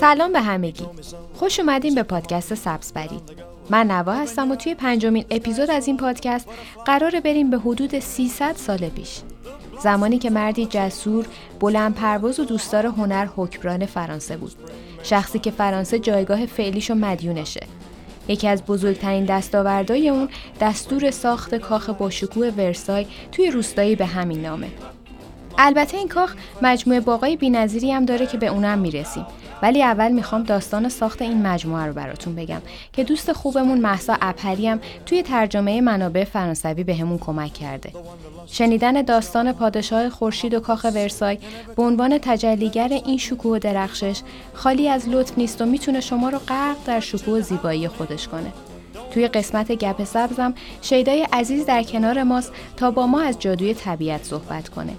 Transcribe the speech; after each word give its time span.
سلام 0.00 0.32
به 0.32 0.40
همگی. 0.40 0.84
خوش 1.34 1.60
اومدین 1.60 1.94
به 1.94 2.02
پادکست 2.02 2.54
سبز 2.54 2.92
من 3.70 3.86
نوا 3.86 4.12
هستم 4.12 4.50
و 4.50 4.56
توی 4.56 4.74
پنجمین 4.74 5.24
اپیزود 5.30 5.70
از 5.70 5.86
این 5.86 5.96
پادکست 5.96 6.48
قراره 6.84 7.20
بریم 7.20 7.50
به 7.50 7.58
حدود 7.58 7.98
300 7.98 8.56
سال 8.56 8.88
پیش. 8.88 9.18
زمانی 9.82 10.18
که 10.18 10.30
مردی 10.30 10.66
جسور، 10.66 11.26
بلند 11.60 11.94
پرواز 11.94 12.40
و 12.40 12.44
دوستدار 12.44 12.86
هنر 12.86 13.28
حکمران 13.36 13.86
فرانسه 13.86 14.36
بود. 14.36 14.52
شخصی 15.02 15.38
که 15.38 15.50
فرانسه 15.50 15.98
جایگاه 15.98 16.46
فعلیش 16.46 16.90
و 16.90 16.94
مدیونشه. 16.94 17.60
یکی 18.28 18.48
از 18.48 18.64
بزرگترین 18.64 19.24
دستاوردهای 19.24 20.08
اون 20.08 20.28
دستور 20.60 21.10
ساخت 21.10 21.54
کاخ 21.54 21.90
باشکوه 21.90 22.48
ورسای 22.48 23.06
توی 23.32 23.50
روستایی 23.50 23.96
به 23.96 24.06
همین 24.06 24.42
نامه. 24.42 24.68
البته 25.58 25.96
این 25.96 26.08
کاخ 26.08 26.34
مجموعه 26.62 27.00
باقای 27.00 27.36
بینظیری 27.36 27.92
هم 27.92 28.04
داره 28.04 28.26
که 28.26 28.38
به 28.38 28.46
اونم 28.46 28.78
می‌رسیم 28.78 29.26
ولی 29.62 29.82
اول 29.82 30.12
می‌خوام 30.12 30.42
داستان 30.42 30.88
ساخت 30.88 31.22
این 31.22 31.46
مجموعه 31.46 31.86
رو 31.86 31.92
براتون 31.92 32.34
بگم 32.34 32.62
که 32.92 33.04
دوست 33.04 33.32
خوبمون 33.32 33.80
محسا 33.80 34.16
اپری 34.20 34.68
هم 34.68 34.80
توی 35.06 35.22
ترجمه 35.22 35.80
منابع 35.80 36.24
فرانسوی 36.24 36.84
بهمون 36.84 37.18
کمک 37.18 37.52
کرده. 37.52 37.92
شنیدن 38.46 39.02
داستان 39.02 39.52
پادشاه 39.52 40.08
خورشید 40.08 40.54
و 40.54 40.60
کاخ 40.60 40.84
ورسای 40.84 41.38
به 41.76 41.82
عنوان 41.82 42.18
تجلیگر 42.22 42.88
این 42.88 43.18
شکوه 43.18 43.56
و 43.56 43.58
درخشش 43.58 44.20
خالی 44.54 44.88
از 44.88 45.08
لطف 45.08 45.38
نیست 45.38 45.62
و 45.62 45.66
می‌تونه 45.66 46.00
شما 46.00 46.28
رو 46.28 46.38
غرق 46.38 46.76
در 46.86 47.00
شکوه 47.00 47.38
و 47.38 47.40
زیبایی 47.40 47.88
خودش 47.88 48.28
کنه. 48.28 48.52
توی 49.10 49.28
قسمت 49.28 49.72
گپ 49.72 50.04
سبزم 50.04 50.54
شیدای 50.82 51.26
عزیز 51.32 51.66
در 51.66 51.82
کنار 51.82 52.22
ماست 52.22 52.52
تا 52.76 52.90
با 52.90 53.06
ما 53.06 53.20
از 53.20 53.38
جادوی 53.38 53.74
طبیعت 53.74 54.24
صحبت 54.24 54.68
کنه. 54.68 54.92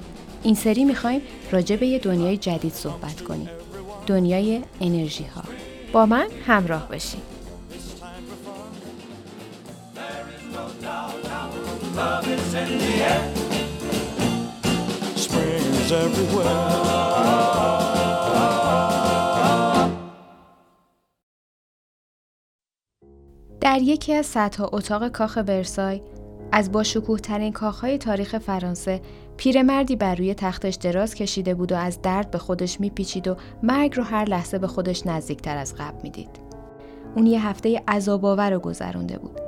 این 0.48 0.56
سری 0.56 0.86
می‌خوایم 0.86 1.22
راجع 1.52 1.76
به 1.76 1.88
یه 1.88 2.00
دنیای 2.00 2.38
جدید 2.38 2.74
صحبت 2.74 3.22
کنیم. 3.22 3.50
دنیای 4.08 4.62
انرژی 4.82 5.24
ها 5.24 5.44
با 5.92 6.06
من 6.06 6.28
همراه 6.46 6.90
باشید 6.90 7.22
در 23.62 23.82
یکی 23.82 24.14
از 24.14 24.26
صدها 24.26 24.70
اتاق 24.74 25.08
کاخ 25.08 25.38
ورسای 25.48 26.02
از 26.52 26.72
با 26.72 26.84
شکوه 26.84 27.20
ترین 27.20 27.54
کاخهای 27.54 27.98
تاریخ 27.98 28.38
فرانسه 28.38 29.02
پیرمردی 29.38 29.96
بر 29.96 30.16
روی 30.16 30.34
تختش 30.34 30.76
دراز 30.76 31.16
کشیده 31.16 31.54
بود 31.54 31.72
و 31.72 31.76
از 31.76 32.02
درد 32.02 32.32
به 32.32 32.38
خودش 32.38 32.80
میپیچید 32.80 33.28
و 33.28 33.36
مرگ 33.64 33.98
رو 33.98 34.04
هر 34.04 34.26
لحظه 34.26 34.58
به 34.58 34.68
خودش 34.68 35.08
نزدیکتر 35.08 35.58
از 35.58 35.76
قبل 35.76 36.00
می‌دید. 36.04 36.30
اون 37.16 37.26
یه 37.26 37.48
هفته 37.48 37.84
عذاب 37.88 38.26
آور 38.26 38.52
رو 38.52 38.60
گذرونده 38.60 39.18
بود. 39.18 39.42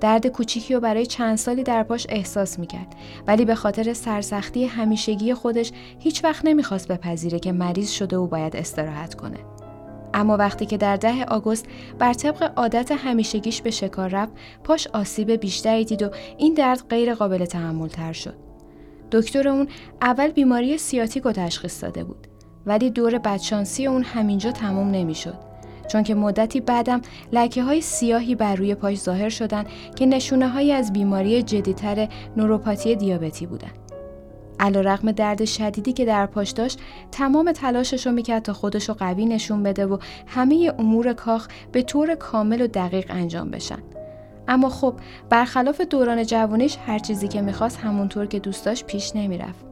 درد 0.00 0.26
کوچیکی 0.26 0.74
رو 0.74 0.80
برای 0.80 1.06
چند 1.06 1.38
سالی 1.38 1.62
در 1.62 1.82
پاش 1.82 2.06
احساس 2.08 2.58
می‌کرد 2.58 2.94
ولی 3.26 3.44
به 3.44 3.54
خاطر 3.54 3.92
سرسختی 3.92 4.64
همیشگی 4.64 5.34
خودش 5.34 5.72
هیچ 5.98 6.24
وقت 6.24 6.44
نمی‌خواست 6.44 6.88
بپذیره 6.88 7.38
که 7.38 7.52
مریض 7.52 7.90
شده 7.90 8.16
و 8.16 8.26
باید 8.26 8.56
استراحت 8.56 9.14
کنه. 9.14 9.38
اما 10.14 10.36
وقتی 10.36 10.66
که 10.66 10.76
در 10.76 10.96
ده 10.96 11.24
آگوست 11.24 11.66
بر 11.98 12.12
طبق 12.12 12.52
عادت 12.56 12.92
همیشگیش 12.92 13.62
به 13.62 13.70
شکار 13.70 14.08
رفت 14.08 14.32
پاش 14.64 14.86
آسیب 14.86 15.30
بیشتری 15.30 15.84
دید 15.84 16.02
و 16.02 16.10
این 16.38 16.54
درد 16.54 16.88
غیر 16.88 17.14
قابل 17.14 17.44
تحمل 17.44 17.88
تر 17.88 18.12
شد. 18.12 18.51
دکتر 19.12 19.48
اون 19.48 19.68
اول 20.02 20.28
بیماری 20.28 20.78
سیاتیک 20.78 21.22
رو 21.22 21.32
تشخیص 21.32 21.82
داده 21.82 22.04
بود 22.04 22.26
ولی 22.66 22.90
دور 22.90 23.18
بدشانسی 23.18 23.86
اون 23.86 24.02
همینجا 24.02 24.52
تمام 24.52 24.90
نمی‌شد 24.90 25.34
چون 25.88 26.02
که 26.02 26.14
مدتی 26.14 26.60
بعدم 26.60 27.00
لکه 27.32 27.62
های 27.62 27.80
سیاهی 27.80 28.34
بر 28.34 28.54
روی 28.54 28.74
پاش 28.74 28.98
ظاهر 28.98 29.28
شدن 29.28 29.64
که 29.96 30.06
نشونه 30.06 30.48
های 30.48 30.72
از 30.72 30.92
بیماری 30.92 31.42
جدیتر 31.42 32.08
نوروپاتی 32.36 32.96
دیابتی 32.96 33.46
بودن. 33.46 33.70
علا 34.60 34.80
رقم 34.80 35.12
درد 35.12 35.44
شدیدی 35.44 35.92
که 35.92 36.04
در 36.04 36.26
پاش 36.26 36.50
داشت 36.50 36.80
تمام 37.12 37.52
تلاشش 37.52 38.06
رو 38.06 38.12
می‌کرد 38.12 38.42
تا 38.42 38.52
خودش 38.52 38.88
رو 38.88 38.94
قوی 38.94 39.26
نشون 39.26 39.62
بده 39.62 39.86
و 39.86 39.98
همه 40.26 40.72
امور 40.78 41.12
کاخ 41.12 41.48
به 41.72 41.82
طور 41.82 42.14
کامل 42.14 42.60
و 42.60 42.66
دقیق 42.66 43.06
انجام 43.08 43.50
بشن. 43.50 43.78
اما 44.48 44.68
خب 44.68 44.94
برخلاف 45.30 45.80
دوران 45.80 46.24
جوانیش 46.24 46.76
هر 46.86 46.98
چیزی 46.98 47.28
که 47.28 47.42
می‌خواست 47.42 47.78
همونطور 47.78 48.26
که 48.26 48.38
دوست 48.38 48.66
داشت 48.66 48.86
پیش 48.86 49.16
نمی‌رفت. 49.16 49.64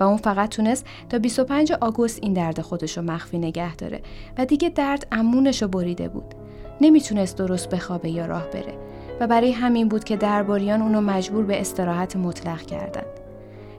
و 0.00 0.04
اون 0.04 0.16
فقط 0.16 0.48
تونست 0.48 0.86
تا 1.08 1.18
25 1.18 1.72
آگوست 1.72 2.18
این 2.22 2.32
درد 2.32 2.60
خودش 2.60 2.96
رو 2.96 3.02
مخفی 3.02 3.38
نگه 3.38 3.76
داره 3.76 4.00
و 4.38 4.44
دیگه 4.44 4.68
درد 4.68 5.06
امونش 5.12 5.62
رو 5.62 5.68
بریده 5.68 6.08
بود. 6.08 6.34
نمی‌تونست 6.80 7.38
درست 7.38 7.70
بخوابه 7.70 8.10
یا 8.10 8.26
راه 8.26 8.46
بره. 8.46 8.74
و 9.20 9.26
برای 9.26 9.52
همین 9.52 9.88
بود 9.88 10.04
که 10.04 10.16
درباریان 10.16 10.82
اونو 10.82 11.00
مجبور 11.00 11.44
به 11.44 11.60
استراحت 11.60 12.16
مطلق 12.16 12.62
کردند. 12.62 13.06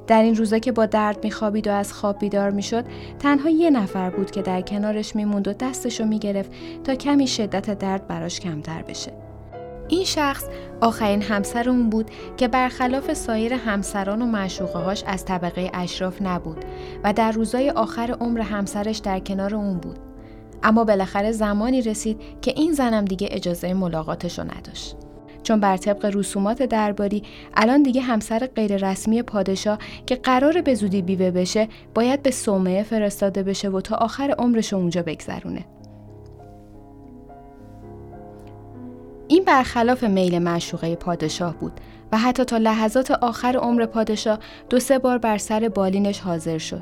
در 0.08 0.22
این 0.22 0.36
روزا 0.36 0.60
که 0.60 0.72
با 0.72 0.86
درد 0.86 1.24
میخوابید 1.24 1.68
و 1.68 1.72
از 1.72 1.94
خواب 1.94 2.20
بیدار 2.20 2.52
می‌شد 2.52 2.86
تنها 3.20 3.50
یه 3.50 3.70
نفر 3.70 4.10
بود 4.10 4.32
که 4.32 4.42
در 4.42 4.62
کنارش 4.62 5.16
میموند 5.16 5.48
و 5.48 5.54
دستشو 5.54 6.06
می‌گرفت 6.06 6.52
تا 6.84 6.96
کمی 6.96 7.28
شدت 7.28 7.80
درد 7.80 8.08
براش 8.08 8.40
کمتر 8.40 8.82
بشه. 8.82 9.29
این 9.90 10.04
شخص 10.04 10.46
آخرین 10.82 11.22
همسر 11.22 11.70
اون 11.70 11.90
بود 11.90 12.12
که 12.38 12.48
برخلاف 12.48 13.14
سایر 13.14 13.54
همسران 13.54 14.22
و 14.22 14.26
معشوقه 14.26 14.80
هاش 14.80 15.04
از 15.08 15.26
طبقه 15.26 15.72
اشراف 15.74 16.22
نبود 16.22 16.66
و 17.04 17.14
در 17.14 17.32
روزای 17.32 17.70
آخر 17.70 18.18
عمر 18.20 18.40
همسرش 18.42 18.98
در 18.98 19.20
کنار 19.20 19.56
اون 19.56 19.78
بود. 19.78 20.00
اما 20.64 20.84
بالاخره 20.84 21.32
زمانی 21.32 21.82
رسید 21.82 22.22
که 22.42 22.54
این 22.58 22.74
زنم 22.74 23.06
دیگه 23.06 23.28
اجازه 23.32 23.74
ملاقاتش 23.74 24.40
رو 24.40 24.46
نداشت. 24.46 24.96
چون 25.44 25.60
بر 25.60 25.78
طبق 25.78 26.12
رسومات 26.14 26.64
درباری 26.64 27.24
الان 27.54 27.84
دیگه 27.84 28.02
همسر 28.02 28.50
غیررسمی 28.56 29.22
پادشاه 29.22 29.80
که 30.06 30.16
قرار 30.16 30.62
به 30.62 30.76
زودی 30.76 31.02
بیوه 31.02 31.32
بشه 31.32 31.68
باید 31.94 32.24
به 32.24 32.32
صومعه 32.32 32.84
فرستاده 32.84 33.44
بشه 33.44 33.70
و 33.70 33.82
تا 33.82 33.96
آخر 33.96 34.36
عمرش 34.40 34.74
اونجا 34.74 35.04
بگذرونه. 35.04 35.66
این 39.32 39.44
برخلاف 39.44 40.04
میل 40.04 40.40
معشوقه 40.40 40.96
پادشاه 40.96 41.56
بود 41.56 41.72
و 42.12 42.18
حتی 42.18 42.44
تا 42.44 42.58
لحظات 42.58 43.12
آخر 43.12 43.58
عمر 43.58 43.86
پادشاه 43.86 44.40
دو 44.70 44.80
سه 44.80 45.00
بار 45.00 45.18
بر 45.18 45.38
سر 45.38 45.70
بالینش 45.70 46.20
حاضر 46.20 46.58
شد. 46.58 46.82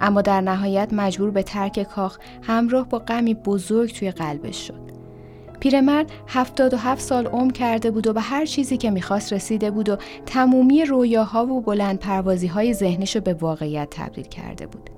اما 0.00 0.22
در 0.22 0.40
نهایت 0.40 0.92
مجبور 0.92 1.30
به 1.30 1.42
ترک 1.42 1.82
کاخ 1.82 2.18
همراه 2.42 2.88
با 2.88 2.98
غمی 2.98 3.34
بزرگ 3.34 3.92
توی 3.92 4.10
قلبش 4.10 4.66
شد. 4.66 4.80
پیرمرد 5.60 6.10
هفتاد 6.28 6.74
و 6.74 6.76
هفت 6.76 7.02
سال 7.02 7.26
عمر 7.26 7.52
کرده 7.52 7.90
بود 7.90 8.06
و 8.06 8.12
به 8.12 8.20
هر 8.20 8.44
چیزی 8.44 8.76
که 8.76 8.90
می‌خواست 8.90 9.32
رسیده 9.32 9.70
بود 9.70 9.88
و 9.88 9.96
تمومی 10.26 10.84
رویاها 10.84 11.46
و 11.46 11.60
بلند 11.60 11.98
پروازی 11.98 12.46
های 12.46 12.74
ذهنش 12.74 13.16
رو 13.16 13.22
به 13.22 13.34
واقعیت 13.34 13.88
تبدیل 13.90 14.26
کرده 14.26 14.66
بود. 14.66 14.90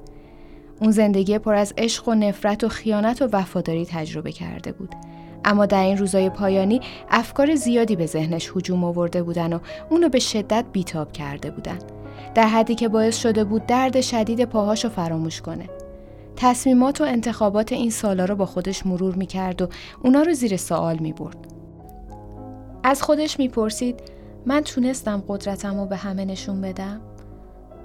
اون 0.80 0.90
زندگی 0.90 1.38
پر 1.38 1.54
از 1.54 1.74
عشق 1.78 2.08
و 2.08 2.14
نفرت 2.14 2.64
و 2.64 2.68
خیانت 2.68 3.22
و 3.22 3.28
وفاداری 3.32 3.86
تجربه 3.86 4.32
کرده 4.32 4.72
بود. 4.72 4.94
اما 5.44 5.66
در 5.66 5.82
این 5.82 5.98
روزای 5.98 6.30
پایانی 6.30 6.80
افکار 7.10 7.54
زیادی 7.54 7.96
به 7.96 8.06
ذهنش 8.06 8.52
هجوم 8.56 8.84
آورده 8.84 9.22
بودن 9.22 9.52
و 9.52 9.58
اونو 9.90 10.08
به 10.08 10.18
شدت 10.18 10.64
بیتاب 10.72 11.12
کرده 11.12 11.50
بودن 11.50 11.78
در 12.34 12.46
حدی 12.46 12.74
که 12.74 12.88
باعث 12.88 13.16
شده 13.16 13.44
بود 13.44 13.66
درد 13.66 14.00
شدید 14.00 14.44
پاهاشو 14.44 14.88
فراموش 14.88 15.40
کنه 15.40 15.68
تصمیمات 16.36 17.00
و 17.00 17.04
انتخابات 17.04 17.72
این 17.72 17.90
سالا 17.90 18.24
رو 18.24 18.36
با 18.36 18.46
خودش 18.46 18.86
مرور 18.86 19.14
می‌کرد 19.14 19.62
و 19.62 19.68
اونا 20.02 20.22
رو 20.22 20.32
زیر 20.32 20.56
سوال 20.56 20.98
می‌برد 20.98 21.36
از 22.82 23.02
خودش 23.02 23.38
می‌پرسید 23.38 24.00
من 24.46 24.60
تونستم 24.60 25.24
قدرتم 25.28 25.80
رو 25.80 25.86
به 25.86 25.96
همه 25.96 26.24
نشون 26.24 26.60
بدم؟ 26.60 27.00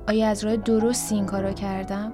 آیا 0.07 0.27
از 0.27 0.43
راه 0.43 0.55
درستی 0.55 1.15
این 1.15 1.25
کارا 1.25 1.53
کردم؟ 1.53 2.13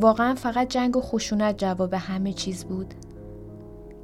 واقعا 0.00 0.34
فقط 0.34 0.68
جنگ 0.68 0.96
و 0.96 1.00
خشونت 1.00 1.58
جواب 1.58 1.94
همه 1.94 2.32
چیز 2.32 2.64
بود؟ 2.64 2.94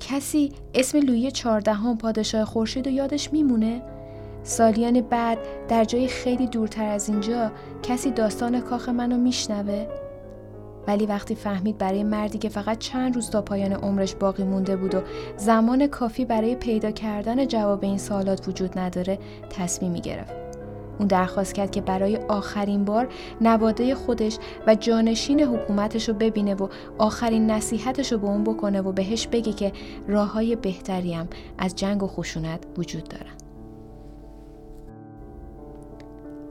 کسی 0.00 0.52
اسم 0.74 0.98
لویی 0.98 1.30
چهاردهم 1.30 1.98
پادشاه 1.98 2.44
خورشید 2.44 2.86
و 2.86 2.90
یادش 2.90 3.32
میمونه؟ 3.32 3.82
سالیان 4.42 5.00
بعد 5.00 5.38
در 5.68 5.84
جای 5.84 6.08
خیلی 6.08 6.46
دورتر 6.46 6.84
از 6.84 7.08
اینجا 7.08 7.52
کسی 7.82 8.10
داستان 8.10 8.60
کاخ 8.60 8.88
منو 8.88 9.16
میشنوه؟ 9.16 9.86
ولی 10.86 11.06
وقتی 11.06 11.34
فهمید 11.34 11.78
برای 11.78 12.04
مردی 12.04 12.38
که 12.38 12.48
فقط 12.48 12.78
چند 12.78 13.14
روز 13.14 13.30
تا 13.30 13.42
پایان 13.42 13.72
عمرش 13.72 14.14
باقی 14.14 14.44
مونده 14.44 14.76
بود 14.76 14.94
و 14.94 15.02
زمان 15.36 15.86
کافی 15.86 16.24
برای 16.24 16.54
پیدا 16.54 16.90
کردن 16.90 17.46
جواب 17.46 17.84
این 17.84 17.98
سوالات 17.98 18.48
وجود 18.48 18.78
نداره 18.78 19.18
تصمیمی 19.50 20.00
گرفت. 20.00 20.49
اون 21.00 21.08
درخواست 21.08 21.54
کرد 21.54 21.70
که 21.70 21.80
برای 21.80 22.16
آخرین 22.16 22.84
بار 22.84 23.08
نواده 23.40 23.94
خودش 23.94 24.38
و 24.66 24.74
جانشین 24.74 25.40
حکومتش 25.40 26.08
رو 26.08 26.14
ببینه 26.14 26.54
و 26.54 26.68
آخرین 26.98 27.50
نصیحتش 27.50 28.12
رو 28.12 28.18
به 28.18 28.26
اون 28.26 28.44
بکنه 28.44 28.80
و 28.80 28.92
بهش 28.92 29.26
بگه 29.26 29.52
که 29.52 29.72
راه 30.08 30.32
های 30.32 30.56
بهتریم 30.56 31.28
از 31.58 31.76
جنگ 31.76 32.02
و 32.02 32.06
خشونت 32.06 32.60
وجود 32.78 33.04
دارن. 33.04 33.34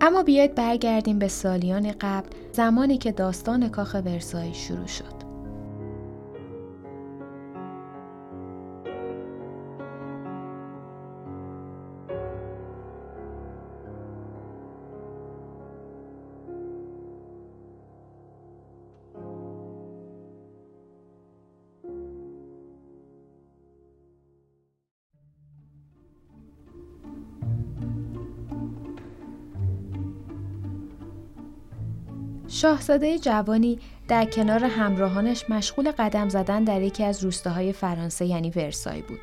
اما 0.01 0.23
بیاید 0.23 0.55
برگردیم 0.55 1.19
به 1.19 1.27
سالیان 1.27 1.91
قبل 2.01 2.29
زمانی 2.51 2.97
که 2.97 3.11
داستان 3.11 3.69
کاخ 3.69 3.95
ورسای 4.05 4.53
شروع 4.53 4.87
شد. 4.87 5.18
شاهزاده 32.59 33.19
جوانی 33.19 33.79
در 34.07 34.25
کنار 34.25 34.65
همراهانش 34.65 35.49
مشغول 35.49 35.91
قدم 35.91 36.29
زدن 36.29 36.63
در 36.63 36.81
یکی 36.81 37.03
از 37.03 37.23
روستاهای 37.23 37.73
فرانسه 37.73 38.25
یعنی 38.25 38.49
ورسای 38.49 39.01
بود. 39.01 39.19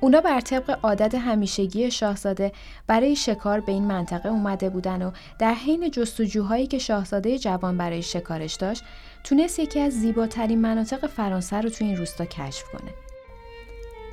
اونا 0.00 0.20
بر 0.20 0.40
طبق 0.40 0.78
عادت 0.82 1.14
همیشگی 1.14 1.90
شاهزاده 1.90 2.52
برای 2.86 3.16
شکار 3.16 3.60
به 3.60 3.72
این 3.72 3.84
منطقه 3.84 4.28
اومده 4.28 4.68
بودن 4.70 5.02
و 5.02 5.10
در 5.38 5.54
حین 5.54 5.90
جستجوهایی 5.90 6.66
که 6.66 6.78
شاهزاده 6.78 7.38
جوان 7.38 7.76
برای 7.76 8.02
شکارش 8.02 8.54
داشت 8.54 8.84
تونست 9.24 9.58
یکی 9.58 9.80
از 9.80 9.92
زیباترین 9.92 10.60
مناطق 10.60 11.06
فرانسه 11.06 11.60
رو 11.60 11.70
تو 11.70 11.84
این 11.84 11.96
روستا 11.96 12.24
کشف 12.24 12.64
کنه. 12.72 13.09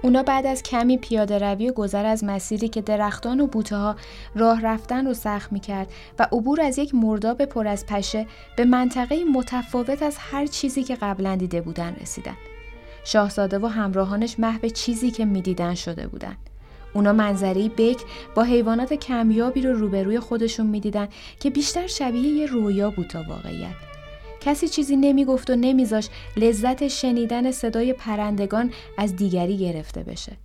اونا 0.02 0.24
بعد 0.24 0.46
از 0.46 0.64
کمی 0.64 0.98
پیاده 0.98 1.38
روی 1.38 1.70
و 1.70 1.74
گذر 1.74 2.06
از 2.06 2.24
مسیری 2.24 2.70
که 2.70 2.82
درختان 2.82 3.40
و 3.40 3.48
بوته 3.48 3.76
ها 3.76 3.96
راه 4.36 4.62
رفتن 4.62 5.08
رو 5.08 5.14
سخت 5.14 5.52
می 5.52 5.60
کرد 5.60 5.94
و 6.20 6.28
عبور 6.32 6.62
از 6.62 6.78
یک 6.78 6.96
مرداب 6.96 7.46
پر 7.46 7.68
از 7.68 7.86
پشه 7.86 8.26
به 8.58 8.66
منطقه 8.66 9.24
متفاوت 9.24 10.04
از 10.04 10.16
هر 10.20 10.46
چیزی 10.46 10.84
که 10.84 10.96
قبلا 10.96 11.36
دیده 11.36 11.62
بودن 11.62 11.96
رسیدن. 12.02 12.38
شاهزاده 13.04 13.60
و 13.60 13.66
همراهانش 13.66 14.40
محو 14.40 14.68
چیزی 14.68 15.12
که 15.12 15.26
می‌دیدن 15.26 15.76
شده 15.76 16.08
بودن. 16.08 16.38
اونا 16.94 17.14
منظری 17.14 17.70
بک 17.70 18.02
با 18.36 18.44
حیوانات 18.44 18.94
کمیابی 18.94 19.62
رو 19.62 19.74
روبروی 19.74 20.20
خودشون 20.20 20.66
می‌دیدن 20.66 21.08
که 21.40 21.50
بیشتر 21.50 21.88
شبیه 21.88 22.32
یه 22.32 22.46
رویا 22.46 22.90
بود 22.90 23.08
تا 23.08 23.24
واقعیت. 23.28 23.87
کسی 24.42 24.68
چیزی 24.68 24.96
نمی‌گفت 24.96 25.50
و 25.50 25.56
نمیذاش 25.56 26.10
لذت 26.38 26.88
شنیدن 26.88 27.52
صدای 27.52 27.94
پرندگان 27.94 28.72
از 28.98 29.16
دیگری 29.16 29.58
گرفته 29.58 30.04
بشه. 30.04 30.38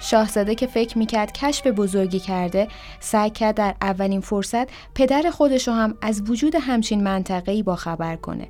شاهزاده 0.00 0.54
که 0.54 0.66
فکر 0.66 0.98
می‌کرد 0.98 1.32
کشف 1.32 1.66
بزرگی 1.66 2.18
کرده 2.18 2.68
سعی 3.00 3.30
کرد 3.30 3.54
در 3.54 3.74
اولین 3.82 4.20
فرصت 4.20 4.68
پدر 4.94 5.30
خودشو 5.30 5.72
هم 5.72 5.94
از 6.02 6.22
وجود 6.30 6.54
همچین 6.60 7.02
منطقه‌ای 7.02 7.62
با 7.62 7.76
خبر 7.76 8.16
کنه 8.16 8.48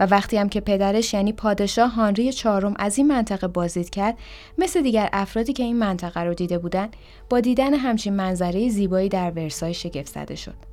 و 0.00 0.06
وقتی 0.06 0.36
هم 0.36 0.48
که 0.48 0.60
پدرش 0.60 1.14
یعنی 1.14 1.32
پادشاه 1.32 1.90
هانری 1.90 2.32
چهارم 2.32 2.74
از 2.78 2.98
این 2.98 3.06
منطقه 3.06 3.48
بازدید 3.48 3.90
کرد 3.90 4.18
مثل 4.58 4.82
دیگر 4.82 5.08
افرادی 5.12 5.52
که 5.52 5.62
این 5.62 5.78
منطقه 5.78 6.20
رو 6.20 6.34
دیده 6.34 6.58
بودن 6.58 6.88
با 7.30 7.40
دیدن 7.40 7.74
همچین 7.74 8.14
منظره 8.14 8.68
زیبایی 8.68 9.08
در 9.08 9.30
ورسای 9.30 9.74
شگفت 9.74 10.08
زده 10.08 10.34
شد. 10.34 10.71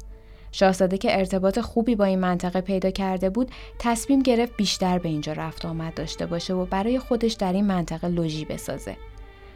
شاهزاده 0.52 0.98
که 0.98 1.18
ارتباط 1.18 1.60
خوبی 1.60 1.96
با 1.96 2.06
این 2.06 2.20
منطقه 2.20 2.62
پیدا 2.62 2.92
کرده 2.92 3.30
بود 3.30 3.52
تصمیم 3.80 4.20
گرفت 4.20 4.58
بیشتر 4.58 5.00
به 5.00 5.10
اینجا 5.10 5.34
رفت 5.34 5.66
آمد 5.66 5.94
داشته 5.94 6.26
باشه 6.26 6.54
و 6.54 6.66
برای 6.66 7.00
خودش 7.00 7.34
در 7.34 7.54
این 7.54 7.66
منطقه 7.66 8.08
لوژی 8.08 8.46
بسازه. 8.46 8.98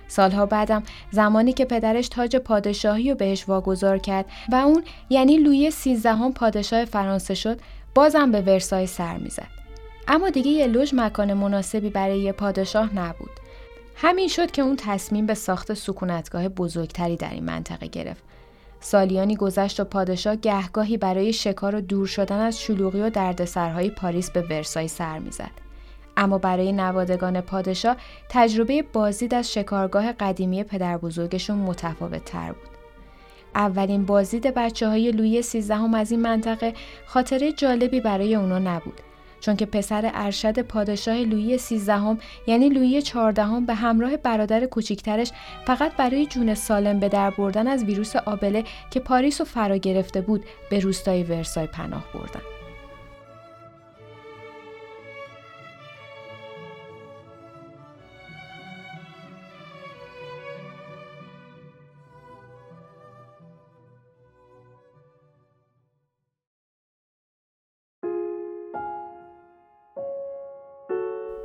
سالها 0.07 0.45
بعدم 0.45 0.83
زمانی 1.11 1.53
که 1.53 1.65
پدرش 1.65 2.07
تاج 2.07 2.35
پادشاهی 2.35 3.09
رو 3.09 3.15
بهش 3.15 3.49
واگذار 3.49 3.97
کرد 3.97 4.25
و 4.51 4.55
اون 4.55 4.83
یعنی 5.09 5.37
لویی 5.37 5.71
سیزدهم 5.71 6.33
پادشاه 6.33 6.85
فرانسه 6.85 7.33
شد 7.33 7.59
بازم 7.95 8.31
به 8.31 8.41
ورسای 8.41 8.87
سر 8.87 9.17
می‌زد. 9.17 9.47
اما 10.07 10.29
دیگه 10.29 10.51
یه 10.51 10.67
لوژ 10.67 10.93
مکان 10.93 11.33
مناسبی 11.33 11.89
برای 11.89 12.19
یه 12.19 12.31
پادشاه 12.31 12.95
نبود. 12.95 13.29
همین 13.95 14.27
شد 14.27 14.51
که 14.51 14.61
اون 14.61 14.75
تصمیم 14.75 15.25
به 15.25 15.33
ساخت 15.33 15.73
سکونتگاه 15.73 16.49
بزرگتری 16.49 17.17
در 17.17 17.29
این 17.29 17.43
منطقه 17.43 17.87
گرفت. 17.87 18.23
سالیانی 18.83 19.35
گذشت 19.35 19.79
و 19.79 19.83
پادشاه 19.83 20.35
گهگاهی 20.35 20.97
برای 20.97 21.33
شکار 21.33 21.75
و 21.75 21.81
دور 21.81 22.07
شدن 22.07 22.39
از 22.39 22.61
شلوغی 22.61 23.01
و 23.01 23.09
دردسرهای 23.09 23.89
پاریس 23.89 24.31
به 24.31 24.41
ورسای 24.41 24.87
سر 24.87 25.19
می‌زد. 25.19 25.51
اما 26.17 26.37
برای 26.37 26.71
نوادگان 26.71 27.41
پادشاه 27.41 27.97
تجربه 28.29 28.81
بازدید 28.81 29.33
از 29.33 29.53
شکارگاه 29.53 30.11
قدیمی 30.11 30.63
پدر 30.63 30.97
بزرگشون 30.97 31.57
متفاوت 31.57 32.25
تر 32.25 32.51
بود. 32.51 32.69
اولین 33.55 34.05
بازدید 34.05 34.53
بچه 34.53 34.89
های 34.89 35.11
لویی 35.11 35.41
سیزدهم 35.41 35.93
از 35.93 36.11
این 36.11 36.21
منطقه 36.21 36.73
خاطره 37.05 37.51
جالبی 37.51 38.01
برای 38.01 38.35
اونا 38.35 38.59
نبود 38.59 39.01
چون 39.43 39.55
که 39.55 39.65
پسر 39.65 40.11
ارشد 40.13 40.59
پادشاه 40.59 41.15
لویی 41.15 41.57
سیزدهم 41.57 42.19
یعنی 42.47 42.69
لویی 42.69 43.01
چهاردهم 43.01 43.65
به 43.65 43.73
همراه 43.73 44.17
برادر 44.17 44.65
کوچیکترش 44.65 45.31
فقط 45.65 45.95
برای 45.95 46.25
جون 46.25 46.53
سالم 46.53 46.99
به 46.99 47.09
در 47.09 47.29
بردن 47.29 47.67
از 47.67 47.83
ویروس 47.83 48.15
آبله 48.15 48.63
که 48.91 48.99
پاریس 48.99 49.41
و 49.41 49.43
فرا 49.43 49.77
گرفته 49.77 50.21
بود 50.21 50.45
به 50.69 50.79
روستای 50.79 51.23
ورسای 51.23 51.67
پناه 51.67 52.03
بردن. 52.13 52.62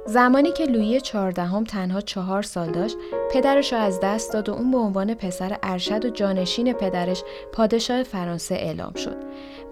زمانی 0.09 0.53
که 0.53 0.65
لویی 0.65 1.01
چهاردهم 1.01 1.65
تنها 1.65 2.01
چهار 2.01 2.43
سال 2.43 2.71
داشت 2.71 2.97
پدرش 3.33 3.73
را 3.73 3.79
از 3.79 4.01
دست 4.03 4.33
داد 4.33 4.49
و 4.49 4.53
اون 4.53 4.71
به 4.71 4.79
عنوان 4.79 5.15
پسر 5.15 5.59
ارشد 5.63 6.05
و 6.05 6.11
جانشین 6.11 6.73
پدرش 6.73 7.23
پادشاه 7.53 8.03
فرانسه 8.03 8.55
اعلام 8.55 8.95
شد 8.95 9.17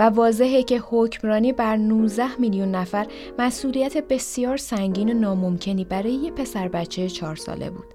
و 0.00 0.02
واضحه 0.02 0.62
که 0.62 0.82
حکمرانی 0.90 1.52
بر 1.52 1.76
19 1.76 2.36
میلیون 2.38 2.70
نفر 2.70 3.06
مسئولیت 3.38 4.08
بسیار 4.08 4.56
سنگین 4.56 5.10
و 5.10 5.14
ناممکنی 5.14 5.84
برای 5.84 6.12
یه 6.12 6.30
پسر 6.30 6.68
بچه 6.68 7.08
چهار 7.08 7.36
ساله 7.36 7.70
بود. 7.70 7.86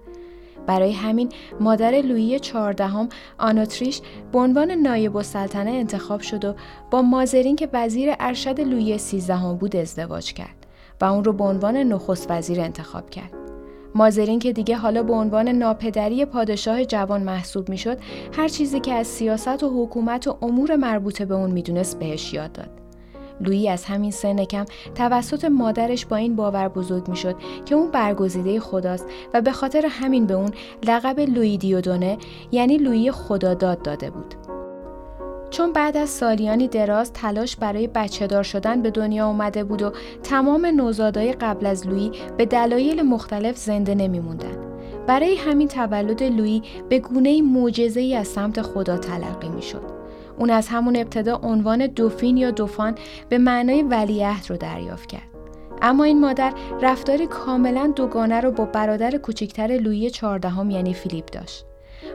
برای 0.66 0.92
همین 0.92 1.28
مادر 1.60 1.90
لویی 1.90 2.40
چهاردهم 2.40 3.08
آناتریش 3.38 4.00
به 4.32 4.38
عنوان 4.38 4.70
نایب 4.70 5.16
السلطنه 5.16 5.70
انتخاب 5.70 6.20
شد 6.20 6.44
و 6.44 6.54
با 6.90 7.02
مازرین 7.02 7.56
که 7.56 7.68
وزیر 7.72 8.14
ارشد 8.20 8.60
لویی 8.60 8.98
سیزدهم 8.98 9.56
بود 9.56 9.76
ازدواج 9.76 10.32
کرد. 10.32 10.61
و 11.02 11.04
اون 11.04 11.24
رو 11.24 11.32
به 11.32 11.44
عنوان 11.44 11.76
نخست 11.76 12.30
وزیر 12.30 12.60
انتخاب 12.60 13.10
کرد. 13.10 13.32
مازرین 13.94 14.38
که 14.38 14.52
دیگه 14.52 14.76
حالا 14.76 15.02
به 15.02 15.12
عنوان 15.12 15.48
ناپدری 15.48 16.24
پادشاه 16.24 16.84
جوان 16.84 17.22
محسوب 17.22 17.68
می‌شد 17.68 17.98
هر 18.36 18.48
چیزی 18.48 18.80
که 18.80 18.92
از 18.92 19.06
سیاست 19.06 19.62
و 19.62 19.84
حکومت 19.84 20.28
و 20.28 20.36
امور 20.42 20.76
مربوطه 20.76 21.24
به 21.24 21.34
اون 21.34 21.50
می‌دونست 21.50 21.98
بهش 21.98 22.34
یاد 22.34 22.52
داد 22.52 22.70
لویی 23.40 23.68
از 23.68 23.84
همین 23.84 24.10
سن 24.10 24.44
کم 24.44 24.64
توسط 24.94 25.44
مادرش 25.44 26.06
با 26.06 26.16
این 26.16 26.36
باور 26.36 26.68
بزرگ 26.68 27.08
می‌شد 27.08 27.36
که 27.66 27.74
اون 27.74 27.90
برگزیده 27.90 28.60
خداست 28.60 29.06
و 29.34 29.40
به 29.40 29.52
خاطر 29.52 29.86
همین 29.90 30.26
به 30.26 30.34
اون 30.34 30.50
لقب 30.86 31.20
لویی 31.20 31.58
دیودونه 31.58 32.18
یعنی 32.52 32.76
لویی 32.76 33.10
خداداد 33.10 33.82
داده 33.82 34.10
بود 34.10 34.34
چون 35.52 35.72
بعد 35.72 35.96
از 35.96 36.10
سالیانی 36.10 36.68
دراز 36.68 37.12
تلاش 37.12 37.56
برای 37.56 37.86
بچه 37.86 38.26
دار 38.26 38.42
شدن 38.42 38.82
به 38.82 38.90
دنیا 38.90 39.26
آمده 39.26 39.64
بود 39.64 39.82
و 39.82 39.92
تمام 40.22 40.66
نوزادای 40.66 41.32
قبل 41.32 41.66
از 41.66 41.86
لویی 41.86 42.12
به 42.36 42.46
دلایل 42.46 43.02
مختلف 43.02 43.56
زنده 43.56 43.94
نمیموندن. 43.94 44.56
برای 45.06 45.36
همین 45.36 45.68
تولد 45.68 46.22
لویی 46.22 46.62
به 46.88 46.98
گونه 46.98 47.42
معجزه 47.42 48.16
از 48.20 48.28
سمت 48.28 48.62
خدا 48.62 48.98
تلقی 48.98 49.48
می 49.48 49.62
شد. 49.62 49.82
اون 50.38 50.50
از 50.50 50.68
همون 50.68 50.96
ابتدا 50.96 51.40
عنوان 51.42 51.86
دوفین 51.86 52.36
یا 52.36 52.50
دوفان 52.50 52.94
به 53.28 53.38
معنای 53.38 53.82
ولیعهد 53.82 54.50
رو 54.50 54.56
دریافت 54.56 55.08
کرد. 55.08 55.28
اما 55.82 56.04
این 56.04 56.20
مادر 56.20 56.52
رفتاری 56.82 57.26
کاملا 57.26 57.92
دوگانه 57.96 58.40
رو 58.40 58.50
با 58.50 58.64
برادر 58.64 59.16
کوچکتر 59.16 59.66
لویی 59.66 60.10
چهاردهم 60.10 60.70
یعنی 60.70 60.94
فیلیپ 60.94 61.30
داشت. 61.30 61.66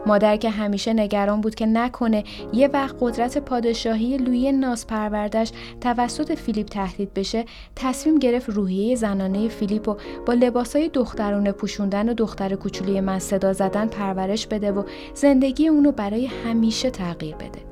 مادر 0.06 0.38
که 0.38 0.50
همیشه 0.50 0.94
نگران 0.94 1.42
بود 1.42 1.56
که 1.56 1.66
نکنه 1.66 2.24
یه 2.54 2.68
وقت 2.68 2.96
قدرت 3.00 3.38
پادشاهی 3.38 4.18
لویی 4.18 4.52
ناز 4.52 4.88
پروردش 4.88 5.52
توسط 5.82 6.36
فیلیپ 6.36 6.68
تهدید 6.68 7.14
بشه 7.14 7.46
تصمیم 7.76 8.20
گرفت 8.20 8.50
روحیه 8.50 8.96
زنانه 8.96 9.48
فیلیپ 9.48 9.88
و 9.88 9.98
با 10.26 10.34
لباسای 10.34 10.90
دخترانه 10.90 11.52
پوشوندن 11.52 12.10
و 12.10 12.14
دختر 12.14 12.56
کوچولی 12.56 13.02
من 13.02 13.20
صدا 13.20 13.54
زدن 13.54 13.88
پرورش 13.88 14.48
بده 14.48 14.72
و 14.72 14.84
زندگی 15.14 15.68
اونو 15.68 15.92
برای 15.92 16.26
همیشه 16.26 16.90
تغییر 16.90 17.36
بده. 17.36 17.68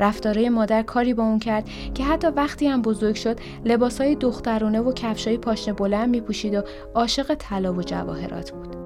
رفتاره 0.00 0.50
مادر 0.50 0.82
کاری 0.82 1.14
با 1.14 1.22
اون 1.22 1.38
کرد 1.38 1.68
که 1.94 2.04
حتی 2.04 2.26
وقتی 2.26 2.66
هم 2.66 2.82
بزرگ 2.82 3.14
شد 3.14 3.40
لباسای 3.64 4.14
دخترانه 4.14 4.80
و 4.80 4.92
کفشای 4.92 5.38
پاشنه 5.38 5.74
بلند 5.74 6.08
میپوشید 6.08 6.54
و 6.54 6.62
عاشق 6.94 7.34
طلا 7.34 7.72
و 7.72 7.82
جواهرات 7.82 8.50
بود. 8.50 8.77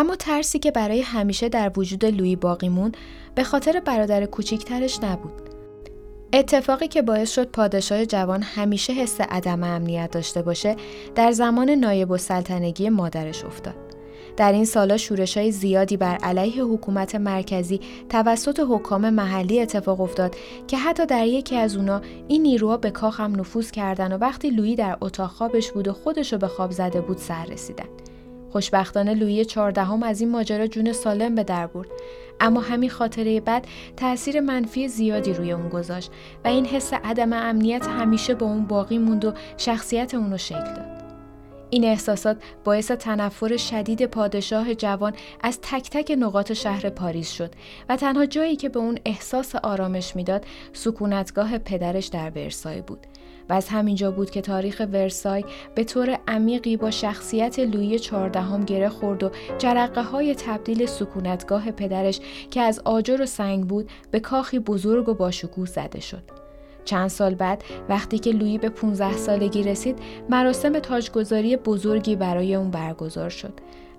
اما 0.00 0.16
ترسی 0.16 0.58
که 0.58 0.70
برای 0.70 1.00
همیشه 1.00 1.48
در 1.48 1.72
وجود 1.76 2.04
لویی 2.04 2.36
باقی 2.36 2.68
مون 2.68 2.92
به 3.34 3.44
خاطر 3.44 3.80
برادر 3.80 4.26
کوچیکترش 4.26 4.98
نبود. 5.02 5.32
اتفاقی 6.32 6.88
که 6.88 7.02
باعث 7.02 7.34
شد 7.34 7.50
پادشاه 7.50 8.04
جوان 8.04 8.42
همیشه 8.42 8.92
حس 8.92 9.20
عدم 9.20 9.62
امنیت 9.64 10.10
داشته 10.10 10.42
باشه 10.42 10.76
در 11.14 11.32
زمان 11.32 11.70
نایب 11.70 12.12
السلطنگی 12.12 12.88
مادرش 12.88 13.44
افتاد. 13.44 13.74
در 14.36 14.52
این 14.52 14.64
سالا 14.64 14.96
شورش 14.96 15.36
های 15.36 15.52
زیادی 15.52 15.96
بر 15.96 16.16
علیه 16.16 16.64
حکومت 16.64 17.14
مرکزی 17.14 17.80
توسط 18.08 18.60
حکام 18.68 19.10
محلی 19.10 19.60
اتفاق 19.60 20.00
افتاد 20.00 20.36
که 20.66 20.78
حتی 20.78 21.06
در 21.06 21.26
یکی 21.26 21.56
از 21.56 21.76
اونا 21.76 22.00
این 22.28 22.42
نیروها 22.42 22.76
به 22.76 22.90
کاخ 22.90 23.20
هم 23.20 23.40
نفوذ 23.40 23.70
کردن 23.70 24.12
و 24.12 24.18
وقتی 24.18 24.50
لویی 24.50 24.76
در 24.76 24.96
اتاق 25.00 25.30
خوابش 25.30 25.72
بود 25.72 25.88
و 25.88 25.92
خودشو 25.92 26.38
به 26.38 26.48
خواب 26.48 26.70
زده 26.70 27.00
بود 27.00 27.18
سر 27.18 27.44
رسیدن. 27.44 28.09
خوشبختانه 28.52 29.14
لویی 29.14 29.44
چهاردهم 29.44 30.02
از 30.02 30.20
این 30.20 30.30
ماجرا 30.30 30.66
جون 30.66 30.92
سالم 30.92 31.34
به 31.34 31.44
در 31.44 31.66
برد. 31.66 31.88
اما 32.40 32.60
همین 32.60 32.90
خاطره 32.90 33.40
بد 33.40 33.64
تاثیر 33.96 34.40
منفی 34.40 34.88
زیادی 34.88 35.32
روی 35.32 35.52
اون 35.52 35.68
گذاشت 35.68 36.10
و 36.44 36.48
این 36.48 36.66
حس 36.66 36.92
عدم 36.92 37.32
امنیت 37.32 37.86
همیشه 37.86 38.34
با 38.34 38.46
اون 38.46 38.64
باقی 38.66 38.98
موند 38.98 39.24
و 39.24 39.32
شخصیت 39.56 40.14
اونو 40.14 40.38
شکل 40.38 40.74
داد. 40.74 41.00
این 41.70 41.84
احساسات 41.84 42.36
باعث 42.64 42.90
تنفر 42.90 43.56
شدید 43.56 44.06
پادشاه 44.06 44.74
جوان 44.74 45.12
از 45.40 45.58
تک 45.62 45.90
تک 45.90 46.16
نقاط 46.18 46.52
شهر 46.52 46.90
پاریس 46.90 47.30
شد 47.30 47.50
و 47.88 47.96
تنها 47.96 48.26
جایی 48.26 48.56
که 48.56 48.68
به 48.68 48.78
اون 48.78 48.98
احساس 49.04 49.54
آرامش 49.54 50.16
می‌داد 50.16 50.46
سکونتگاه 50.72 51.58
پدرش 51.58 52.06
در 52.06 52.30
ورسای 52.30 52.80
بود. 52.80 53.06
و 53.50 53.52
از 53.52 53.68
همینجا 53.68 54.10
بود 54.10 54.30
که 54.30 54.40
تاریخ 54.40 54.82
ورسای 54.92 55.44
به 55.74 55.84
طور 55.84 56.18
عمیقی 56.28 56.76
با 56.76 56.90
شخصیت 56.90 57.58
لویی 57.58 57.98
چهاردهم 57.98 58.64
گره 58.64 58.88
خورد 58.88 59.22
و 59.22 59.30
جرقه 59.58 60.02
های 60.02 60.34
تبدیل 60.34 60.86
سکونتگاه 60.86 61.70
پدرش 61.70 62.20
که 62.50 62.60
از 62.60 62.80
آجر 62.84 63.22
و 63.22 63.26
سنگ 63.26 63.66
بود 63.66 63.90
به 64.10 64.20
کاخی 64.20 64.58
بزرگ 64.58 65.08
و 65.08 65.14
باشکوه 65.14 65.66
زده 65.66 66.00
شد. 66.00 66.22
چند 66.84 67.08
سال 67.08 67.34
بعد 67.34 67.64
وقتی 67.88 68.18
که 68.18 68.30
لویی 68.30 68.58
به 68.58 68.68
15 68.68 69.16
سالگی 69.16 69.62
رسید 69.62 69.98
مراسم 70.28 70.78
تاجگذاری 70.78 71.56
بزرگی 71.56 72.16
برای 72.16 72.54
اون 72.54 72.70
برگزار 72.70 73.30
شد 73.30 73.52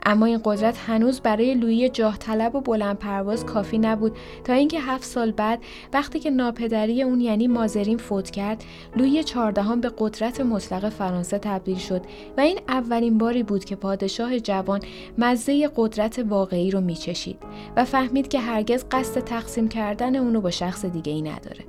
اما 0.05 0.25
این 0.25 0.41
قدرت 0.43 0.77
هنوز 0.77 1.22
برای 1.22 1.53
لویی 1.53 1.89
جاه 1.89 2.17
طلب 2.17 2.55
و 2.55 2.62
بلند 2.62 2.98
پرواز 2.98 3.46
کافی 3.46 3.77
نبود. 3.77 4.17
تا 4.43 4.53
اینکه 4.53 4.79
هفت 4.79 5.03
سال 5.03 5.31
بعد 5.31 5.60
وقتی 5.93 6.20
که 6.20 6.29
ناپدری 6.29 7.03
اون 7.03 7.22
یعنی 7.22 7.48
مازرین 7.48 7.98
فوت 7.98 8.29
کرد 8.29 8.63
لویی 8.96 9.24
چهاردهم 9.24 9.81
به 9.81 9.91
قدرت 9.98 10.41
مطلق 10.41 10.89
فرانسه 10.89 11.39
تبدیل 11.39 11.77
شد 11.77 12.01
و 12.38 12.41
این 12.41 12.60
اولین 12.67 13.17
باری 13.17 13.43
بود 13.43 13.65
که 13.65 13.75
پادشاه 13.75 14.39
جوان 14.39 14.79
مزه 15.17 15.70
قدرت 15.75 16.25
واقعی 16.29 16.72
رو 16.72 16.81
میچشید 16.81 17.38
و 17.75 17.86
فهمید 17.86 18.27
که 18.27 18.39
هرگز 18.39 18.86
قصد 18.91 19.22
تقسیم 19.22 19.67
کردن 19.67 20.15
اونو 20.15 20.41
با 20.41 20.50
شخص 20.50 20.86
دیگه 20.86 21.13
ای 21.13 21.22
نداره. 21.22 21.65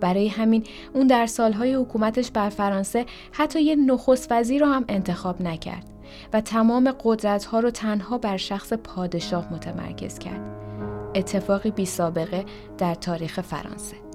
برای 0.00 0.28
همین 0.28 0.64
اون 0.94 1.06
در 1.06 1.26
سالهای 1.26 1.74
حکومتش 1.74 2.30
بر 2.30 2.48
فرانسه 2.48 3.06
حتی 3.32 3.62
یه 3.62 3.76
نخست 3.76 4.32
وزیر 4.32 4.60
رو 4.60 4.66
هم 4.66 4.84
انتخاب 4.88 5.42
نکرد. 5.42 5.95
و 6.32 6.40
تمام 6.40 6.94
قدرت 7.04 7.44
ها 7.44 7.60
رو 7.60 7.70
تنها 7.70 8.18
بر 8.18 8.36
شخص 8.36 8.72
پادشاه 8.72 9.52
متمرکز 9.52 10.18
کرد. 10.18 10.56
اتفاقی 11.14 11.70
بی 11.70 11.86
سابقه 11.86 12.44
در 12.78 12.94
تاریخ 12.94 13.40
فرانسه. 13.40 14.05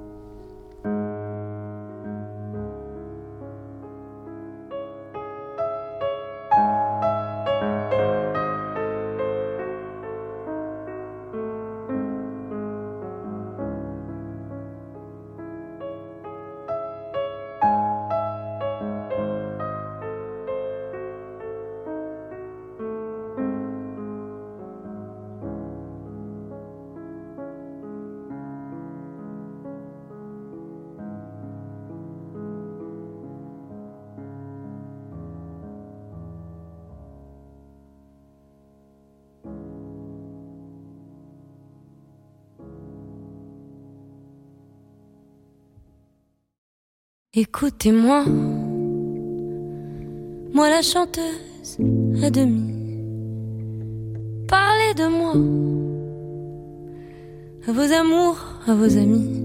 Écoutez-moi, 47.44 48.24
moi 50.54 50.70
la 50.70 50.84
chanteuse 50.84 51.80
à 52.24 52.30
demi. 52.30 52.72
Parlez 54.48 54.94
de 54.96 55.08
moi, 55.08 55.34
à 57.68 57.72
vos 57.72 57.92
amours, 57.94 58.38
à 58.68 58.76
vos 58.76 58.96
amis. 58.96 59.44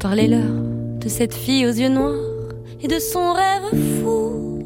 Parlez-leur 0.00 0.50
de 0.98 1.08
cette 1.08 1.34
fille 1.34 1.66
aux 1.66 1.72
yeux 1.72 1.88
noirs 1.88 2.48
et 2.82 2.88
de 2.88 2.98
son 2.98 3.32
rêve 3.32 3.80
fou. 4.02 4.64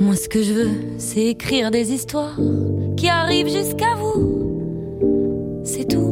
Moi 0.00 0.16
ce 0.16 0.30
que 0.30 0.40
je 0.40 0.54
veux, 0.54 0.70
c'est 0.96 1.26
écrire 1.26 1.70
des 1.70 1.92
histoires 1.92 2.40
qui 2.96 3.10
arrivent 3.10 3.50
jusqu'à 3.50 3.96
vous. 3.96 5.60
C'est 5.62 5.88
tout. 5.88 6.11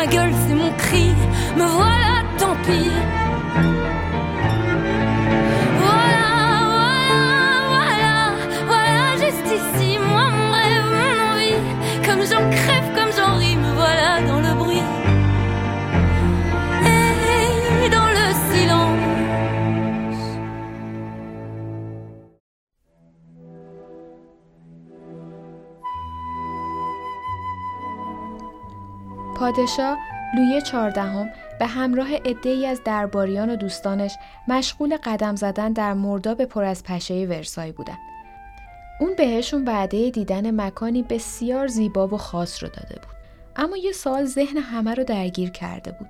Ma 0.00 0.06
gueule, 0.06 0.32
c'est 0.48 0.54
mon 0.54 0.72
cri. 0.72 1.12
Me 1.56 1.64
voilà, 1.64 2.22
tant 2.38 2.56
pis. 2.64 2.90
پادشاه 29.50 29.98
لوی 30.34 30.62
چهاردهم 30.62 31.30
به 31.58 31.66
همراه 31.66 32.14
عدهای 32.14 32.66
از 32.66 32.80
درباریان 32.84 33.50
و 33.50 33.56
دوستانش 33.56 34.16
مشغول 34.48 34.96
قدم 35.04 35.36
زدن 35.36 35.72
در 35.72 35.94
مرداب 35.94 36.44
پر 36.44 36.64
از 36.64 36.84
پشه 36.84 37.14
ورسای 37.14 37.72
بودند. 37.72 37.98
اون 39.00 39.14
بهشون 39.16 39.64
وعده 39.64 40.10
دیدن 40.10 40.60
مکانی 40.60 41.02
بسیار 41.02 41.66
زیبا 41.66 42.08
و 42.08 42.16
خاص 42.16 42.62
رو 42.62 42.68
داده 42.68 42.94
بود. 42.94 43.16
اما 43.56 43.76
یه 43.76 43.92
سال 43.92 44.24
ذهن 44.24 44.56
همه 44.56 44.94
رو 44.94 45.04
درگیر 45.04 45.50
کرده 45.50 45.92
بود. 45.92 46.08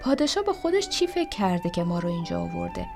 پادشاه 0.00 0.44
با 0.44 0.52
خودش 0.52 0.88
چی 0.88 1.06
فکر 1.06 1.28
کرده 1.28 1.70
که 1.70 1.84
ما 1.84 1.98
رو 1.98 2.08
اینجا 2.08 2.40
آورده؟ 2.40 2.86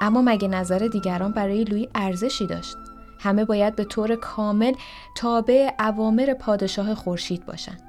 اما 0.00 0.22
مگه 0.22 0.48
نظر 0.48 0.88
دیگران 0.92 1.32
برای 1.32 1.64
لوی 1.64 1.88
ارزشی 1.94 2.46
داشت؟ 2.46 2.76
همه 3.18 3.44
باید 3.44 3.76
به 3.76 3.84
طور 3.84 4.16
کامل 4.16 4.74
تابع 5.16 5.70
اوامر 5.78 6.34
پادشاه 6.34 6.94
خورشید 6.94 7.46
باشند. 7.46 7.87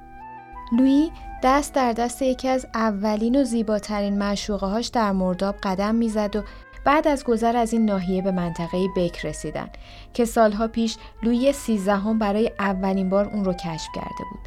لویی 0.78 1.12
دست 1.42 1.74
در 1.74 1.92
دست 1.92 2.22
یکی 2.22 2.48
از 2.48 2.66
اولین 2.74 3.40
و 3.40 3.44
زیباترین 3.44 4.18
معشوقه 4.18 4.66
هاش 4.66 4.86
در 4.86 5.12
مرداب 5.12 5.56
قدم 5.62 5.94
می‌زد 5.94 6.36
و 6.36 6.42
بعد 6.84 7.08
از 7.08 7.24
گذر 7.24 7.56
از 7.56 7.72
این 7.72 7.84
ناحیه 7.84 8.22
به 8.22 8.30
منطقه 8.30 8.88
بک 8.96 9.26
رسیدن 9.26 9.68
که 10.14 10.24
سالها 10.24 10.68
پیش 10.68 10.96
لویی 11.22 11.52
سیزدهم 11.52 12.18
برای 12.18 12.50
اولین 12.58 13.08
بار 13.08 13.24
اون 13.24 13.44
رو 13.44 13.52
کشف 13.52 13.88
کرده 13.94 14.24
بود. 14.30 14.40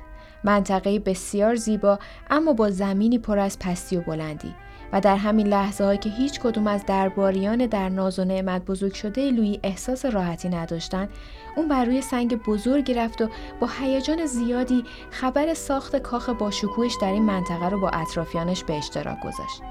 منطقه 0.44 1.00
بسیار 1.00 1.56
زیبا 1.56 2.00
اما 2.30 2.54
با 2.54 2.70
زمینی 2.70 3.18
پر 3.18 3.40
از 3.40 3.60
پستی 3.60 3.98
و 3.98 4.02
بلندی 4.02 4.56
و 4.94 5.02
در 5.02 5.18
همین 5.18 5.48
لحظه 5.48 5.84
هایی 5.84 6.00
که 6.00 6.10
هیچ 6.10 6.40
کدوم 6.40 6.68
از 6.68 6.86
درباریان 6.86 7.66
در 7.66 7.90
ناز 7.90 8.20
و 8.20 8.24
نعمت 8.24 8.66
بزرگ 8.66 8.94
شده 8.94 9.32
لویی 9.32 9.60
احساس 9.64 10.06
راحتی 10.06 10.50
نداشتن 10.50 11.10
اون 11.56 11.68
بر 11.68 11.86
روی 11.86 12.02
سنگ 12.02 12.44
بزرگی 12.44 12.94
رفت 12.94 13.22
و 13.22 13.30
با 13.60 13.70
هیجان 13.80 14.26
زیادی 14.26 14.84
خبر 15.12 15.54
ساخت 15.54 15.96
کاخ 15.96 16.30
باشکوهش 16.30 16.96
در 17.02 17.12
این 17.12 17.24
منطقه 17.24 17.70
رو 17.70 17.80
با 17.80 17.90
اطرافیانش 17.90 18.64
به 18.64 18.78
اشتراک 18.78 19.20
گذاشت. 19.20 19.62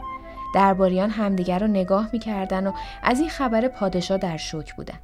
درباریان 0.54 1.10
همدیگر 1.10 1.58
رو 1.58 1.66
نگاه 1.66 2.08
می‌کردن 2.12 2.66
و 2.66 2.72
از 3.02 3.20
این 3.20 3.28
خبر 3.28 3.68
پادشاه 3.68 4.18
در 4.18 4.36
شوک 4.36 4.74
بودن 4.74 4.98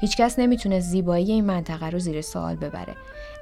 هیچکس 0.00 0.38
نمی‌تونه 0.38 0.80
زیبایی 0.80 1.32
این 1.32 1.44
منطقه 1.44 1.90
رو 1.90 1.98
زیر 1.98 2.20
سوال 2.20 2.56
ببره 2.56 2.94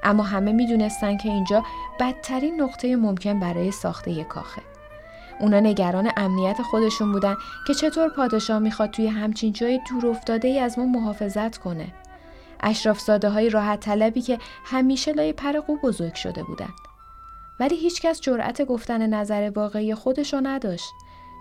اما 0.02 0.22
همه 0.22 0.52
می‌دونستن 0.52 1.16
که 1.16 1.28
اینجا 1.28 1.64
بدترین 2.00 2.60
نقطه 2.60 2.96
ممکن 2.96 3.40
برای 3.40 3.70
ساخت 3.70 4.08
یک 4.08 4.28
کاخه. 4.28 4.62
اونا 5.40 5.60
نگران 5.60 6.10
امنیت 6.16 6.62
خودشون 6.62 7.12
بودن 7.12 7.34
که 7.66 7.74
چطور 7.74 8.08
پادشاه 8.08 8.58
می‌خواد 8.58 8.90
توی 8.90 9.06
همچین 9.06 9.52
جای 9.52 9.80
دور 9.90 10.06
افتاده 10.06 10.48
ای 10.48 10.58
از 10.58 10.78
ما 10.78 10.84
محافظت 10.84 11.58
کنه. 11.58 11.86
اشراف 12.60 13.00
ساده 13.00 13.28
های 13.28 13.50
راحت 13.50 13.80
طلبی 13.80 14.20
که 14.20 14.38
همیشه 14.64 15.12
لای 15.12 15.32
پر 15.32 15.60
قو 15.60 15.76
بزرگ 15.76 16.14
شده 16.14 16.42
بودن. 16.42 16.70
ولی 17.60 17.76
هیچکس 17.76 18.20
جرأت 18.20 18.62
گفتن 18.62 19.06
نظر 19.06 19.52
واقعی 19.54 19.94
خودشو 19.94 20.40
نداشت. 20.42 20.88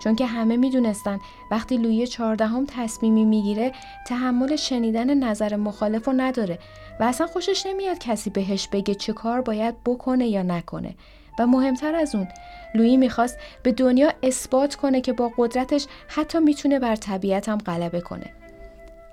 چون 0.04 0.16
که 0.16 0.26
همه 0.26 0.58
می‌دونستن 0.58 1.20
وقتی 1.52 1.78
لویی 1.78 2.08
چهاردهم 2.08 2.66
تصمیمی 2.66 3.26
می‌گیره 3.26 3.72
تحمل 4.08 4.56
شنیدن 4.56 5.14
نظر 5.14 5.56
مخالف 5.56 6.08
رو 6.08 6.14
نداره 6.14 6.60
و 7.00 7.04
اصلا 7.04 7.28
خوشش 7.28 7.66
نمیاد 7.66 7.98
کسی 7.98 8.30
بهش 8.30 8.68
بگه 8.68 8.96
چه 8.96 9.14
کار 9.14 9.42
باید 9.42 9.76
بکنه 9.86 10.28
یا 10.28 10.44
نکنه 10.44 10.96
و 11.40 11.48
مهمتر 11.48 11.96
از 11.96 12.16
اون 12.16 12.28
لویی 12.76 12.98
می‌خواست 12.98 13.38
به 13.64 13.72
دنیا 13.72 14.14
اثبات 14.24 14.76
کنه 14.76 15.02
که 15.02 15.14
با 15.14 15.32
قدرتش 15.38 15.88
حتی 16.08 16.40
می‌تونه 16.40 16.80
بر 16.80 16.96
طبیعت 16.96 17.50
هم 17.50 17.58
غلبه 17.58 18.02
کنه. 18.02 18.34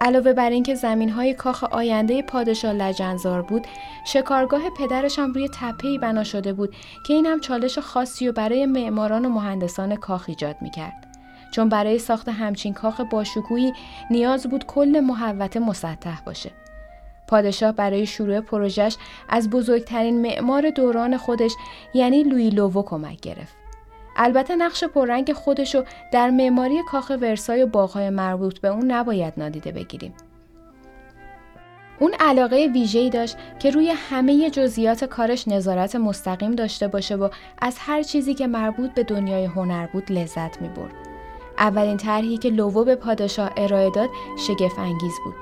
علاوه 0.02 0.32
بر 0.32 0.50
اینکه 0.50 0.75
زمین 0.75 1.09
های 1.09 1.35
کاخ 1.35 1.64
آینده 1.64 2.23
پادشاه 2.23 2.73
لجنزار 2.73 3.42
بود، 3.42 3.66
شکارگاه 4.04 4.62
پدرش 4.78 5.18
هم 5.18 5.32
روی 5.32 5.49
تپهی 5.49 5.99
بنا 5.99 6.25
شده 6.25 6.52
بود 6.52 6.75
که 7.06 7.14
این 7.14 7.26
هم 7.26 7.40
چالش 7.40 7.78
خاصی 7.78 8.28
و 8.28 8.32
برای 8.32 8.66
معماران 8.66 9.25
و 9.25 9.28
مهندسان 9.28 9.97
کاخ 9.97 10.25
ایجاد 10.28 10.56
می‌کرد. 10.61 11.06
چون 11.50 11.68
برای 11.68 11.99
ساخت 11.99 12.28
همچین 12.28 12.75
کاخ 12.75 13.00
باشکوهی 13.00 13.73
نیاز 14.11 14.47
بود 14.47 14.66
کل 14.66 15.00
محوطه 15.00 15.61
مسطح 15.61 16.21
باشه. 16.26 16.50
پادشاه 17.28 17.73
برای 17.73 18.06
شروع 18.06 18.40
پروژش 18.40 18.97
از 19.28 19.50
بزرگترین 19.50 20.23
معمار 20.23 20.71
دوران 20.71 21.16
خودش 21.16 21.52
یعنی 21.94 22.23
لوی 22.23 22.50
لوو 22.50 22.82
کمک 22.82 23.21
گرفت. 23.21 23.62
البته 24.16 24.57
نقش 24.57 24.85
پررنگ 24.85 25.33
خودشو 25.33 25.85
در 26.12 26.31
معماری 26.31 26.83
کاخ 26.90 27.12
ورسای 27.21 27.62
و 27.62 27.66
باغهای 27.66 28.11
مربوط 28.11 28.59
به 28.59 28.69
اون 28.69 28.90
نباید 28.90 29.35
نادیده 29.37 29.73
بگیریم. 29.73 30.14
اون 31.99 32.14
علاقه 32.21 32.71
ویژه‌ای 32.73 33.11
داشت 33.11 33.37
که 33.59 33.71
روی 33.71 33.89
همه 34.10 34.50
جزئیات 34.50 35.04
کارش 35.04 35.49
نظارت 35.49 35.97
مستقیم 35.97 36.52
داشته 36.52 36.89
باشه 36.89 37.17
و 37.17 37.28
از 37.58 37.76
هر 37.78 38.02
چیزی 38.02 38.34
که 38.34 38.47
مربوط 38.47 38.95
به 38.95 39.02
دنیای 39.02 39.45
هنر 39.45 39.87
بود 39.87 40.13
لذت 40.13 40.63
می‌برد. 40.63 40.95
اولین 41.58 41.97
طرحی 41.97 42.39
که 42.39 42.49
لوو 42.49 42.84
به 42.84 42.95
پادشاه 42.95 43.50
ارائه 43.56 43.91
داد 43.91 44.10
شگفت 44.39 44.78
انگیز 44.78 45.13
بود. 45.25 45.34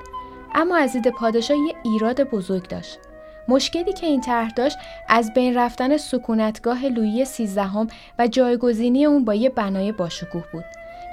اما 0.55 0.77
از 0.77 0.93
دید 0.93 1.07
پادشاه 1.07 1.57
یه 1.57 1.75
ایراد 1.83 2.23
بزرگ 2.23 2.67
داشت. 2.67 2.99
مشکلی 3.47 3.93
که 3.93 4.07
این 4.07 4.21
طرح 4.21 4.49
داشت 4.49 4.77
از 5.09 5.33
بین 5.33 5.57
رفتن 5.57 5.97
سکونتگاه 5.97 6.85
لویی 6.85 7.25
سیزدهم 7.25 7.87
و 8.19 8.27
جایگزینی 8.27 9.05
اون 9.05 9.25
با 9.25 9.33
یه 9.33 9.49
بنای 9.49 9.91
باشکوه 9.91 10.43
بود. 10.53 10.65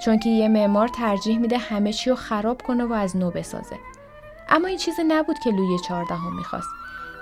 چون 0.05 0.19
که 0.19 0.31
یه 0.31 0.49
معمار 0.49 0.89
ترجیح 0.89 1.39
میده 1.39 1.59
همه 1.59 1.93
چی 1.93 2.11
رو 2.11 2.17
خراب 2.17 2.63
کنه 2.63 2.85
و 2.85 2.93
از 2.93 3.17
نو 3.17 3.31
بسازه. 3.31 3.77
اما 4.49 4.69
این 4.69 4.79
چیزی 4.79 5.03
نبود 5.05 5.39
که 5.45 5.51
لویی 5.51 5.79
چهاردهم 5.79 6.37
می‌خواست. 6.37 6.69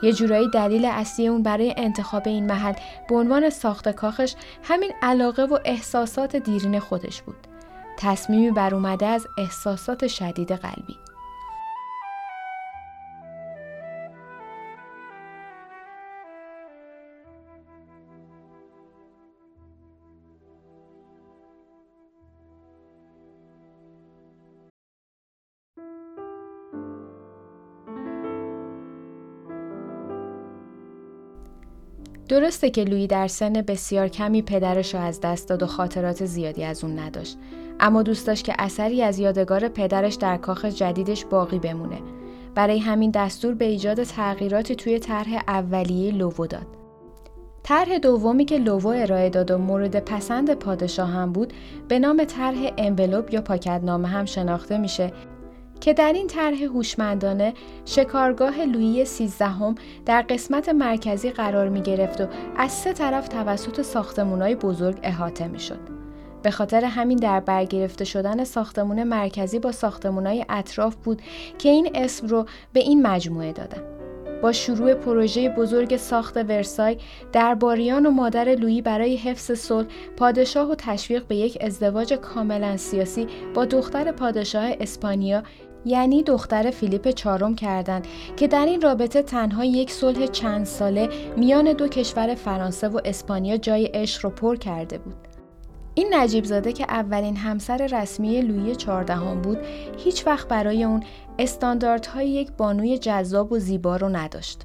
یه 0.02 0.12
جورایی 0.12 0.50
دلیل 0.50 0.84
اصلی 0.84 1.28
اون 1.28 1.42
برای 1.42 1.74
انتخاب 1.76 2.22
این 2.26 2.46
محل 2.46 2.74
به 3.08 3.14
عنوان 3.16 3.50
ساخت 3.50 3.88
کاخش 3.88 4.34
همین 4.62 4.90
علاقه 5.02 5.44
و 5.44 5.58
احساسات 5.64 6.36
دیرین 6.36 6.78
خودش 6.78 7.22
بود. 7.22 7.36
تصمیمی 7.98 8.50
بر 8.50 8.74
اومده 8.74 9.06
از 9.06 9.26
احساسات 9.38 10.06
شدید 10.06 10.52
قلبی. 10.52 10.96
درسته 32.28 32.70
که 32.70 32.84
لویی 32.84 33.06
در 33.06 33.28
سن 33.28 33.52
بسیار 33.52 34.08
کمی 34.08 34.42
پدرش 34.42 34.94
رو 34.94 35.00
از 35.00 35.20
دست 35.20 35.48
داد 35.48 35.62
و 35.62 35.66
خاطرات 35.66 36.24
زیادی 36.24 36.64
از 36.64 36.84
اون 36.84 36.98
نداشت. 36.98 37.38
اما 37.80 38.02
دوست 38.02 38.26
داشت 38.26 38.44
که 38.44 38.54
اثری 38.58 39.02
از 39.02 39.18
یادگار 39.18 39.68
پدرش 39.68 40.14
در 40.14 40.36
کاخ 40.36 40.64
جدیدش 40.64 41.24
باقی 41.24 41.58
بمونه. 41.58 41.98
برای 42.54 42.78
همین 42.78 43.10
دستور 43.10 43.54
به 43.54 43.64
ایجاد 43.64 44.04
تغییراتی 44.04 44.74
توی 44.74 44.98
طرح 44.98 45.42
اولیه 45.48 46.12
لوو 46.12 46.46
داد. 46.46 46.66
طرح 47.62 47.98
دومی 47.98 48.44
که 48.44 48.58
لوو 48.58 48.88
ارائه 48.88 49.30
داد 49.30 49.50
و 49.50 49.58
مورد 49.58 50.04
پسند 50.04 50.54
پادشاه 50.54 51.10
هم 51.10 51.32
بود 51.32 51.52
به 51.88 51.98
نام 51.98 52.24
طرح 52.24 52.72
انولوپ 52.78 53.34
یا 53.34 53.40
پاکتنامه 53.40 54.08
هم 54.08 54.24
شناخته 54.24 54.78
میشه 54.78 55.12
که 55.80 55.92
در 55.92 56.12
این 56.12 56.26
طرح 56.26 56.62
هوشمندانه 56.62 57.54
شکارگاه 57.84 58.60
لویی 58.60 59.04
سیزدهم 59.04 59.74
در 60.06 60.22
قسمت 60.22 60.68
مرکزی 60.68 61.30
قرار 61.30 61.68
می 61.68 61.82
گرفت 61.82 62.20
و 62.20 62.26
از 62.56 62.72
سه 62.72 62.92
طرف 62.92 63.28
توسط 63.28 63.82
ساختمونای 63.82 64.54
بزرگ 64.54 64.98
احاطه 65.02 65.48
می 65.48 65.60
شد. 65.60 65.80
به 66.42 66.50
خاطر 66.50 66.84
همین 66.84 67.18
در 67.18 67.40
برگرفته 67.40 68.04
شدن 68.04 68.44
ساختمون 68.44 69.02
مرکزی 69.02 69.58
با 69.58 69.72
ساختمونای 69.72 70.44
اطراف 70.48 70.96
بود 70.96 71.22
که 71.58 71.68
این 71.68 71.90
اسم 71.94 72.26
رو 72.26 72.46
به 72.72 72.80
این 72.80 73.06
مجموعه 73.06 73.52
دادن. 73.52 73.82
با 74.42 74.52
شروع 74.52 74.94
پروژه 74.94 75.48
بزرگ 75.48 75.96
ساخت 75.96 76.36
ورسای 76.36 76.98
درباریان 77.32 78.06
و 78.06 78.10
مادر 78.10 78.44
لویی 78.54 78.82
برای 78.82 79.16
حفظ 79.16 79.52
صلح 79.52 79.86
پادشاه 80.16 80.70
و 80.70 80.74
تشویق 80.78 81.26
به 81.26 81.36
یک 81.36 81.58
ازدواج 81.60 82.14
کاملا 82.14 82.76
سیاسی 82.76 83.26
با 83.54 83.64
دختر 83.64 84.12
پادشاه 84.12 84.70
اسپانیا 84.80 85.42
یعنی 85.86 86.22
دختر 86.22 86.70
فیلیپ 86.70 87.08
چهارم 87.08 87.54
کردند 87.54 88.06
که 88.36 88.48
در 88.48 88.66
این 88.66 88.80
رابطه 88.80 89.22
تنها 89.22 89.64
یک 89.64 89.90
صلح 89.90 90.26
چند 90.26 90.66
ساله 90.66 91.08
میان 91.36 91.72
دو 91.72 91.88
کشور 91.88 92.34
فرانسه 92.34 92.88
و 92.88 93.00
اسپانیا 93.04 93.56
جای 93.56 93.84
عشق 93.84 94.24
رو 94.24 94.30
پر 94.30 94.56
کرده 94.56 94.98
بود. 94.98 95.14
این 95.94 96.14
نجیب 96.14 96.44
زاده 96.44 96.72
که 96.72 96.84
اولین 96.88 97.36
همسر 97.36 97.76
رسمی 97.76 98.40
لویی 98.40 98.76
چهاردهم 98.76 99.42
بود 99.42 99.58
هیچ 99.96 100.26
وقت 100.26 100.48
برای 100.48 100.84
اون 100.84 101.02
استانداردهای 101.38 102.28
یک 102.28 102.50
بانوی 102.52 102.98
جذاب 102.98 103.52
و 103.52 103.58
زیبا 103.58 103.96
رو 103.96 104.08
نداشت. 104.08 104.62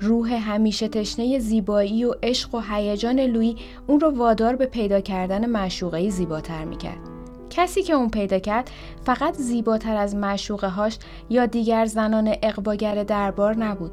روح 0.00 0.32
همیشه 0.32 0.88
تشنه 0.88 1.38
زیبایی 1.38 2.04
و 2.04 2.14
عشق 2.22 2.54
و 2.54 2.60
هیجان 2.60 3.20
لویی 3.20 3.56
اون 3.86 4.00
رو 4.00 4.10
وادار 4.10 4.56
به 4.56 4.66
پیدا 4.66 5.00
کردن 5.00 5.46
معشوقه 5.46 6.10
زیباتر 6.10 6.64
می‌کرد. 6.64 7.21
کسی 7.52 7.82
که 7.82 7.92
اون 7.92 8.10
پیدا 8.10 8.38
کرد 8.38 8.70
فقط 9.04 9.34
زیباتر 9.34 9.96
از 9.96 10.14
معشوقه 10.14 10.68
هاش 10.68 10.98
یا 11.30 11.46
دیگر 11.46 11.86
زنان 11.86 12.34
اقباگر 12.42 13.02
دربار 13.02 13.56
نبود 13.56 13.92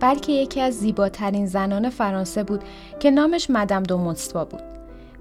بلکه 0.00 0.32
یکی 0.32 0.60
از 0.60 0.74
زیباترین 0.74 1.46
زنان 1.46 1.90
فرانسه 1.90 2.42
بود 2.42 2.64
که 3.00 3.10
نامش 3.10 3.50
مدم 3.50 3.82
دو 3.82 3.98
مونسپا 3.98 4.44
بود. 4.44 4.62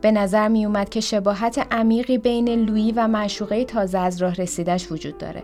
به 0.01 0.11
نظر 0.11 0.47
می 0.47 0.65
اومد 0.65 0.89
که 0.89 0.99
شباهت 0.99 1.67
عمیقی 1.71 2.17
بین 2.17 2.49
لویی 2.49 2.91
و 2.91 3.07
معشوقه 3.07 3.65
تازه 3.65 3.97
از 3.97 4.21
راه 4.21 4.33
رسیدش 4.33 4.91
وجود 4.91 5.17
داره. 5.17 5.43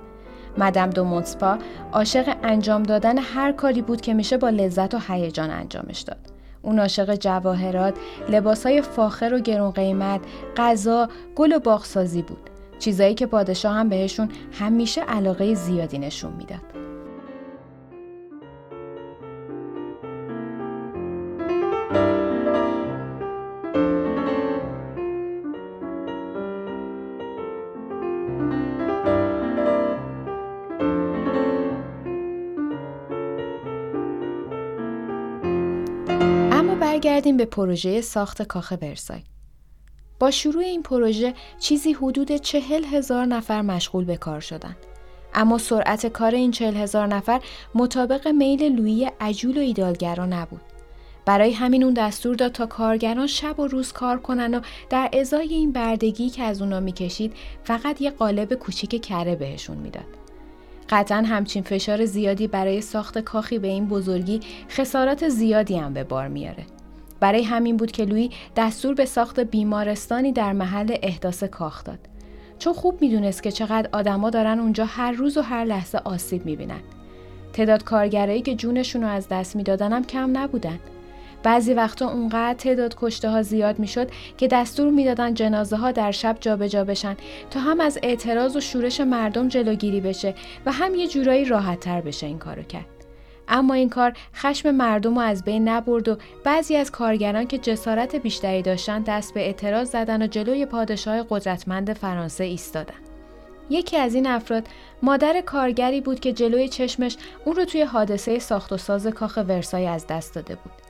مدم 0.57 0.89
دو 0.89 1.03
مونسپا 1.03 1.57
عاشق 1.93 2.37
انجام 2.43 2.83
دادن 2.83 3.17
هر 3.17 3.51
کاری 3.51 3.81
بود 3.81 4.01
که 4.01 4.13
میشه 4.13 4.37
با 4.37 4.49
لذت 4.49 4.93
و 4.93 4.99
هیجان 5.07 5.49
انجامش 5.49 5.99
داد. 5.99 6.32
اون 6.63 6.79
عاشق 6.79 7.15
جواهرات، 7.15 7.93
لباسای 8.29 8.81
فاخر 8.81 9.33
و 9.33 9.39
گرون 9.39 9.71
قیمت، 9.71 10.21
غذا، 10.57 11.09
گل 11.35 11.53
و 11.53 11.59
باغسازی 11.59 12.21
بود. 12.21 12.49
چیزایی 12.79 13.15
که 13.15 13.25
پادشاه 13.25 13.73
هم 13.73 13.89
بهشون 13.89 14.29
همیشه 14.51 15.01
علاقه 15.01 15.53
زیادی 15.53 15.99
نشون 15.99 16.33
می‌داد. 16.33 16.72
برگردیم 37.23 37.37
به 37.37 37.45
پروژه 37.45 38.01
ساخت 38.01 38.41
کاخ 38.41 38.73
ورسای. 38.81 39.21
با 40.19 40.31
شروع 40.31 40.63
این 40.63 40.83
پروژه 40.83 41.33
چیزی 41.59 41.93
حدود 41.93 42.31
چهل 42.31 42.83
هزار 42.85 43.25
نفر 43.25 43.61
مشغول 43.61 44.05
به 44.05 44.17
کار 44.17 44.39
شدند. 44.39 44.77
اما 45.33 45.57
سرعت 45.57 46.07
کار 46.07 46.35
این 46.35 46.51
چهل 46.51 46.75
هزار 46.75 47.07
نفر 47.07 47.41
مطابق 47.75 48.27
میل 48.27 48.63
لویی 48.63 49.11
عجول 49.19 49.57
و 49.57 49.61
ایدالگرا 49.61 50.25
نبود. 50.25 50.61
برای 51.25 51.51
همین 51.51 51.83
اون 51.83 51.93
دستور 51.93 52.35
داد 52.35 52.51
تا 52.51 52.65
کارگران 52.65 53.27
شب 53.27 53.59
و 53.59 53.67
روز 53.67 53.91
کار 53.91 54.19
کنن 54.19 54.53
و 54.53 54.61
در 54.89 55.09
ازای 55.13 55.53
این 55.53 55.71
بردگی 55.71 56.29
که 56.29 56.43
از 56.43 56.61
اونا 56.61 56.79
می‌کشید 56.79 57.33
فقط 57.63 58.01
یه 58.01 58.11
قالب 58.11 58.53
کوچیک 58.53 59.05
کره 59.05 59.35
بهشون 59.35 59.77
می‌داد. 59.77 60.07
قطعا 60.89 61.17
همچین 61.17 61.63
فشار 61.63 62.05
زیادی 62.05 62.47
برای 62.47 62.81
ساخت 62.81 63.19
کاخی 63.19 63.59
به 63.59 63.67
این 63.67 63.87
بزرگی 63.87 64.39
خسارات 64.69 65.29
زیادی 65.29 65.77
هم 65.77 65.93
به 65.93 66.03
بار 66.03 66.27
میاره. 66.27 66.65
برای 67.23 67.43
همین 67.43 67.77
بود 67.77 67.91
که 67.91 68.05
لوی 68.05 68.29
دستور 68.55 68.93
به 68.93 69.05
ساخت 69.05 69.39
بیمارستانی 69.39 70.31
در 70.31 70.53
محل 70.53 70.95
احداث 71.01 71.43
کاخ 71.43 71.83
داد. 71.83 71.99
چون 72.59 72.73
خوب 72.73 73.01
می‌دونست 73.01 73.43
که 73.43 73.51
چقدر 73.51 73.89
آدما 73.91 74.29
دارن 74.29 74.59
اونجا 74.59 74.85
هر 74.85 75.11
روز 75.11 75.37
و 75.37 75.41
هر 75.41 75.65
لحظه 75.65 75.97
آسیب 75.97 76.45
می‌بینن. 76.45 76.79
تعداد 77.53 77.83
کارگرایی 77.83 78.41
که 78.41 78.55
جونشون 78.55 79.01
رو 79.01 79.07
از 79.07 79.27
دست 79.27 79.55
می‌دادن 79.55 79.93
هم 79.93 80.03
کم 80.03 80.37
نبودن. 80.37 80.79
بعضی 81.43 81.73
وقتا 81.73 82.09
اونقدر 82.09 82.53
تعداد 82.53 82.95
کشته 83.01 83.29
ها 83.29 83.41
زیاد 83.41 83.79
می‌شد 83.79 84.09
که 84.37 84.47
دستور 84.47 84.89
می‌دادن 84.89 85.33
جنازه 85.33 85.75
ها 85.75 85.91
در 85.91 86.11
شب 86.11 86.37
جابجا 86.41 86.67
جا 86.67 86.83
بشن 86.83 87.17
تا 87.51 87.59
هم 87.59 87.79
از 87.79 87.99
اعتراض 88.03 88.55
و 88.55 88.59
شورش 88.59 89.01
مردم 89.01 89.47
جلوگیری 89.47 90.01
بشه 90.01 90.35
و 90.65 90.71
هم 90.71 90.95
یه 90.95 91.07
جورایی 91.07 91.45
راحت 91.45 91.79
تر 91.79 92.01
بشه 92.01 92.27
این 92.27 92.39
کارو 92.39 92.63
کرد. 92.63 92.85
اما 93.47 93.73
این 93.73 93.89
کار 93.89 94.13
خشم 94.35 94.71
مردم 94.71 95.15
رو 95.15 95.19
از 95.19 95.43
بین 95.43 95.69
نبرد 95.69 96.07
و 96.07 96.17
بعضی 96.43 96.75
از 96.75 96.91
کارگران 96.91 97.47
که 97.47 97.57
جسارت 97.57 98.15
بیشتری 98.15 98.61
داشتن 98.61 99.01
دست 99.01 99.33
به 99.33 99.39
اعتراض 99.39 99.89
زدن 99.89 100.21
و 100.21 100.27
جلوی 100.27 100.65
پادشاه 100.65 101.25
قدرتمند 101.29 101.93
فرانسه 101.93 102.43
ایستادن. 102.43 102.93
یکی 103.69 103.97
از 103.97 104.15
این 104.15 104.27
افراد 104.27 104.67
مادر 105.01 105.41
کارگری 105.41 106.01
بود 106.01 106.19
که 106.19 106.33
جلوی 106.33 106.67
چشمش 106.67 107.17
اون 107.45 107.55
رو 107.55 107.65
توی 107.65 107.81
حادثه 107.81 108.39
ساخت 108.39 108.73
و 108.73 108.77
ساز 108.77 109.07
کاخ 109.07 109.39
ورسای 109.47 109.87
از 109.87 110.07
دست 110.07 110.35
داده 110.35 110.55
بود. 110.55 110.82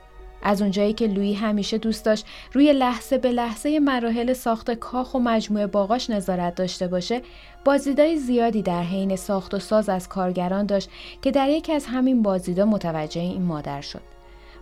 از 0.44 0.62
اونجایی 0.62 0.92
که 0.92 1.06
لویی 1.06 1.34
همیشه 1.34 1.78
دوست 1.78 2.04
داشت 2.04 2.26
روی 2.52 2.72
لحظه 2.72 3.18
به 3.18 3.30
لحظه 3.30 3.78
مراحل 3.78 4.32
ساخت 4.32 4.70
کاخ 4.70 5.14
و 5.14 5.18
مجموعه 5.18 5.66
باغاش 5.66 6.10
نظارت 6.10 6.54
داشته 6.54 6.88
باشه 6.88 7.22
بازدیدای 7.64 8.18
زیادی 8.18 8.62
در 8.62 8.82
حین 8.82 9.16
ساخت 9.16 9.54
و 9.54 9.58
ساز 9.58 9.88
از 9.88 10.08
کارگران 10.08 10.66
داشت 10.66 10.90
که 11.22 11.30
در 11.30 11.48
یکی 11.48 11.72
از 11.72 11.86
همین 11.86 12.22
بازدیدا 12.22 12.64
متوجه 12.64 13.20
این 13.20 13.42
مادر 13.42 13.80
شد. 13.80 14.00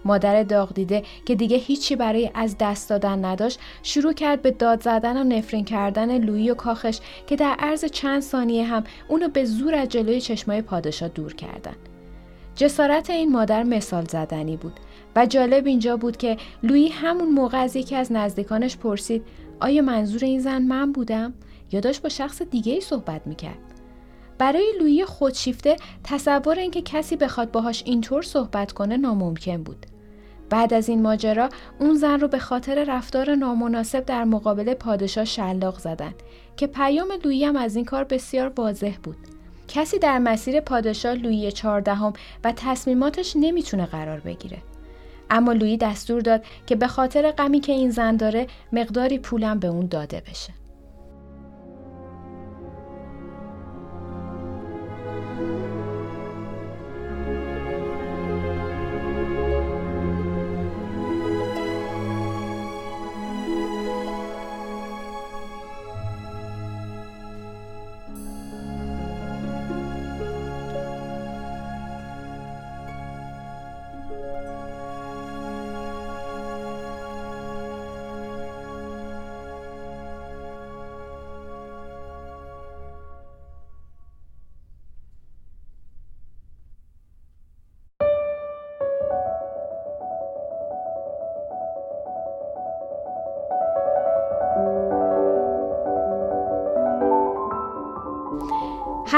مادر 0.04 0.42
داغ 0.42 0.74
دیده 0.74 1.02
که 1.26 1.34
دیگه 1.34 1.56
هیچی 1.56 1.96
برای 1.96 2.30
از 2.34 2.56
دست 2.60 2.90
دادن 2.90 3.24
نداشت 3.24 3.60
شروع 3.82 4.12
کرد 4.12 4.42
به 4.42 4.50
داد 4.50 4.82
زدن 4.82 5.16
و 5.16 5.24
نفرین 5.24 5.64
کردن 5.64 6.18
لویی 6.18 6.50
و 6.50 6.54
کاخش 6.54 6.98
که 7.26 7.36
در 7.36 7.56
عرض 7.58 7.84
چند 7.84 8.22
ثانیه 8.22 8.64
هم 8.64 8.84
اونو 9.08 9.28
به 9.28 9.44
زور 9.44 9.74
از 9.74 9.88
جلوی 9.88 10.20
چشمای 10.20 10.62
پادشاه 10.62 11.08
دور 11.08 11.34
کردن. 11.34 11.74
جسارت 12.56 13.10
این 13.10 13.32
مادر 13.32 13.62
مثال 13.62 14.04
زدنی 14.04 14.56
بود. 14.56 14.80
و 15.16 15.27
جالب 15.27 15.66
اینجا 15.66 15.96
بود 15.96 16.16
که 16.16 16.37
لویی 16.62 16.88
همون 16.88 17.29
موقع 17.29 17.59
از 17.59 17.77
یکی 17.77 17.96
از 17.96 18.12
نزدیکانش 18.12 18.77
پرسید 18.77 19.22
آیا 19.61 19.83
منظور 19.83 20.25
این 20.25 20.40
زن 20.40 20.62
من 20.62 20.92
بودم؟ 20.92 21.35
یا 21.72 21.81
داشت 21.81 22.03
با 22.03 22.09
شخص 22.09 22.42
دیگه 22.42 22.72
ای 22.72 22.81
صحبت 22.81 23.27
می‌کرد؟ 23.27 23.59
برای 24.38 24.72
لویی 24.81 25.05
خودشیفته 25.05 25.77
تصور 26.05 26.59
اینکه 26.59 26.83
کسی 26.83 27.16
بخواد 27.16 27.51
باهاش 27.51 27.83
اینطور 27.87 28.22
صحبت 28.22 28.72
کنه 28.72 28.96
ناممکن 28.96 29.62
بود. 29.62 29.87
بعد 30.51 30.75
از 30.75 30.88
این 30.88 31.03
ماجرا 31.03 31.48
اون 31.81 31.94
زن 31.94 32.20
رو 32.20 32.29
به 32.29 32.38
خاطر 32.38 32.85
رفتار 32.85 33.35
نامناسب 33.35 34.05
در 34.05 34.25
مقابل 34.25 34.75
پادشاه 34.75 35.25
شلاق 35.25 35.79
زدن 35.79 36.14
که 36.57 36.66
پیام 36.66 37.09
لویی 37.25 37.44
هم 37.44 37.57
از 37.57 37.77
این 37.77 37.85
کار 37.85 38.05
بسیار 38.05 38.53
واضح 38.57 38.96
بود. 39.03 39.16
کسی 39.68 39.98
در 39.98 40.18
مسیر 40.18 40.61
پادشاه 40.61 41.14
لویی 41.14 41.53
چهاردهم 41.53 42.12
و 42.44 42.53
تصمیماتش 42.57 43.37
نمی‌تونه 43.37 43.87
قرار 43.87 44.20
بگیره. 44.20 44.59
اما 45.32 45.52
لویی 45.52 45.76
دستور 45.76 46.20
داد 46.20 46.44
که 46.66 46.76
به 46.76 46.86
خاطر 46.86 47.30
غمی 47.30 47.60
که 47.60 47.72
این 47.72 47.90
زن 47.90 48.16
داره 48.16 48.46
مقداری 48.72 49.18
پولم 49.18 49.58
به 49.58 49.68
اون 49.68 49.86
داده 49.86 50.22
بشه. 50.30 50.62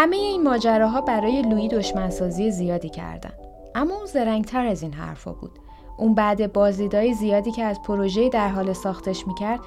همه 0.04 0.16
این 0.16 0.42
ماجراها 0.42 1.00
برای 1.00 1.42
لویی 1.42 1.68
دشمنسازی 1.68 2.50
زیادی 2.50 2.88
کردند. 2.88 3.38
اما 3.74 3.94
اون 3.94 4.06
زرنگتر 4.06 4.66
از 4.66 4.82
این 4.82 4.92
حرفا 4.92 5.32
بود. 5.32 5.50
اون 5.98 6.14
بعد 6.14 6.52
بازدیدهای 6.52 7.14
زیادی 7.14 7.52
که 7.52 7.64
از 7.64 7.82
پروژه 7.82 8.28
در 8.28 8.48
حال 8.48 8.72
ساختش 8.72 9.26
می‌کرد 9.26 9.60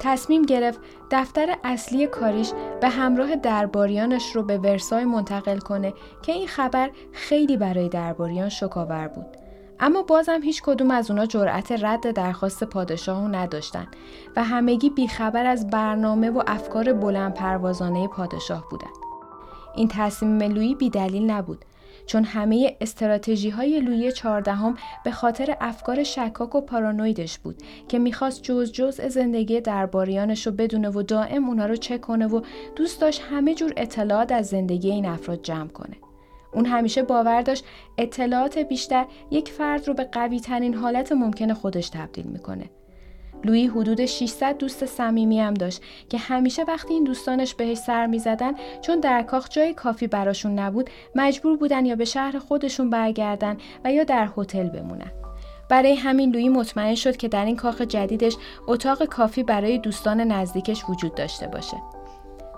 تصمیم 0.00 0.42
گرفت 0.42 0.80
دفتر 1.10 1.56
اصلی 1.64 2.06
کاریش 2.06 2.52
به 2.80 2.88
همراه 2.88 3.36
درباریانش 3.36 4.36
رو 4.36 4.42
به 4.42 4.58
ورسای 4.58 5.04
منتقل 5.04 5.58
کنه 5.58 5.94
که 6.22 6.32
این 6.32 6.46
خبر 6.46 6.90
خیلی 7.12 7.56
برای 7.56 7.88
درباریان 7.88 8.48
شکاور 8.48 9.08
بود. 9.08 9.26
اما 9.80 10.02
بازم 10.02 10.40
هیچ 10.42 10.62
کدوم 10.62 10.90
از 10.90 11.10
اونا 11.10 11.26
جرأت 11.26 11.72
رد 11.72 12.10
درخواست 12.10 12.64
پادشاه 12.64 13.22
رو 13.22 13.28
نداشتن 13.28 13.86
و 14.36 14.44
همگی 14.44 14.90
بیخبر 14.90 15.46
از 15.46 15.70
برنامه 15.70 16.30
و 16.30 16.42
افکار 16.46 16.92
بلند 16.92 17.34
پروازانه 17.34 18.08
پادشاه 18.08 18.64
بودند. 18.70 19.05
این 19.76 19.88
تصمیم 19.88 20.42
لویی 20.42 20.74
بی 20.74 20.90
دلیل 20.90 21.30
نبود 21.30 21.64
چون 22.06 22.24
همه 22.24 22.76
استراتژی 22.80 23.50
های 23.50 23.80
لویی 23.80 24.12
چهاردهم 24.12 24.74
به 25.04 25.10
خاطر 25.10 25.56
افکار 25.60 26.02
شکاک 26.02 26.54
و 26.54 26.60
پارانویدش 26.60 27.38
بود 27.38 27.56
که 27.88 27.98
می‌خواست 27.98 28.42
جز 28.42 28.72
جز 28.72 29.00
زندگی 29.00 29.60
درباریانش 29.60 30.46
رو 30.46 30.52
بدونه 30.52 30.88
و 30.88 31.02
دائم 31.02 31.48
اونا 31.48 31.66
رو 31.66 31.76
چک 31.76 32.00
کنه 32.00 32.26
و 32.26 32.40
دوست 32.76 33.00
داشت 33.00 33.22
همه 33.30 33.54
جور 33.54 33.72
اطلاعات 33.76 34.32
از 34.32 34.46
زندگی 34.46 34.90
این 34.90 35.06
افراد 35.06 35.42
جمع 35.42 35.68
کنه. 35.68 35.96
اون 36.52 36.66
همیشه 36.66 37.02
باور 37.02 37.42
داشت 37.42 37.64
اطلاعات 37.98 38.58
بیشتر 38.58 39.06
یک 39.30 39.48
فرد 39.48 39.88
رو 39.88 39.94
به 39.94 40.04
قوی 40.04 40.40
ترین 40.40 40.74
حالت 40.74 41.12
ممکن 41.12 41.52
خودش 41.52 41.88
تبدیل 41.88 42.26
می‌کنه. 42.26 42.70
لویی 43.44 43.66
حدود 43.66 44.06
600 44.06 44.58
دوست 44.58 44.86
صمیمی 44.86 45.40
هم 45.40 45.54
داشت 45.54 45.82
که 46.08 46.18
همیشه 46.18 46.64
وقتی 46.64 46.94
این 46.94 47.04
دوستانش 47.04 47.54
بهش 47.54 47.78
سر 47.78 48.06
می‌زدن 48.06 48.52
چون 48.80 49.00
در 49.00 49.22
کاخ 49.22 49.48
جای 49.48 49.74
کافی 49.74 50.06
براشون 50.06 50.58
نبود 50.58 50.90
مجبور 51.14 51.56
بودن 51.56 51.86
یا 51.86 51.96
به 51.96 52.04
شهر 52.04 52.38
خودشون 52.38 52.90
برگردن 52.90 53.56
و 53.84 53.92
یا 53.92 54.04
در 54.04 54.28
هتل 54.36 54.68
بمونن 54.68 55.12
برای 55.68 55.94
همین 55.94 56.30
لویی 56.30 56.48
مطمئن 56.48 56.94
شد 56.94 57.16
که 57.16 57.28
در 57.28 57.44
این 57.44 57.56
کاخ 57.56 57.80
جدیدش 57.80 58.36
اتاق 58.66 59.04
کافی 59.04 59.42
برای 59.42 59.78
دوستان 59.78 60.20
نزدیکش 60.20 60.84
وجود 60.88 61.14
داشته 61.14 61.46
باشه 61.46 61.76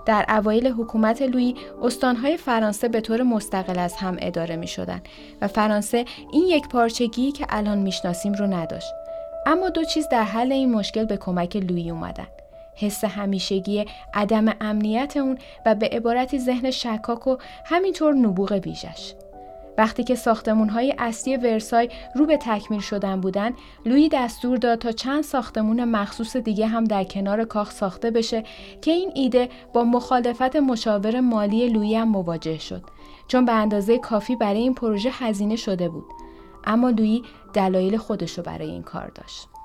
در 0.05 0.25
اوایل 0.29 0.67
حکومت 0.67 1.21
لویی 1.21 1.55
استانهای 1.81 2.37
فرانسه 2.37 2.87
به 2.87 3.01
طور 3.01 3.23
مستقل 3.23 3.79
از 3.79 3.95
هم 3.95 4.17
اداره 4.19 4.55
می 4.55 4.67
شدن 4.67 5.01
و 5.41 5.47
فرانسه 5.47 6.05
این 6.31 6.43
یک 6.47 6.67
پارچگی 6.67 7.31
که 7.31 7.45
الان 7.49 7.77
می‌شناسیم 7.77 8.33
رو 8.33 8.47
نداشت. 8.47 8.93
اما 9.45 9.69
دو 9.69 9.83
چیز 9.83 10.07
در 10.11 10.23
حل 10.23 10.51
این 10.51 10.71
مشکل 10.71 11.05
به 11.05 11.17
کمک 11.17 11.55
لویی 11.55 11.89
اومدن. 11.89 12.27
حس 12.75 13.03
همیشگی 13.03 13.85
عدم 14.13 14.45
امنیت 14.61 15.17
اون 15.17 15.37
و 15.65 15.75
به 15.75 15.87
عبارتی 15.87 16.39
ذهن 16.39 16.71
شکاک 16.71 17.27
و 17.27 17.37
همینطور 17.65 18.13
نبوغ 18.13 18.53
بیشش. 18.53 19.13
وقتی 19.77 20.03
که 20.03 20.15
ساختمون 20.15 20.69
های 20.69 20.95
اصلی 20.97 21.37
ورسای 21.37 21.89
رو 22.15 22.25
به 22.25 22.37
تکمیل 22.37 22.79
شدن 22.79 23.21
بودن، 23.21 23.51
لویی 23.85 24.09
دستور 24.09 24.57
داد 24.57 24.79
تا 24.79 24.91
چند 24.91 25.23
ساختمون 25.23 25.83
مخصوص 25.83 26.35
دیگه 26.35 26.67
هم 26.67 26.83
در 26.83 27.03
کنار 27.03 27.45
کاخ 27.45 27.71
ساخته 27.71 28.11
بشه 28.11 28.43
که 28.81 28.91
این 28.91 29.11
ایده 29.15 29.49
با 29.73 29.83
مخالفت 29.83 30.55
مشاور 30.55 31.19
مالی 31.19 31.69
لویی 31.69 31.95
هم 31.95 32.07
مواجه 32.09 32.57
شد 32.57 32.81
چون 33.27 33.45
به 33.45 33.51
اندازه 33.51 33.97
کافی 33.97 34.35
برای 34.35 34.59
این 34.59 34.73
پروژه 34.73 35.09
هزینه 35.13 35.55
شده 35.55 35.89
بود. 35.89 36.05
اما 36.63 36.89
لویی 36.89 37.23
دلایل 37.53 37.97
خودش 37.97 38.37
رو 38.37 38.43
برای 38.43 38.69
این 38.69 38.83
کار 38.83 39.07
داشت. 39.07 39.58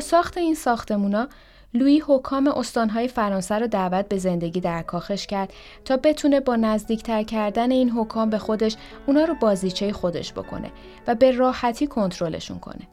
ساخت 0.00 0.38
این 0.38 0.54
ساختمونا 0.54 1.28
لویی 1.74 2.02
حکام 2.06 2.48
استانهای 2.48 3.08
فرانسه 3.08 3.54
رو 3.54 3.66
دعوت 3.66 4.08
به 4.08 4.18
زندگی 4.18 4.60
در 4.60 4.82
کاخش 4.82 5.26
کرد 5.26 5.52
تا 5.84 5.96
بتونه 5.96 6.40
با 6.40 6.56
نزدیکتر 6.56 7.22
کردن 7.22 7.70
این 7.70 7.90
حکام 7.90 8.30
به 8.30 8.38
خودش 8.38 8.76
اونا 9.06 9.24
رو 9.24 9.34
بازیچه 9.34 9.92
خودش 9.92 10.32
بکنه 10.32 10.70
و 11.06 11.14
به 11.14 11.30
راحتی 11.30 11.86
کنترلشون 11.86 12.58
کنه. 12.58 12.88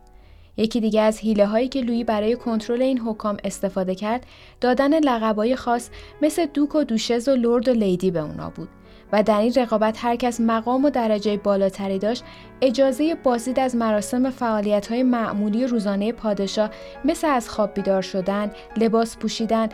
یکی 0.58 0.80
دیگه 0.80 1.02
از 1.02 1.20
حیله 1.20 1.46
هایی 1.46 1.68
که 1.68 1.82
لویی 1.82 2.04
برای 2.04 2.36
کنترل 2.36 2.82
این 2.82 3.00
حکام 3.00 3.38
استفاده 3.44 3.96
کرد 3.96 4.26
دادن 4.62 5.00
لقبای 5.00 5.56
خاص 5.56 5.90
مثل 6.22 6.46
دوک 6.46 6.76
و 6.76 6.84
دوشز 6.84 7.28
و 7.28 7.36
لرد 7.36 7.68
و 7.68 7.74
لیدی 7.74 8.12
به 8.12 8.20
اونا 8.20 8.50
بود 8.50 8.70
و 9.12 9.24
در 9.24 9.40
این 9.40 9.54
رقابت 9.54 10.06
هر 10.06 10.16
کس 10.16 10.42
مقام 10.42 10.86
و 10.86 10.90
درجه 10.90 11.38
بالاتری 11.38 12.00
داشت 12.00 12.24
اجازه 12.62 13.16
بازدید 13.16 13.60
از 13.60 13.76
مراسم 13.76 14.30
فعالیت 14.30 14.88
های 14.88 15.04
معمولی 15.04 15.68
روزانه 15.68 16.12
پادشاه 16.12 16.70
مثل 17.06 17.28
از 17.28 17.50
خواب 17.50 17.74
بیدار 17.74 18.02
شدن، 18.02 18.52
لباس 18.78 19.18
پوشیدن، 19.18 19.70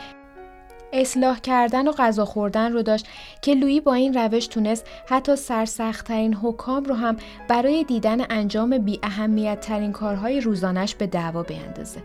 اصلاح 0.94 1.40
کردن 1.40 1.88
و 1.88 1.92
غذا 1.92 2.26
خوردن 2.26 2.74
رو 2.74 2.82
داشت 2.82 3.08
که 3.42 3.54
لویی 3.54 3.82
با 3.82 3.94
این 3.94 4.14
روش 4.14 4.48
تونست 4.48 4.86
حتی 5.10 5.36
سرسختترین 5.36 6.34
حکام 6.34 6.84
رو 6.84 6.96
هم 6.96 7.18
برای 7.48 7.84
دیدن 7.84 8.26
انجام 8.30 8.78
بی 8.78 9.00
اهمیت 9.04 9.60
ترین 9.60 9.92
کارهای 9.92 10.42
روزانش 10.42 10.96
به 10.96 11.08
دعوا 11.08 11.44
بیندازه. 11.44 12.04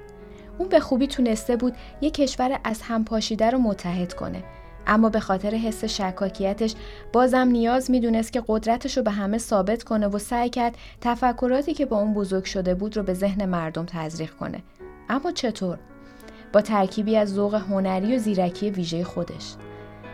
اون 0.58 0.68
به 0.68 0.80
خوبی 0.80 1.06
تونسته 1.06 1.56
بود 1.56 1.74
یک 2.00 2.14
کشور 2.14 2.60
از 2.64 2.82
هم 2.82 3.04
پاشیده 3.04 3.50
رو 3.50 3.58
متحد 3.58 4.14
کنه 4.14 4.42
اما 4.88 5.08
به 5.08 5.20
خاطر 5.20 5.54
حس 5.54 5.84
شکاکیتش 5.84 6.74
بازم 7.12 7.48
نیاز 7.48 7.90
می‌دونست 7.90 8.32
که 8.32 8.42
قدرتش 8.48 8.96
رو 8.96 9.02
به 9.02 9.10
همه 9.10 9.38
ثابت 9.38 9.82
کنه 9.82 10.06
و 10.06 10.18
سعی 10.18 10.48
کرد 10.48 10.74
تفکراتی 11.00 11.74
که 11.74 11.86
با 11.86 12.00
اون 12.00 12.14
بزرگ 12.14 12.44
شده 12.44 12.74
بود 12.74 12.96
رو 12.96 13.02
به 13.02 13.14
ذهن 13.14 13.44
مردم 13.44 13.84
تزریق 13.84 14.30
کنه. 14.30 14.62
اما 15.08 15.32
چطور؟ 15.32 15.78
با 16.52 16.60
ترکیبی 16.60 17.16
از 17.16 17.34
ذوق 17.34 17.54
هنری 17.54 18.16
و 18.16 18.18
زیرکی 18.18 18.70
ویژه 18.70 19.04
خودش. 19.04 19.54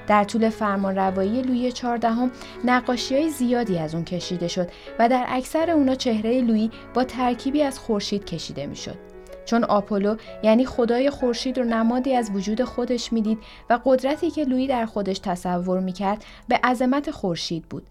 در 0.07 0.25
طول 0.25 0.49
فرمان 0.49 0.97
روایی 0.97 1.43
لویی 1.43 1.73
چهاردهم 1.73 2.31
نقاشی 2.65 3.15
های 3.15 3.31
زیادی 3.31 3.79
از 3.79 3.95
اون 3.95 4.05
کشیده 4.05 4.49
شد 4.49 4.69
و 4.99 5.09
در 5.09 5.25
اکثر 5.29 5.71
اونا 5.71 5.95
چهره 5.95 6.41
لویی 6.41 6.71
با 6.95 7.05
ترکیبی 7.05 7.63
از 7.63 7.79
خورشید 7.79 8.25
کشیده 8.25 8.67
می‌شد. 8.67 9.14
چون 9.45 9.65
آپولو 9.65 10.17
یعنی 10.43 10.67
خدای 10.67 11.11
خورشید 11.11 11.59
رو 11.59 11.65
نمادی 11.65 12.15
از 12.15 12.31
وجود 12.35 12.65
خودش 12.65 13.13
می‌دید 13.13 13.39
و 13.71 13.79
قدرتی 13.85 14.31
که 14.31 14.45
لویی 14.45 14.67
در 14.67 14.87
خودش 14.87 15.19
تصور 15.19 15.81
می‌کرد 15.81 16.25
به 16.49 16.61
عظمت 16.65 17.11
خورشید 17.11 17.69
بود 17.69 17.87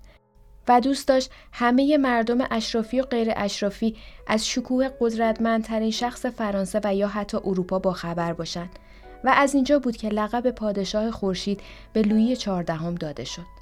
و 0.67 0.81
دوست 0.81 1.07
داشت 1.07 1.31
همه 1.51 1.97
مردم 1.97 2.37
اشرافی 2.51 3.01
و 3.01 3.03
غیر 3.03 3.33
اشرافی 3.35 3.95
از 4.27 4.47
شکوه 4.47 4.89
قدرتمندترین 4.99 5.91
شخص 5.91 6.25
فرانسه 6.25 6.81
و 6.83 6.95
یا 6.95 7.07
حتی 7.07 7.37
اروپا 7.37 7.79
با 7.79 7.91
خبر 7.91 8.33
باشند 8.33 8.79
و 9.23 9.33
از 9.35 9.55
اینجا 9.55 9.79
بود 9.79 9.97
که 9.97 10.09
لقب 10.09 10.51
پادشاه 10.51 11.11
خورشید 11.11 11.61
به 11.93 12.01
لویی 12.01 12.35
چهاردهم 12.35 12.95
داده 12.95 13.23
شد. 13.23 13.52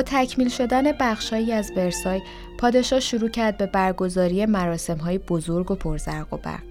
با 0.00 0.04
تکمیل 0.06 0.48
شدن 0.48 0.92
بخشهایی 0.92 1.52
از 1.52 1.72
ورسای 1.76 2.22
پادشاه 2.58 3.00
شروع 3.00 3.28
کرد 3.28 3.56
به 3.56 3.66
برگزاری 3.66 4.42
های 5.04 5.18
بزرگ 5.18 5.70
و 5.70 5.74
پرزرق 5.74 6.34
و 6.34 6.36
برق 6.36 6.62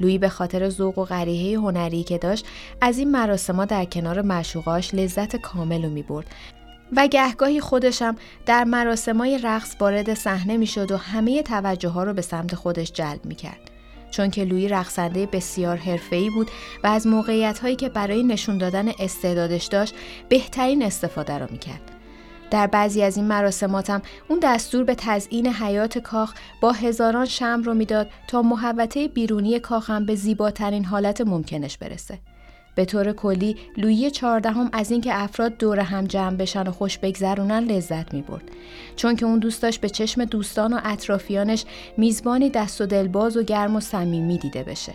لویی 0.00 0.18
به 0.18 0.28
خاطر 0.28 0.68
ذوق 0.68 0.98
و 0.98 1.04
غریحه 1.04 1.58
هنری 1.58 2.02
که 2.02 2.18
داشت 2.18 2.46
از 2.80 2.98
این 2.98 3.10
مراسمها 3.10 3.64
در 3.64 3.84
کنار 3.84 4.22
معشوقاش 4.22 4.94
لذت 4.94 5.36
کامل 5.36 5.82
رو 5.82 5.90
می 5.90 6.02
برد 6.02 6.26
و 6.96 7.06
گهگاهی 7.06 7.60
خودشم 7.60 8.16
در 8.46 8.64
مراسمای 8.64 9.38
رقص 9.38 9.76
وارد 9.80 10.14
صحنه 10.14 10.56
می‌شد 10.56 10.92
و 10.92 10.96
همه 10.96 11.42
توجه 11.42 11.88
ها 11.88 12.04
رو 12.04 12.12
به 12.14 12.22
سمت 12.22 12.54
خودش 12.54 12.92
جلب 12.92 13.24
می 13.24 13.34
کرد. 13.34 13.70
چون 14.10 14.30
که 14.30 14.44
لویی 14.44 14.68
رقصنده 14.68 15.26
بسیار 15.26 15.76
حرفه‌ای 15.76 16.30
بود 16.30 16.50
و 16.84 16.86
از 16.86 17.06
موقعیت 17.06 17.58
هایی 17.58 17.76
که 17.76 17.88
برای 17.88 18.22
نشون 18.22 18.58
دادن 18.58 18.88
استعدادش 18.98 19.64
داشت 19.64 19.94
بهترین 20.28 20.82
استفاده 20.82 21.38
را 21.38 21.46
می‌کرد. 21.50 21.93
در 22.50 22.66
بعضی 22.66 23.02
از 23.02 23.16
این 23.16 23.26
مراسماتم 23.26 24.02
اون 24.28 24.38
دستور 24.42 24.84
به 24.84 24.94
تزیین 24.94 25.46
حیات 25.46 25.98
کاخ 25.98 26.34
با 26.60 26.72
هزاران 26.72 27.26
شم 27.26 27.62
رو 27.64 27.74
می‌داد 27.74 28.10
تا 28.28 28.42
محوطه 28.42 29.08
بیرونی 29.08 29.58
کاخم 29.58 30.06
به 30.06 30.14
زیباترین 30.14 30.84
حالت 30.84 31.20
ممکنش 31.20 31.78
برسه. 31.78 32.18
به 32.74 32.84
طور 32.84 33.12
کلی 33.12 33.56
لویی 33.76 34.10
چهاردهم 34.10 34.70
از 34.72 34.90
اینکه 34.90 35.22
افراد 35.22 35.58
دور 35.58 35.80
هم 35.80 36.06
جمع 36.06 36.36
بشن 36.36 36.68
و 36.68 36.72
خوش 36.72 36.98
بگذرونن 36.98 37.64
لذت 37.64 38.14
می 38.14 38.22
برد 38.22 38.42
چون 38.96 39.16
که 39.16 39.26
اون 39.26 39.38
دوست 39.38 39.62
داشت 39.62 39.80
به 39.80 39.88
چشم 39.88 40.24
دوستان 40.24 40.72
و 40.72 40.80
اطرافیانش 40.84 41.64
میزبانی 41.96 42.50
دست 42.50 42.80
و 42.80 42.86
دلباز 42.86 43.36
و 43.36 43.42
گرم 43.42 43.76
و 43.76 43.80
صمیمی 43.80 44.38
دیده 44.38 44.62
بشه. 44.62 44.94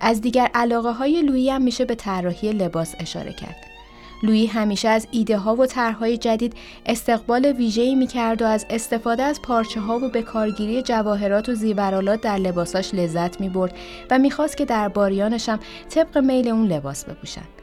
از 0.00 0.20
دیگر 0.20 0.50
علاقه 0.54 0.92
های 0.92 1.22
لویی 1.22 1.50
هم 1.50 1.62
میشه 1.62 1.84
به 1.84 1.94
طراحی 1.94 2.52
لباس 2.52 2.94
اشاره 2.98 3.32
کرد. 3.32 3.67
لویی 4.22 4.46
همیشه 4.46 4.88
از 4.88 5.06
ایده 5.10 5.38
ها 5.38 5.56
و 5.56 5.66
طرحهای 5.66 6.18
جدید 6.18 6.54
استقبال 6.86 7.44
ویژه‌ای 7.44 7.94
می‌کرد 7.94 8.42
و 8.42 8.46
از 8.46 8.66
استفاده 8.70 9.22
از 9.22 9.42
پارچه 9.42 9.80
ها 9.80 9.98
و 9.98 10.08
به 10.08 10.22
کارگیری 10.22 10.82
جواهرات 10.82 11.48
و 11.48 11.54
زیورالات 11.54 12.20
در 12.20 12.36
لباساش 12.36 12.94
لذت 12.94 13.40
می‌برد 13.40 13.76
و 14.10 14.18
می‌خواست 14.18 14.56
که 14.56 14.64
در 14.64 14.88
باریانش 14.88 15.48
هم 15.48 15.58
طبق 15.90 16.18
میل 16.18 16.48
اون 16.48 16.66
لباس 16.66 17.04
بپوشند. 17.04 17.57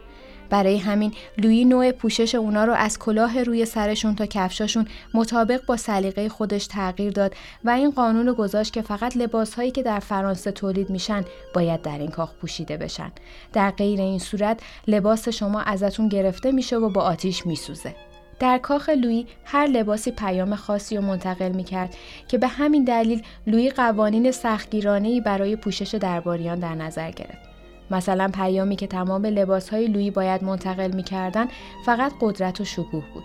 برای 0.50 0.78
همین 0.78 1.14
لویی 1.38 1.66
نوع 1.66 1.92
پوشش 1.92 2.36
اونا 2.36 2.66
رو 2.66 2.74
از 2.74 3.00
کلاه 3.00 3.44
روی 3.44 3.66
سرشون 3.66 4.16
تا 4.16 4.26
کفشاشون 4.26 4.88
مطابق 5.14 5.66
با 5.66 5.78
سلیقه 5.78 6.30
خودش 6.30 6.68
تغییر 6.68 7.12
داد 7.12 7.36
و 7.64 7.70
این 7.70 7.92
قانون 7.92 8.28
رو 8.28 8.34
گذاشت 8.34 8.74
که 8.74 8.82
فقط 8.82 9.18
لباسهایی 9.18 9.72
که 9.72 9.84
در 9.84 10.00
فرانسه 10.00 10.52
تولید 10.52 10.90
میشن 10.90 11.26
باید 11.54 11.82
در 11.82 12.00
این 12.00 12.12
کاخ 12.12 12.34
پوشیده 12.34 12.78
بشن 12.78 13.12
در 13.54 13.72
غیر 13.72 14.02
این 14.02 14.20
صورت 14.20 14.60
لباس 14.88 15.30
شما 15.30 15.62
ازتون 15.62 16.10
گرفته 16.10 16.52
میشه 16.52 16.78
و 16.78 16.90
با 16.90 17.02
آتیش 17.02 17.46
میسوزه 17.46 17.96
در 18.40 18.58
کاخ 18.58 18.90
لویی 18.90 19.28
هر 19.46 19.68
لباسی 19.68 20.12
پیام 20.12 20.56
خاصی 20.56 20.96
رو 20.96 21.02
منتقل 21.02 21.52
می 21.52 21.64
کرد 21.64 21.96
که 22.28 22.38
به 22.38 22.48
همین 22.48 22.84
دلیل 22.84 23.22
لویی 23.48 23.70
قوانین 23.70 24.32
سختگیرانه 24.32 25.22
برای 25.22 25.56
پوشش 25.56 25.96
درباریان 25.96 26.60
در 26.60 26.76
نظر 26.76 27.12
گرفت. 27.12 27.55
مثلا 27.92 28.32
پیامی 28.34 28.76
که 28.76 28.88
تمام 28.88 29.26
لباسهای 29.26 29.88
لویی 29.88 30.12
باید 30.12 30.44
منتقل 30.44 30.92
می‌کردن 30.92 31.48
فقط 31.86 32.12
قدرت 32.22 32.62
و 32.62 32.66
شکوه 32.66 33.04
بود. 33.14 33.24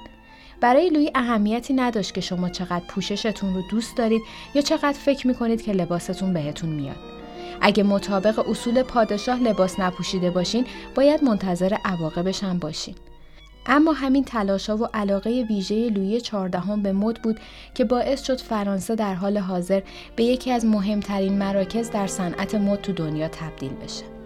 برای 0.60 0.90
لویی 0.90 1.10
اهمیتی 1.14 1.74
نداشت 1.74 2.14
که 2.14 2.20
شما 2.20 2.48
چقدر 2.48 2.84
پوششتون 2.88 3.54
رو 3.54 3.62
دوست 3.70 3.96
دارید 3.96 4.22
یا 4.54 4.62
چقدر 4.62 4.98
فکر 4.98 5.26
می‌کنید 5.26 5.62
که 5.62 5.72
لباستون 5.72 6.32
بهتون 6.32 6.70
میاد. 6.70 6.96
اگه 7.60 7.82
مطابق 7.82 8.48
اصول 8.48 8.82
پادشاه 8.82 9.40
لباس 9.42 9.80
نپوشیده 9.80 10.30
باشین 10.30 10.66
باید 10.94 11.24
منتظر 11.24 11.76
عواقبش 11.84 12.44
هم 12.44 12.58
باشین. 12.58 12.94
اما 13.66 13.92
همین 13.92 14.24
تلاشا 14.24 14.76
و 14.76 14.88
علاقه 14.94 15.46
ویژه 15.48 15.90
لویی 15.90 16.20
چهاردهم 16.20 16.82
به 16.82 16.92
مد 16.92 17.22
بود 17.22 17.40
که 17.74 17.84
باعث 17.84 18.22
شد 18.22 18.40
فرانسه 18.40 18.94
در 18.94 19.14
حال 19.14 19.38
حاضر 19.38 19.82
به 20.16 20.24
یکی 20.24 20.52
از 20.52 20.64
مهمترین 20.64 21.38
مراکز 21.38 21.90
در 21.90 22.06
صنعت 22.06 22.54
مد 22.54 22.80
تو 22.80 22.92
دنیا 22.92 23.28
تبدیل 23.28 23.72
بشه. 23.72 24.19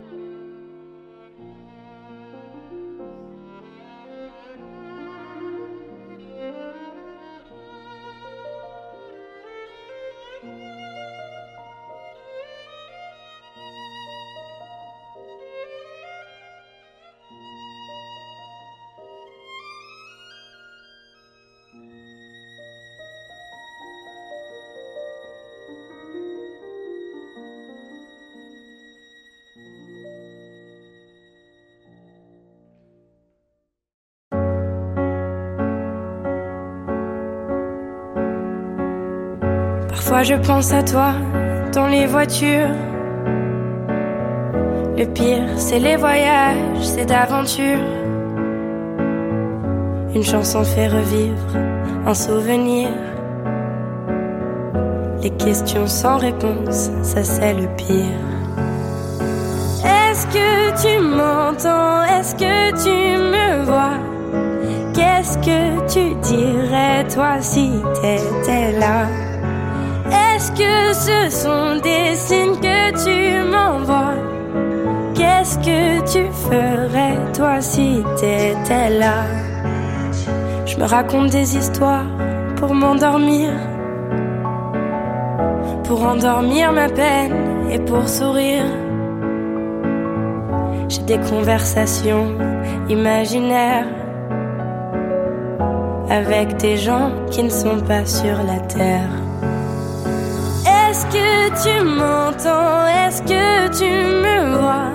Je 40.25 40.35
pense 40.35 40.73
à 40.73 40.83
toi 40.83 41.13
dans 41.75 41.87
les 41.87 42.07
voitures. 42.07 42.75
Le 44.97 45.05
pire, 45.05 45.49
c'est 45.57 45.79
les 45.79 45.97
voyages, 45.97 46.81
c'est 46.81 47.05
d'aventure. 47.05 47.85
Une 50.15 50.23
chanson 50.23 50.65
fait 50.65 50.89
revivre 50.89 51.57
un 52.07 52.15
souvenir. 52.15 52.89
Les 55.23 55.31
questions 55.31 55.87
sans 55.87 56.17
réponse, 56.17 56.91
ça 57.03 57.23
c'est 57.23 57.53
le 57.55 57.67
pire. 57.77 58.23
Est-ce 59.85 60.27
que 60.29 60.83
tu 60.83 61.01
m'entends? 61.03 62.03
Est-ce 62.05 62.35
que 62.35 62.71
tu 62.83 63.19
me 63.19 63.65
vois? 63.65 63.99
Qu'est-ce 64.95 65.37
que 65.39 65.87
tu 65.93 66.15
dirais 66.23 67.05
toi 67.13 67.41
si 67.41 67.73
t'étais 68.01 68.79
là? 68.79 69.24
Est-ce 70.45 70.53
que 70.53 70.93
ce 70.93 71.37
sont 71.43 71.81
des 71.81 72.15
signes 72.17 72.57
que 72.57 72.91
tu 73.03 73.49
m'envoies? 73.49 74.21
Qu'est-ce 75.15 75.57
que 75.57 76.01
tu 76.13 76.31
ferais 76.33 77.17
toi 77.33 77.63
si 77.63 78.05
t'étais 78.17 78.91
là? 78.91 79.25
Je 80.67 80.77
me 80.77 80.85
raconte 80.85 81.31
des 81.31 81.57
histoires 81.57 82.05
pour 82.57 82.75
m'endormir 82.75 83.53
pour 85.85 86.03
endormir 86.03 86.73
ma 86.73 86.91
peine 86.91 87.71
et 87.71 87.79
pour 87.79 88.07
sourire. 88.07 88.67
J'ai 90.91 91.03
des 91.05 91.21
conversations 91.21 92.37
imaginaires 92.91 93.87
avec 96.11 96.59
des 96.59 96.77
gens 96.77 97.11
qui 97.31 97.45
ne 97.45 97.49
sont 97.49 97.81
pas 97.81 98.05
sur 98.05 98.37
la 98.43 98.61
terre. 98.61 99.24
Tu 101.63 101.85
m'entends? 101.85 102.87
Est-ce 102.87 103.23
que 103.23 103.69
tu 103.79 103.85
me 103.85 104.59
vois? 104.59 104.91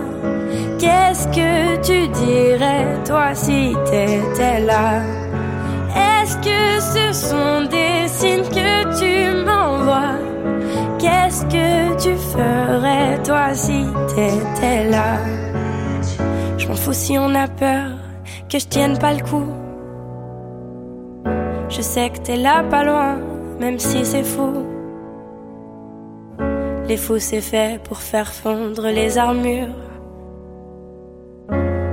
Qu'est-ce 0.78 1.28
que 1.30 1.82
tu 1.82 2.08
dirais 2.10 2.98
toi 3.06 3.34
si 3.34 3.74
t'étais 3.86 4.60
là? 4.60 5.02
Est-ce 5.96 6.38
que 6.38 6.80
ce 6.80 7.28
sont 7.28 7.70
des 7.70 8.08
signes 8.08 8.44
que 8.44 9.00
tu 9.00 9.46
m'envoies? 9.46 10.20
Qu'est-ce 11.00 11.46
que 11.46 11.98
tu 12.04 12.16
ferais 12.18 13.18
toi 13.24 13.54
si 13.54 13.86
t'étais 14.10 14.90
là? 14.90 15.18
Je 16.58 16.68
m'en 16.68 16.76
fous 16.76 16.94
si 16.94 17.18
on 17.18 17.34
a 17.36 17.48
peur 17.48 17.92
que 18.50 18.60
je 18.60 18.68
tienne 18.68 18.98
pas 18.98 19.14
le 19.14 19.22
coup. 19.22 19.48
Je 21.70 21.82
sais 21.82 22.10
que 22.10 22.20
t'es 22.20 22.38
là 22.38 22.64
pas 22.70 22.84
loin, 22.84 23.18
même 23.60 23.80
si 23.80 24.06
c'est 24.06 24.24
fou. 24.24 24.66
Les 26.90 26.98
fous 26.98 27.20
c'est 27.20 27.40
fait 27.40 27.80
pour 27.84 28.00
faire 28.00 28.34
fondre 28.34 28.88
les 28.88 29.20
armures, 29.20 29.76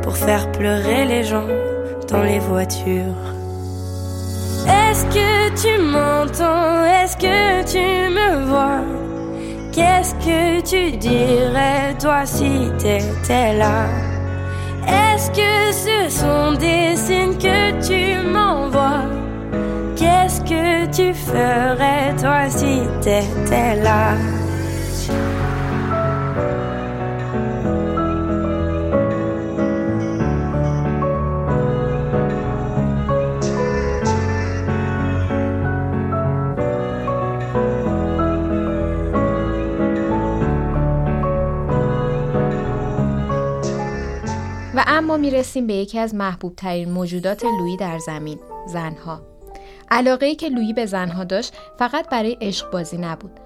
pour 0.03 0.17
faire 0.17 0.51
pleurer 0.53 1.05
les 1.05 1.23
gens 1.23 1.51
dans 2.09 2.23
les 2.23 2.39
voitures. 2.39 3.23
Est-ce 4.67 5.05
que 5.17 5.31
tu 5.63 5.83
m'entends? 5.83 6.83
Est-ce 6.87 7.15
que 7.19 7.63
tu 7.71 8.11
me 8.11 8.47
vois? 8.47 8.81
Qu'est-ce 9.71 10.15
que 10.15 10.63
tu 10.63 10.97
dirais 10.97 11.95
toi 12.01 12.25
si 12.25 12.71
t'étais 12.79 13.53
là? 13.59 13.85
Est-ce 14.89 15.31
que 15.31 15.73
ce 15.85 16.21
sont 16.21 16.53
des 16.59 16.97
signes 16.97 17.37
que 17.37 17.87
tu 17.87 18.27
m'envoies? 18.27 19.05
Qu'est-ce 19.95 20.41
que 20.41 20.87
tu 20.87 21.13
ferais 21.13 22.17
toi 22.19 22.49
si 22.49 22.81
t'étais 23.03 23.77
là? 23.83 24.15
و 44.77 44.85
اما 44.87 45.17
می‌رسیم 45.17 45.67
به 45.67 45.75
یکی 45.75 45.99
از 45.99 46.15
محبوب 46.15 46.55
ترین 46.57 46.91
موجودات 46.91 47.45
لویی 47.45 47.77
در 47.77 47.99
زمین 47.99 48.39
زنها. 48.67 49.21
علاقه 49.91 50.27
ای 50.27 50.35
که 50.35 50.49
لویی 50.49 50.73
به 50.73 50.87
زنها 50.87 51.25
داشت 51.25 51.55
فقط 51.79 52.09
برای 52.09 52.37
عشق 52.41 52.71
بازی 52.71 52.99
نبود. 52.99 53.41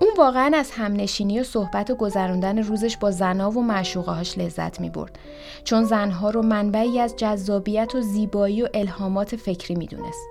اون 0.00 0.10
واقعا 0.18 0.50
از 0.54 0.70
همنشینی 0.70 1.40
و 1.40 1.44
صحبت 1.44 1.90
و 1.90 1.94
گذراندن 1.94 2.58
روزش 2.58 2.96
با 2.96 3.10
زنها 3.10 3.50
و 3.50 3.62
معشوقه 3.62 4.12
هاش 4.12 4.38
لذت 4.38 4.80
می 4.80 4.90
برد 4.90 5.18
چون 5.64 5.84
زنها 5.84 6.30
رو 6.30 6.42
منبعی 6.42 7.00
از 7.00 7.16
جذابیت 7.16 7.94
و 7.94 8.00
زیبایی 8.00 8.62
و 8.62 8.68
الهامات 8.74 9.36
فکری 9.36 9.74
می‌دونست. 9.74 10.28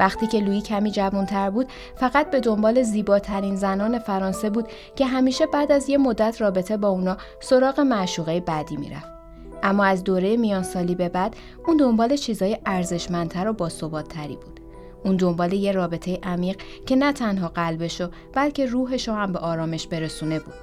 وقتی 0.00 0.26
که 0.26 0.40
لویی 0.40 0.60
کمی 0.60 0.90
جوانتر 0.90 1.50
بود 1.50 1.68
فقط 1.96 2.30
به 2.30 2.40
دنبال 2.40 2.82
زیباترین 2.82 3.56
زنان 3.56 3.98
فرانسه 3.98 4.50
بود 4.50 4.68
که 4.96 5.06
همیشه 5.06 5.46
بعد 5.46 5.72
از 5.72 5.88
یه 5.88 5.98
مدت 5.98 6.40
رابطه 6.40 6.76
با 6.76 6.88
اونا 6.88 7.16
سراغ 7.40 7.80
معشوقه 7.80 8.40
بعدی 8.40 8.76
می‌رفت. 8.76 9.17
اما 9.62 9.84
از 9.84 10.04
دوره 10.04 10.36
میان 10.36 10.62
سالی 10.62 10.94
به 10.94 11.08
بعد 11.08 11.36
اون 11.66 11.76
دنبال 11.76 12.16
چیزای 12.16 12.58
ارزشمندتر 12.66 13.48
و 13.48 13.52
باثباتتری 13.52 14.36
بود. 14.36 14.60
اون 15.04 15.16
دنبال 15.16 15.52
یه 15.52 15.72
رابطه 15.72 16.18
عمیق 16.22 16.56
که 16.86 16.96
نه 16.96 17.12
تنها 17.12 17.48
قلبشو 17.48 18.10
بلکه 18.34 18.66
روحشو 18.66 19.12
هم 19.12 19.32
به 19.32 19.38
آرامش 19.38 19.86
برسونه 19.86 20.38
بود. 20.38 20.54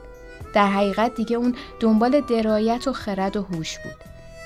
در 0.53 0.67
حقیقت 0.67 1.15
دیگه 1.15 1.37
اون 1.37 1.55
دنبال 1.79 2.21
درایت 2.21 2.87
و 2.87 2.93
خرد 2.93 3.37
و 3.37 3.41
هوش 3.41 3.77
بود. 3.79 3.95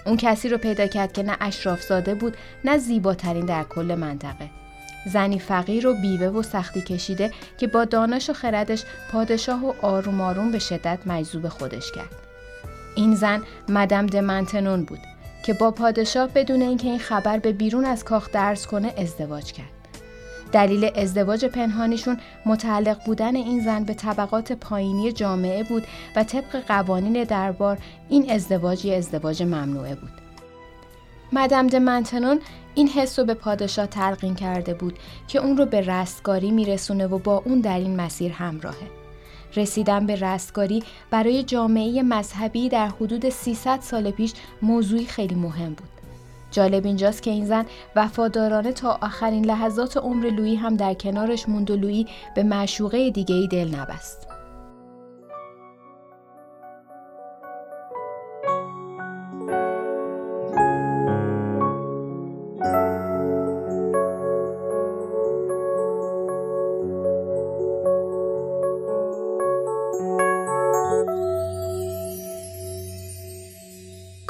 اون 0.06 0.18
کسی 0.18 0.50
رو 0.50 0.58
پیدا 0.58 0.88
کرد 0.88 1.14
که 1.14 1.24
نه 1.24 1.38
اشراف 1.42 1.82
زاده 1.82 2.16
بود 2.16 2.38
نه 2.66 2.78
زیباترین 2.78 3.46
در 3.46 3.64
کل 3.64 3.96
منطقه. 3.96 4.50
زنی 5.06 5.40
فقیر 5.40 5.88
و 5.88 5.94
بیوه 5.94 6.28
و 6.28 6.42
سختی 6.42 6.82
کشیده 6.82 7.32
که 7.58 7.68
با 7.68 7.86
دانش 7.86 8.30
و 8.30 8.34
خردش 8.34 8.84
پادشاه 9.12 9.66
و 9.66 9.74
آروم 9.82 10.22
آروم 10.22 10.52
به 10.52 10.60
شدت 10.60 11.00
مجذوب 11.06 11.48
خودش 11.48 11.92
کرد. 11.92 12.29
این 12.96 13.16
زن 13.16 13.44
مدم 13.70 14.06
دمنتنون 14.06 14.84
بود 14.84 15.00
که 15.44 15.54
با 15.54 15.72
پادشاه 15.72 16.28
بدون 16.28 16.62
اینکه 16.62 16.88
این 16.88 17.00
خبر 17.00 17.40
به 17.40 17.52
بیرون 17.52 17.86
از 17.86 18.04
کاخ 18.04 18.32
درس 18.32 18.68
کنه 18.68 18.94
ازدواج 18.98 19.52
کرد. 19.52 19.80
دلیل 20.52 20.92
ازدواج 20.96 21.46
پنهانیشون 21.46 22.18
متعلق 22.46 23.06
بودن 23.06 23.36
این 23.36 23.64
زن 23.64 23.84
به 23.84 23.94
طبقات 23.94 24.52
پایینی 24.52 25.12
جامعه 25.12 25.64
بود 25.64 25.88
و 26.16 26.24
طبق 26.24 26.64
قوانین 26.68 27.24
دربار 27.24 27.78
این 28.10 28.32
ازدواج 28.32 28.86
یه 28.86 28.96
ازدواج 28.96 29.44
ممنوعه 29.44 29.96
بود. 29.96 30.12
مدم 31.34 31.68
دمنتنون 31.68 32.40
این 32.76 32.88
حس 32.88 33.20
رو 33.20 33.26
به 33.26 33.34
پادشاه 33.34 33.88
تلقین 33.88 34.36
کرده 34.36 34.74
بود 34.74 35.00
که 35.28 35.40
اون 35.40 35.58
رو 35.58 35.66
به 35.66 35.82
رستگاری 35.82 36.52
میرسونه 36.52 37.08
و 37.08 37.18
با 37.20 37.44
اون 37.46 37.60
در 37.60 37.78
این 37.78 37.96
مسیر 37.96 38.32
همراهه. 38.32 38.99
رسیدن 39.56 40.06
به 40.06 40.16
رستگاری 40.16 40.84
برای 41.12 41.44
جامعه 41.44 42.04
مذهبی 42.04 42.70
در 42.70 42.88
حدود 42.88 43.30
300 43.30 43.80
سال 43.82 44.12
پیش 44.12 44.34
موضوعی 44.62 45.06
خیلی 45.06 45.36
مهم 45.36 45.70
بود. 45.70 45.90
جالب 46.52 46.86
اینجاست 46.86 47.24
که 47.24 47.32
این 47.32 47.46
زن 47.46 47.66
وفادارانه 47.96 48.72
تا 48.72 48.98
آخرین 49.02 49.46
لحظات 49.46 49.98
عمر 49.98 50.30
لویی 50.30 50.56
هم 50.56 50.76
در 50.76 50.94
کنارش 50.94 51.50
موند 51.50 51.72
و 51.72 51.76
لویی 51.76 52.08
به 52.36 52.44
معشوقه 52.44 53.10
دیگه 53.10 53.36
ای 53.36 53.48
دل 53.48 53.76
نبست. 53.76 54.29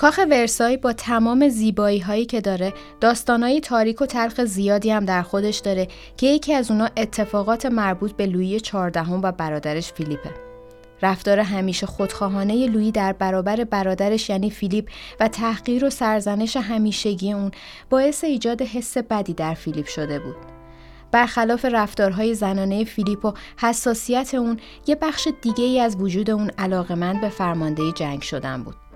کاخ 0.09 0.19
ورسای 0.29 0.77
با 0.77 0.93
تمام 0.93 1.49
زیبایی 1.49 1.99
هایی 1.99 2.25
که 2.25 2.41
داره 2.41 2.73
داستانایی 3.01 3.59
تاریک 3.59 4.01
و 4.01 4.05
تلخ 4.05 4.43
زیادی 4.43 4.91
هم 4.91 5.05
در 5.05 5.21
خودش 5.21 5.57
داره 5.57 5.87
که 6.17 6.27
یکی 6.27 6.53
از 6.53 6.71
اونا 6.71 6.89
اتفاقات 6.97 7.65
مربوط 7.65 8.11
به 8.11 8.25
لویی 8.25 8.59
چهاردهم 8.59 9.21
و 9.23 9.31
برادرش 9.31 9.93
فیلیپه. 9.93 10.29
رفتار 11.01 11.39
همیشه 11.39 11.85
خودخواهانه 11.85 12.67
لویی 12.67 12.91
در 12.91 13.13
برابر 13.13 13.63
برادرش 13.63 14.29
یعنی 14.29 14.49
فیلیپ 14.49 14.89
و 15.19 15.27
تحقیر 15.27 15.85
و 15.85 15.89
سرزنش 15.89 16.57
همیشگی 16.57 17.33
اون 17.33 17.51
باعث 17.89 18.23
ایجاد 18.23 18.61
حس 18.61 18.97
بدی 18.97 19.33
در 19.33 19.53
فیلیپ 19.53 19.87
شده 19.87 20.19
بود. 20.19 20.37
برخلاف 21.11 21.65
رفتارهای 21.65 22.33
زنانه 22.35 22.83
فیلیپ 22.83 23.25
و 23.25 23.33
حساسیت 23.57 24.33
اون 24.33 24.59
یه 24.87 24.95
بخش 24.95 25.27
دیگه 25.41 25.63
ای 25.63 25.79
از 25.79 25.95
وجود 25.95 26.29
اون 26.29 26.51
علاقمند 26.57 27.21
به 27.21 27.29
فرماندهی 27.29 27.91
جنگ 27.91 28.21
شدن 28.21 28.63
بود. 28.63 28.88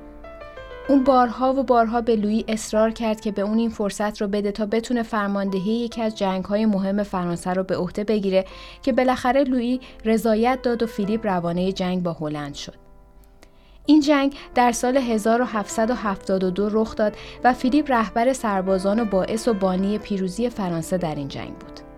اون 0.88 1.04
بارها 1.04 1.54
و 1.54 1.64
بارها 1.64 2.02
به 2.02 2.16
لویی 2.16 2.46
اصرار 2.48 2.92
کرد 2.92 3.22
که 3.22 3.32
به 3.32 3.42
اون 3.42 3.58
این 3.58 3.70
فرصت 3.70 4.22
رو 4.22 4.28
بده 4.28 4.52
تا 4.52 4.66
بتونه 4.66 5.04
فرماندهی 5.04 5.72
یکی 5.72 6.02
از 6.02 6.18
جنگهای 6.18 6.66
مهم 6.66 7.04
فرانسه 7.04 7.54
رو 7.54 7.64
به 7.64 7.78
عهده 7.78 8.04
بگیره 8.04 8.46
که 8.82 8.94
بالاخره 8.94 9.44
لویی 9.44 9.82
رضایت 10.06 10.62
داد 10.62 10.84
و 10.84 10.88
فیلیپ 10.88 11.28
روانه 11.28 11.72
جنگ 11.72 12.04
با 12.04 12.14
هلند 12.14 12.56
شد. 12.56 12.84
این 13.86 14.02
جنگ 14.02 14.36
در 14.56 14.72
سال 14.72 14.98
1772 14.98 16.70
رخ 16.72 16.96
داد 16.96 17.16
و 17.44 17.54
فیلیپ 17.54 17.92
رهبر 17.92 18.34
سربازان 18.34 19.00
و 19.00 19.06
باعث 19.06 19.48
و 19.48 19.54
بانی 19.54 19.98
پیروزی 19.98 20.50
فرانسه 20.50 20.98
در 20.98 21.16
این 21.16 21.28
جنگ 21.28 21.54
بود. 21.58 21.93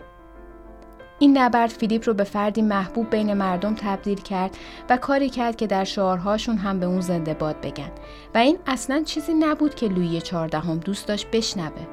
این 1.20 1.38
نبرد 1.38 1.70
فیلیپ 1.70 2.08
رو 2.08 2.14
به 2.14 2.24
فردی 2.24 2.62
محبوب 2.62 3.10
بین 3.10 3.34
مردم 3.34 3.76
تبدیل 3.76 4.22
کرد 4.22 4.58
و 4.90 4.98
کاری 4.98 5.30
کرد 5.30 5.56
که 5.56 5.68
در 5.68 5.84
شعارهاشون 5.84 6.58
هم 6.58 6.80
به 6.80 6.86
اون 6.86 7.02
زنده 7.02 7.34
باد 7.34 7.62
بگن 7.62 7.92
و 8.36 8.38
این 8.38 8.58
اصلا 8.68 9.04
چیزی 9.06 9.34
نبود 9.34 9.76
که 9.76 9.88
لویی 9.88 10.22
چهاردهم 10.22 10.78
دوست 10.78 11.08
داشت 11.08 11.28
بشنوه. 11.32 11.88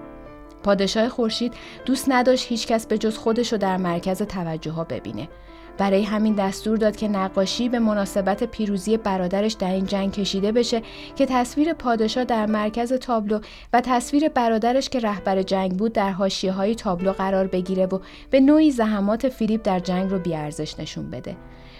پادشاه 0.63 1.09
خورشید 1.09 1.55
دوست 1.87 2.05
نداشت 2.09 2.47
هیچکس 2.49 2.87
به 2.87 2.99
جز 2.99 3.19
خودش 3.19 3.53
رو 3.53 3.59
در 3.59 3.77
مرکز 3.77 4.23
توجه 4.23 4.71
ها 4.71 4.85
ببینه 4.85 5.29
برای 5.79 6.03
همین 6.03 6.35
دستور 6.35 6.77
داد 6.77 6.97
که 6.97 7.09
نقاشی 7.09 7.69
به 7.69 7.79
مناسبت 7.79 8.45
پیروزی 8.45 8.97
برادرش 8.97 9.53
در 9.53 9.71
این 9.71 9.87
جنگ 9.87 10.13
کشیده 10.13 10.53
بشه 10.53 10.83
که 11.17 11.27
تصویر 11.27 11.73
پادشاه 11.73 12.25
در 12.25 12.47
مرکز 12.47 12.93
تابلو 12.93 13.41
و 13.73 13.81
تصویر 13.81 14.29
برادرش 14.29 14.89
که 14.89 15.01
رهبر 15.01 15.43
جنگ 15.43 15.77
بود 15.77 15.93
در 15.93 16.11
حاشیه 16.11 16.53
های 16.53 16.75
تابلو 16.75 17.13
قرار 17.13 17.47
بگیره 17.47 17.87
و 17.87 17.99
به 18.31 18.41
نوعی 18.41 18.71
زحمات 18.71 19.29
فیلیپ 19.29 19.63
در 19.63 19.81
جنگ 19.81 20.11
رو 20.11 20.19
بیارزش 20.19 20.81
نشون 20.81 21.11
بده. 21.11 21.37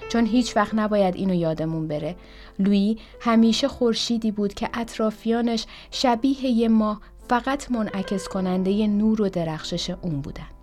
چون 0.09 0.27
هیچ 0.27 0.57
وقت 0.57 0.75
نباید 0.75 1.17
اینو 1.17 1.35
یادمون 1.35 1.89
بره. 1.89 2.17
لویی 2.59 2.99
همیشه 3.21 3.69
خورشیدی 3.69 4.31
بود 4.31 4.55
که 4.55 4.69
اطرافیانش 4.75 5.67
شبیه 5.91 6.47
یه 6.47 6.69
ماه 6.69 7.01
فقط 7.29 7.71
منعکس 7.71 8.29
کننده 8.29 8.87
نور 8.87 9.23
و 9.23 9.29
درخشش 9.29 9.91
اون 9.91 10.21
بودن. 10.21 10.62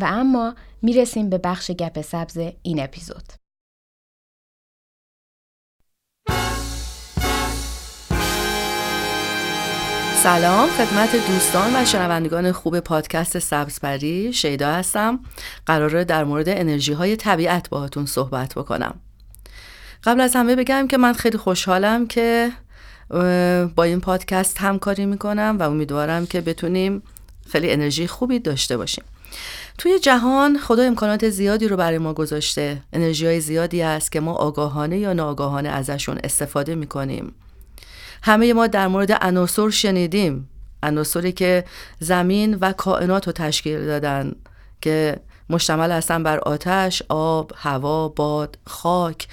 و 0.00 0.04
اما 0.04 0.54
می‌رسیم 0.82 1.30
به 1.30 1.38
بخش 1.38 1.70
گپ 1.70 2.00
سبز 2.00 2.38
این 2.62 2.82
اپیزود. 2.82 3.22
سلام 10.22 10.68
خدمت 10.68 11.28
دوستان 11.28 11.76
و 11.76 11.84
شنوندگان 11.84 12.52
خوب 12.52 12.80
پادکست 12.80 13.38
سبزپری 13.38 14.32
شیدا 14.32 14.72
هستم. 14.72 15.20
قراره 15.66 16.04
در 16.04 16.24
مورد 16.24 16.48
انرژی 16.48 16.92
های 16.92 17.16
طبیعت 17.16 17.68
باهاتون 17.68 18.06
صحبت 18.06 18.54
بکنم. 18.54 19.00
قبل 20.04 20.20
از 20.20 20.36
همه 20.36 20.56
بگم 20.56 20.88
که 20.88 20.96
من 20.96 21.12
خیلی 21.12 21.38
خوشحالم 21.38 22.06
که 22.06 22.52
با 23.74 23.82
این 23.82 24.00
پادکست 24.00 24.58
همکاری 24.58 25.06
می‌کنم 25.06 25.56
و 25.60 25.62
امیدوارم 25.62 26.26
که 26.26 26.40
بتونیم 26.40 27.02
خیلی 27.48 27.72
انرژی 27.72 28.06
خوبی 28.06 28.38
داشته 28.38 28.76
باشیم. 28.76 29.04
توی 29.80 29.98
جهان 29.98 30.58
خدا 30.58 30.82
امکانات 30.82 31.28
زیادی 31.28 31.68
رو 31.68 31.76
برای 31.76 31.98
ما 31.98 32.12
گذاشته. 32.12 32.82
انرژی 32.92 33.26
های 33.26 33.40
زیادی 33.40 33.82
هست 33.82 34.12
که 34.12 34.20
ما 34.20 34.32
آگاهانه 34.32 34.98
یا 34.98 35.12
ناآگاهانه 35.12 35.68
ازشون 35.68 36.18
استفاده 36.24 36.74
می‌کنیم. 36.74 37.34
همه 38.22 38.52
ما 38.52 38.66
در 38.66 38.88
مورد 38.88 39.12
عناصر 39.12 39.70
شنیدیم. 39.70 40.48
عناصری 40.82 41.32
که 41.32 41.64
زمین 41.98 42.58
و 42.60 42.72
کائنات 42.72 43.26
رو 43.26 43.32
تشکیل 43.32 43.86
دادن 43.86 44.32
که 44.80 45.20
مشتمل 45.50 45.90
هستن 45.90 46.22
بر 46.22 46.38
آتش، 46.38 47.02
آب، 47.08 47.52
هوا، 47.56 48.08
باد، 48.08 48.58
خاک. 48.66 49.28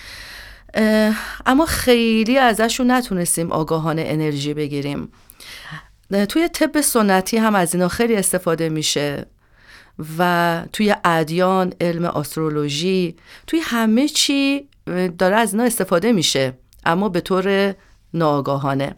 اما 1.46 1.66
خیلی 1.66 2.38
ازشون 2.38 2.92
نتونستیم 2.92 3.52
آگاهانه 3.52 4.04
انرژی 4.06 4.54
بگیریم. 4.54 5.12
توی 6.30 6.50
طب 6.50 6.82
سنتی 6.82 7.38
هم 7.38 7.56
از 7.56 7.74
اینا 7.76 7.88
خیلی 7.88 8.16
استفاده 8.16 8.70
میشه. 8.70 9.26
و 10.20 10.64
توی 10.74 10.96
ادیان 11.04 11.74
علم 11.82 12.06
استرولوژی 12.06 13.16
توی 13.48 13.60
همه 13.60 14.08
چی 14.08 14.68
داره 15.18 15.36
از 15.36 15.54
اینا 15.54 15.64
استفاده 15.66 16.12
میشه 16.12 16.54
اما 16.86 17.10
به 17.10 17.22
طور 17.22 17.76
ناآگاهانه. 18.14 18.96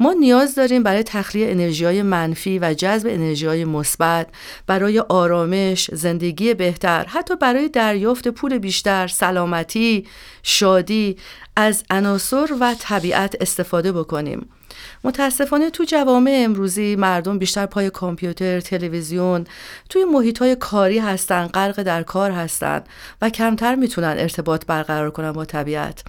ما 0.00 0.12
نیاز 0.12 0.54
داریم 0.54 0.82
برای 0.82 1.02
تخلیه 1.02 1.50
انرژی 1.50 1.84
های 1.84 2.02
منفی 2.02 2.58
و 2.58 2.74
جذب 2.74 3.08
انرژی 3.08 3.46
های 3.46 3.64
مثبت 3.64 4.26
برای 4.66 4.98
آرامش، 5.00 5.90
زندگی 5.92 6.54
بهتر، 6.54 7.04
حتی 7.04 7.36
برای 7.36 7.68
دریافت 7.68 8.28
پول 8.28 8.58
بیشتر، 8.58 9.06
سلامتی، 9.06 10.06
شادی 10.42 11.16
از 11.60 11.84
عناصر 11.90 12.46
و 12.60 12.74
طبیعت 12.78 13.36
استفاده 13.40 13.92
بکنیم. 13.92 14.48
متاسفانه 15.04 15.70
تو 15.70 15.84
جوامع 15.84 16.42
امروزی 16.44 16.96
مردم 16.96 17.38
بیشتر 17.38 17.66
پای 17.66 17.90
کامپیوتر، 17.90 18.60
تلویزیون، 18.60 19.46
توی 19.88 20.04
محیط 20.04 20.38
های 20.38 20.56
کاری 20.56 20.98
هستن، 20.98 21.46
غرق 21.46 21.82
در 21.82 22.02
کار 22.02 22.30
هستن 22.30 22.82
و 23.22 23.30
کمتر 23.30 23.74
می‌تونن 23.74 24.14
ارتباط 24.18 24.66
برقرار 24.66 25.10
کنن 25.10 25.32
با 25.32 25.44
طبیعت. 25.44 26.04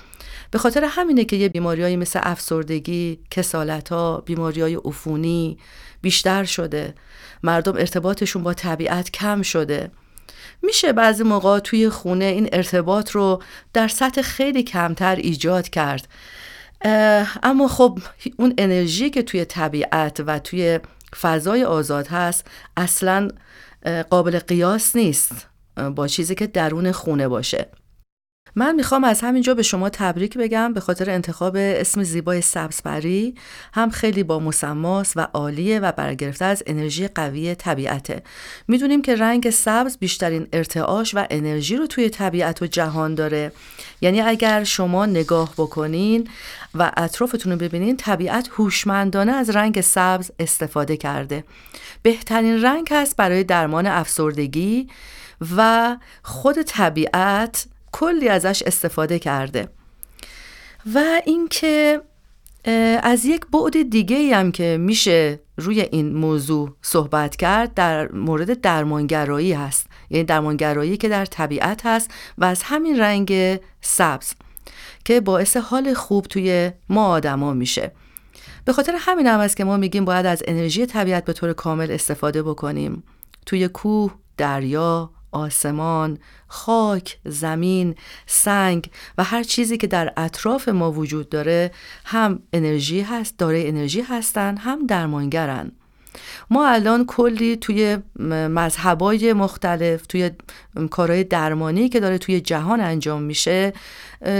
به 0.51 0.59
خاطر 0.59 0.83
همینه 0.89 1.25
که 1.25 1.35
یه 1.35 1.49
بیماریایی 1.49 1.95
مثل 1.95 2.19
افسردگی، 2.23 3.19
کسالت 3.31 3.89
ها، 3.89 4.23
بیماری 4.25 4.61
های 4.61 4.75
عفونی 4.75 5.57
بیشتر 6.01 6.43
شده. 6.43 6.93
مردم 7.43 7.75
ارتباطشون 7.75 8.43
با 8.43 8.53
طبیعت 8.53 9.11
کم 9.11 9.41
شده. 9.41 9.91
میشه 10.61 10.93
بعضی 10.93 11.23
موقع 11.23 11.59
توی 11.59 11.89
خونه 11.89 12.25
این 12.25 12.49
ارتباط 12.53 13.11
رو 13.11 13.41
در 13.73 13.87
سطح 13.87 14.21
خیلی 14.21 14.63
کمتر 14.63 15.15
ایجاد 15.15 15.69
کرد. 15.69 16.07
اما 17.43 17.67
خب 17.67 17.99
اون 18.37 18.53
انرژی 18.57 19.09
که 19.09 19.23
توی 19.23 19.45
طبیعت 19.45 20.23
و 20.27 20.39
توی 20.39 20.79
فضای 21.21 21.63
آزاد 21.63 22.07
هست 22.07 22.47
اصلا 22.77 23.27
قابل 24.09 24.39
قیاس 24.39 24.95
نیست 24.95 25.47
با 25.95 26.07
چیزی 26.07 26.35
که 26.35 26.47
درون 26.47 26.91
خونه 26.91 27.27
باشه. 27.27 27.67
من 28.55 28.75
می‌خوام 28.75 29.03
از 29.03 29.21
همینجا 29.21 29.53
به 29.53 29.63
شما 29.63 29.89
تبریک 29.89 30.37
بگم 30.37 30.73
به 30.73 30.79
خاطر 30.79 31.09
انتخاب 31.09 31.55
اسم 31.55 32.03
زیبای 32.03 32.41
سبزپری. 32.41 33.35
هم 33.73 33.89
خیلی 33.89 34.23
با 34.23 34.39
مسماس 34.39 35.13
و 35.15 35.27
عالیه 35.33 35.79
و 35.79 35.91
برگرفته 35.91 36.45
از 36.45 36.63
انرژی 36.65 37.07
قوی 37.07 37.55
طبیعته. 37.55 38.23
می‌دونیم 38.67 39.01
که 39.01 39.15
رنگ 39.15 39.49
سبز 39.49 39.97
بیشترین 39.97 40.47
ارتعاش 40.53 41.15
و 41.15 41.25
انرژی 41.29 41.75
رو 41.77 41.87
توی 41.87 42.09
طبیعت 42.09 42.61
و 42.61 42.67
جهان 42.67 43.15
داره. 43.15 43.51
یعنی 44.01 44.21
اگر 44.21 44.63
شما 44.63 45.05
نگاه 45.05 45.53
بکنین 45.57 46.27
و 46.75 46.91
اطرافتون 46.97 47.51
رو 47.51 47.57
ببینین 47.57 47.97
طبیعت 47.97 48.49
هوشمندانه 48.53 49.31
از 49.31 49.49
رنگ 49.49 49.81
سبز 49.81 50.31
استفاده 50.39 50.97
کرده. 50.97 51.43
بهترین 52.01 52.61
رنگ 52.61 52.87
هست 52.91 53.15
برای 53.15 53.43
درمان 53.43 53.87
افسردگی 53.87 54.87
و 55.57 55.97
خود 56.23 56.61
طبیعت 56.61 57.65
کلی 58.01 58.29
ازش 58.29 58.63
استفاده 58.65 59.19
کرده. 59.19 59.69
و 60.93 61.21
اینکه 61.25 62.01
از 63.03 63.25
یک 63.25 63.41
بعد 63.53 63.89
دیگه 63.89 64.35
هم 64.35 64.51
که 64.51 64.77
میشه 64.79 65.39
روی 65.57 65.81
این 65.81 66.13
موضوع 66.13 66.75
صحبت 66.81 67.35
کرد 67.35 67.73
در 67.73 68.11
مورد 68.11 68.61
درمانگرایی 68.61 69.53
هست. 69.53 69.87
یعنی 70.09 70.23
درمانگرایی 70.23 70.97
که 70.97 71.09
در 71.09 71.25
طبیعت 71.25 71.85
هست 71.85 72.11
و 72.37 72.45
از 72.45 72.63
همین 72.63 72.99
رنگ 72.99 73.59
سبز 73.81 74.33
که 75.05 75.21
باعث 75.21 75.57
حال 75.57 75.93
خوب 75.93 76.25
توی 76.25 76.71
ما 76.89 77.07
آدما 77.07 77.53
میشه. 77.53 77.91
به 78.65 78.73
خاطر 78.73 78.95
همین 78.99 79.27
هم 79.27 79.39
است 79.39 79.57
که 79.57 79.63
ما 79.63 79.77
میگیم 79.77 80.05
باید 80.05 80.25
از 80.25 80.43
انرژی 80.47 80.85
طبیعت 80.85 81.25
به 81.25 81.33
طور 81.33 81.53
کامل 81.53 81.91
استفاده 81.91 82.43
بکنیم. 82.43 83.03
توی 83.45 83.67
کوه، 83.67 84.13
دریا، 84.37 85.11
آسمان، 85.31 86.17
خاک، 86.47 87.17
زمین، 87.25 87.95
سنگ 88.25 88.89
و 89.17 89.23
هر 89.23 89.43
چیزی 89.43 89.77
که 89.77 89.87
در 89.87 90.13
اطراف 90.17 90.69
ما 90.69 90.91
وجود 90.91 91.29
داره 91.29 91.71
هم 92.05 92.39
انرژی 92.53 93.01
هست، 93.01 93.37
داره 93.37 93.63
انرژی 93.65 94.01
هستن، 94.01 94.57
هم 94.57 94.85
درمانگرن. 94.85 95.71
ما 96.49 96.67
الان 96.67 97.05
کلی 97.05 97.55
توی 97.55 97.97
مذهبای 98.49 99.33
مختلف 99.33 100.05
توی 100.05 100.31
کارهای 100.89 101.23
درمانی 101.23 101.89
که 101.89 101.99
داره 101.99 102.17
توی 102.17 102.41
جهان 102.41 102.81
انجام 102.81 103.21
میشه 103.21 103.73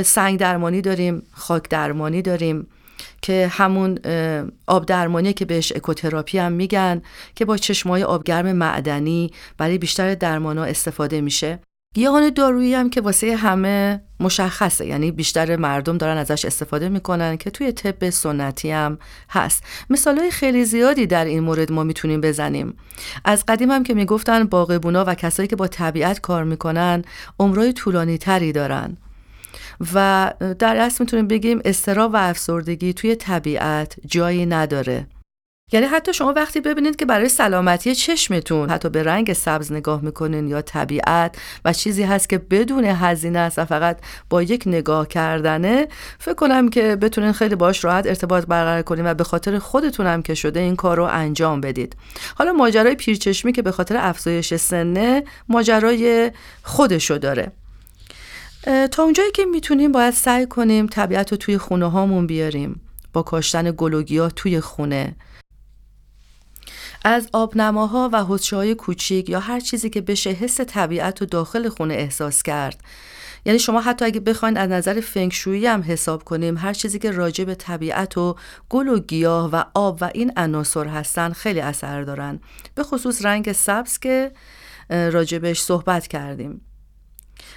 سنگ 0.05 0.39
درمانی 0.39 0.81
داریم 0.81 1.23
خاک 1.31 1.69
درمانی 1.69 2.21
داریم 2.21 2.67
که 3.21 3.47
همون 3.51 3.97
آب 4.67 4.85
درمانی 4.85 5.33
که 5.33 5.45
بهش 5.45 5.73
اکوتراپی 5.75 6.37
هم 6.37 6.51
میگن 6.51 7.01
که 7.35 7.45
با 7.45 7.57
چشمای 7.57 8.03
آبگرم 8.03 8.51
معدنی 8.51 9.31
برای 9.57 9.77
بیشتر 9.77 10.15
درمانا 10.15 10.63
استفاده 10.63 11.21
میشه. 11.21 11.59
گیاهان 11.95 12.29
دارویی 12.29 12.73
هم 12.73 12.89
که 12.89 13.01
واسه 13.01 13.35
همه 13.35 14.01
مشخصه 14.19 14.85
یعنی 14.85 15.11
بیشتر 15.11 15.55
مردم 15.55 15.97
دارن 15.97 16.17
ازش 16.17 16.45
استفاده 16.45 16.89
می‌کنن 16.89 17.37
که 17.37 17.49
توی 17.49 17.71
طب 17.71 18.09
سنتی 18.09 18.71
هم 18.71 18.97
هست. 19.29 19.63
مثالهای 19.89 20.31
خیلی 20.31 20.65
زیادی 20.65 21.07
در 21.07 21.25
این 21.25 21.39
مورد 21.39 21.71
ما 21.71 21.83
می‌تونیم 21.83 22.21
بزنیم. 22.21 22.77
از 23.25 23.43
قدیم 23.47 23.71
هم 23.71 23.83
که 23.83 23.93
می‌گفتن 23.93 24.43
باغبونا 24.43 25.05
و 25.07 25.15
کسایی 25.15 25.47
که 25.47 25.55
با 25.55 25.67
طبیعت 25.67 26.21
کار 26.21 26.43
می‌کنن 26.43 27.03
عمرای 27.39 27.73
طولانی 27.73 28.17
تری 28.17 28.51
دارن. 28.51 28.97
و 29.93 30.33
در 30.59 30.77
اصل 30.77 30.97
می‌تونیم 30.99 31.27
بگیم 31.27 31.61
استرا 31.65 32.09
و 32.09 32.15
افسردگی 32.15 32.93
توی 32.93 33.15
طبیعت 33.15 33.95
جایی 34.05 34.45
نداره. 34.45 35.07
یعنی 35.73 35.85
حتی 35.85 36.13
شما 36.13 36.33
وقتی 36.33 36.61
ببینید 36.61 36.95
که 36.95 37.05
برای 37.05 37.29
سلامتی 37.29 37.95
چشمتون 37.95 38.69
حتی 38.69 38.89
به 38.89 39.03
رنگ 39.03 39.33
سبز 39.33 39.71
نگاه 39.71 40.01
می‌کنین 40.01 40.47
یا 40.47 40.61
طبیعت 40.61 41.37
و 41.65 41.73
چیزی 41.73 42.03
هست 42.03 42.29
که 42.29 42.37
بدون 42.37 42.85
هزینه 42.85 43.39
است 43.39 43.59
و 43.59 43.65
فقط 43.65 43.99
با 44.29 44.43
یک 44.43 44.63
نگاه 44.65 45.07
کردنه 45.07 45.87
فکر 46.19 46.33
کنم 46.33 46.69
که 46.69 46.95
بتونین 46.95 47.31
خیلی 47.31 47.55
باش 47.55 47.83
راحت 47.83 48.07
ارتباط 48.07 48.45
برقرار 48.45 48.81
کنین 48.81 49.05
و 49.07 49.13
به 49.13 49.23
خاطر 49.23 49.59
خودتونم 49.59 50.21
که 50.21 50.33
شده 50.33 50.59
این 50.59 50.75
کار 50.75 50.97
رو 50.97 51.03
انجام 51.03 51.61
بدید. 51.61 51.95
حالا 52.35 52.53
ماجرای 52.53 52.95
پیرچشمی 52.95 53.51
که 53.51 53.61
به 53.61 53.71
خاطر 53.71 53.97
افزایش 53.97 54.55
سنه 54.55 55.23
ماجرای 55.49 56.31
خودشو 56.63 57.17
داره. 57.17 57.51
تا 58.63 59.03
اونجایی 59.03 59.31
که 59.31 59.45
می‌تونیم 59.45 59.91
باید 59.91 60.13
سعی 60.13 60.45
کنیم 60.45 60.87
طبیعت 60.87 61.31
رو 61.31 61.37
توی 61.37 61.57
خونه 61.57 61.91
هامون 61.91 62.27
بیاریم. 62.27 62.81
با 63.13 63.23
کاشتن 63.23 63.73
گلوگیا 63.77 64.29
توی 64.29 64.59
خونه. 64.59 65.15
از 67.05 67.29
آبنماها 67.33 68.09
و 68.13 68.23
حوزچه 68.23 68.55
های 68.55 68.75
کوچیک 68.75 69.29
یا 69.29 69.39
هر 69.39 69.59
چیزی 69.59 69.89
که 69.89 70.01
بشه 70.01 70.29
حس 70.29 70.61
طبیعت 70.61 71.21
رو 71.21 71.27
داخل 71.27 71.69
خونه 71.69 71.93
احساس 71.93 72.43
کرد. 72.43 72.83
یعنی 73.45 73.59
شما 73.59 73.81
حتی 73.81 74.05
اگه 74.05 74.19
بخواید 74.19 74.57
از 74.57 74.69
نظر 74.69 75.01
فنگشویی 75.01 75.67
هم 75.67 75.83
حساب 75.87 76.23
کنیم 76.23 76.57
هر 76.57 76.73
چیزی 76.73 76.99
که 76.99 77.11
راجع 77.11 77.43
به 77.43 77.55
طبیعت 77.55 78.17
و 78.17 78.35
گل 78.69 78.87
و 78.87 78.99
گیاه 78.99 79.49
و 79.49 79.63
آب 79.73 79.97
و 80.01 80.09
این 80.13 80.31
عناصر 80.37 80.85
هستن 80.85 81.31
خیلی 81.31 81.59
اثر 81.59 82.01
دارن. 82.01 82.39
به 82.75 82.83
خصوص 82.83 83.25
رنگ 83.25 83.51
سبز 83.51 83.99
که 83.99 84.31
راجبش 84.89 85.61
صحبت 85.61 86.07
کردیم. 86.07 86.61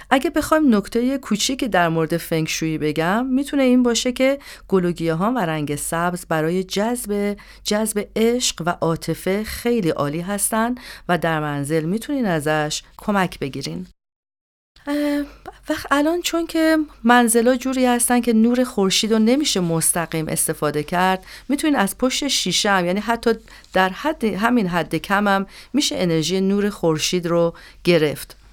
اگه 0.09 0.29
بخوایم 0.29 0.75
نکته 0.75 1.17
کوچیکی 1.17 1.67
در 1.67 1.89
مورد 1.89 2.17
فنگشویی 2.17 2.77
بگم 2.77 3.25
می‌تونه 3.25 3.63
این 3.63 3.83
باشه 3.83 4.11
که 4.11 4.39
گلوگیه 4.67 5.13
ها 5.13 5.31
و 5.31 5.37
رنگ 5.37 5.75
سبز 5.75 6.25
برای 6.25 6.63
جذب 6.63 7.37
جذب 7.63 8.07
عشق 8.15 8.63
و 8.65 8.69
عاطفه 8.69 9.43
خیلی 9.43 9.89
عالی 9.89 10.21
هستن 10.21 10.75
و 11.09 11.17
در 11.17 11.39
منزل 11.39 11.85
می‌تونین 11.85 12.25
ازش 12.25 12.83
کمک 12.97 13.39
بگیرین. 13.39 13.87
وقت 15.69 15.87
الان 15.91 16.21
چون 16.21 16.47
که 16.47 16.77
منزلا 17.03 17.55
جوری 17.55 17.85
هستن 17.85 18.21
که 18.21 18.33
نور 18.33 18.63
خورشید 18.63 19.11
رو 19.11 19.19
نمیشه 19.19 19.59
مستقیم 19.59 20.27
استفاده 20.27 20.83
کرد 20.83 21.25
می‌تونین 21.49 21.75
از 21.75 21.97
پشت 21.97 22.27
شیشه 22.27 22.69
هم 22.69 22.85
یعنی 22.85 22.99
حتی 22.99 23.31
در 23.73 23.89
حد 23.89 24.23
همین 24.23 24.67
حد 24.67 24.95
کم 24.95 25.27
هم 25.27 25.45
میشه 25.73 25.95
انرژی 25.97 26.41
نور 26.41 26.69
خورشید 26.69 27.27
رو 27.27 27.53
گرفت. 27.83 28.44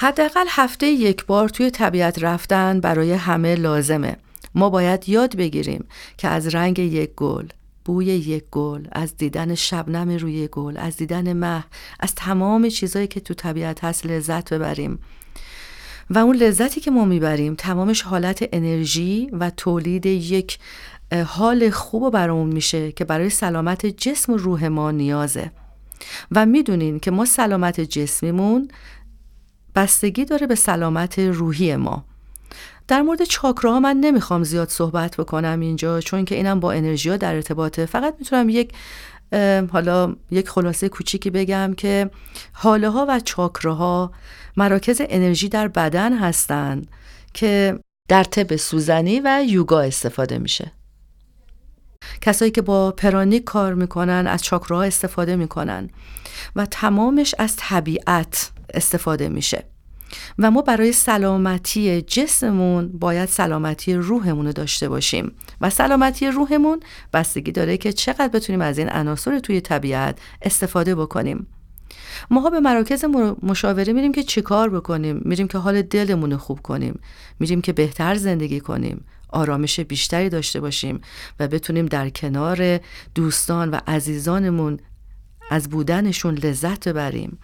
حداقل 0.00 0.46
هفته 0.48 0.86
یک 0.86 1.26
بار 1.26 1.48
توی 1.48 1.70
طبیعت 1.70 2.22
رفتن 2.22 2.80
برای 2.80 3.12
همه 3.12 3.54
لازمه. 3.54 4.16
ما 4.54 4.70
باید 4.70 5.08
یاد 5.08 5.36
بگیریم 5.36 5.84
که 6.16 6.28
از 6.28 6.54
رنگ 6.54 6.78
یک 6.78 7.10
گل، 7.16 7.46
بوی 7.84 8.06
یک 8.06 8.44
گل، 8.50 8.86
از 8.92 9.16
دیدن 9.16 9.54
شبنم 9.54 10.10
روی 10.10 10.48
گل، 10.52 10.76
از 10.76 10.96
دیدن 10.96 11.32
مه، 11.32 11.64
از 12.00 12.14
تمام 12.14 12.68
چیزایی 12.68 13.06
که 13.06 13.20
تو 13.20 13.34
طبیعت 13.34 13.84
هست 13.84 14.06
لذت 14.06 14.52
ببریم. 14.52 14.98
و 16.10 16.18
اون 16.18 16.36
لذتی 16.36 16.80
که 16.80 16.90
ما 16.90 17.04
می‌بریم 17.04 17.54
تمامش 17.54 18.02
حالت 18.02 18.48
انرژی 18.52 19.30
و 19.32 19.50
تولید 19.50 20.06
یک 20.06 20.58
حال 21.26 21.70
خوب 21.70 22.12
برامون 22.12 22.48
میشه 22.48 22.92
که 22.92 23.04
برای 23.04 23.30
سلامت 23.30 23.86
جسم 23.86 24.32
و 24.32 24.36
روح 24.36 24.66
ما 24.66 24.90
نیازه 24.90 25.50
و 26.32 26.46
می‌دونین 26.46 27.00
که 27.00 27.10
ما 27.10 27.24
سلامت 27.24 27.80
جسمیمون 27.80 28.68
بستگی 29.78 30.24
داره 30.24 30.46
به 30.46 30.54
سلامت 30.54 31.18
روحی 31.18 31.76
ما. 31.76 32.04
در 32.88 33.02
مورد 33.02 33.24
چاکراها 33.24 33.80
من 33.80 33.96
نمی‌خوام 33.96 34.44
زیاد 34.44 34.68
صحبت 34.68 35.16
بکنم 35.16 35.60
اینجا 35.60 36.00
چون 36.00 36.24
که 36.24 36.34
اینم 36.34 36.60
با 36.60 36.72
انرژی 36.72 37.10
ها 37.10 37.16
در 37.16 37.34
ارتباطه. 37.34 37.86
فقط 37.86 38.14
می‌تونم 38.18 38.48
یک 38.48 38.72
حالا 39.72 40.16
یک 40.30 40.48
خلاصه 40.48 40.88
کوچیکی 40.88 41.30
بگم 41.30 41.74
که 41.76 42.10
حاله 42.52 42.88
ها 42.88 43.06
و 43.08 43.20
چاکراها 43.20 44.12
مراکز 44.56 45.02
انرژی 45.08 45.48
در 45.48 45.68
بدن 45.68 46.18
هستند 46.18 46.86
که 47.34 47.78
در 48.08 48.24
طب 48.24 48.56
سوزنی 48.56 49.20
و 49.24 49.44
یوگا 49.48 49.80
استفاده 49.80 50.38
میشه. 50.38 50.72
کسایی 52.20 52.50
که 52.50 52.62
با 52.62 52.90
پرانیک 52.90 53.44
کار 53.44 53.74
می‌کنن 53.74 54.26
از 54.26 54.42
چاکراها 54.42 54.82
استفاده 54.82 55.36
می‌کنن 55.36 55.90
و 56.56 56.66
تمامش 56.66 57.34
از 57.38 57.54
طبیعت 57.56 58.50
استفاده 58.74 59.28
میشه. 59.28 59.64
و 60.38 60.50
ما 60.50 60.62
برای 60.62 60.92
سلامتی 60.92 62.02
جسممون 62.02 62.88
باید 62.88 63.28
سلامتی 63.28 63.94
روحمون 63.94 64.46
رو 64.46 64.52
داشته 64.52 64.88
باشیم. 64.88 65.32
و 65.60 65.70
سلامتی 65.70 66.26
روحمون 66.26 66.80
بستگی 67.12 67.52
داره 67.52 67.76
که 67.76 67.92
چقدر 67.92 68.28
بتونیم 68.28 68.60
از 68.60 68.78
این 68.78 68.88
عناصر 68.88 69.38
توی 69.38 69.60
طبیعت 69.60 70.18
استفاده 70.42 70.94
بکنیم. 70.94 71.46
ماها 72.30 72.50
به 72.50 72.60
مراکز 72.60 73.04
مشاوره 73.42 73.92
میریم 73.92 74.12
که 74.12 74.22
چیکار 74.22 74.70
بکنیم؟ 74.70 75.22
میریم 75.24 75.48
که 75.48 75.58
حال 75.58 75.82
دلمون 75.82 76.32
رو 76.32 76.38
خوب 76.38 76.60
کنیم. 76.60 77.00
میریم 77.40 77.60
که 77.60 77.72
بهتر 77.72 78.14
زندگی 78.14 78.60
کنیم. 78.60 79.04
آرامش 79.28 79.80
بیشتری 79.80 80.28
داشته 80.28 80.60
باشیم 80.60 81.00
و 81.40 81.48
بتونیم 81.48 81.86
در 81.86 82.10
کنار 82.10 82.80
دوستان 83.14 83.70
و 83.70 83.80
عزیزانمون 83.86 84.78
از 85.50 85.68
بودنشون 85.70 86.34
لذت 86.34 86.88
ببریم. 86.88 87.38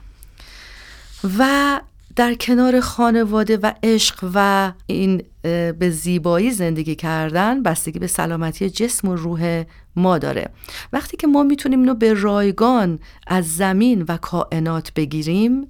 و 1.38 1.80
در 2.16 2.34
کنار 2.34 2.80
خانواده 2.80 3.56
و 3.56 3.72
عشق 3.82 4.30
و 4.34 4.72
این 4.86 5.22
به 5.78 5.90
زیبایی 5.90 6.50
زندگی 6.50 6.94
کردن 6.94 7.62
بستگی 7.62 7.98
به 7.98 8.06
سلامتی 8.06 8.70
جسم 8.70 9.08
و 9.08 9.14
روح 9.16 9.64
ما 9.96 10.18
داره. 10.18 10.50
وقتی 10.92 11.16
که 11.16 11.26
ما 11.26 11.42
می‌تونیم 11.42 11.80
اینو 11.80 11.94
به 11.94 12.12
رایگان 12.12 12.98
از 13.26 13.56
زمین 13.56 14.04
و 14.08 14.16
کائنات 14.16 14.92
بگیریم 14.94 15.66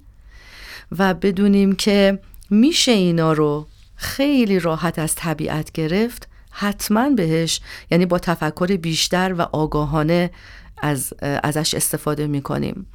و 0.97 1.13
بدونیم 1.13 1.75
که 1.75 2.19
میشه 2.49 2.91
اینا 2.91 3.33
رو 3.33 3.67
خیلی 3.95 4.59
راحت 4.59 4.99
از 4.99 5.15
طبیعت 5.15 5.71
گرفت 5.71 6.27
حتما 6.51 7.09
بهش 7.09 7.61
یعنی 7.91 8.05
با 8.05 8.19
تفکر 8.19 8.77
بیشتر 8.81 9.33
و 9.33 9.41
آگاهانه 9.41 10.31
از 10.77 11.13
ازش 11.21 11.73
استفاده 11.73 12.27
می‌کنیم. 12.27 12.85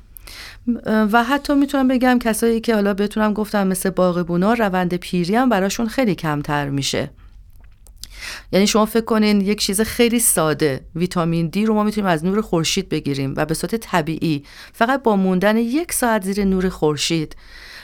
و 0.86 1.24
حتی 1.24 1.54
می‌تونم 1.54 1.88
بگم 1.88 2.18
کسایی 2.18 2.60
که 2.60 2.74
حالا 2.74 2.94
بتونم 2.94 3.32
گفتم 3.32 3.66
مثل 3.66 3.90
باغبونا 3.90 4.54
روند 4.54 4.94
پیری 4.94 5.36
هم 5.36 5.48
براشون 5.48 5.88
خیلی 5.88 6.14
کمتر 6.14 6.68
میشه. 6.68 7.10
یعنی 8.52 8.66
شما 8.66 8.86
فکر 8.86 9.04
کنین 9.04 9.40
یک 9.40 9.60
چیز 9.60 9.80
خیلی 9.80 10.20
ساده 10.20 10.80
ویتامین 10.94 11.46
دی 11.46 11.66
رو 11.66 11.74
ما 11.74 11.82
می‌تونیم 11.82 12.10
از 12.10 12.24
نور 12.24 12.40
خورشید 12.40 12.88
بگیریم 12.88 13.34
و 13.36 13.44
به 13.44 13.54
صورت 13.54 13.74
طبیعی 13.74 14.44
فقط 14.72 15.02
با 15.02 15.16
موندن 15.16 15.56
یک 15.56 15.92
ساعت 15.92 16.24
زیر 16.24 16.44
نور 16.44 16.68
خورشید. 16.68 17.36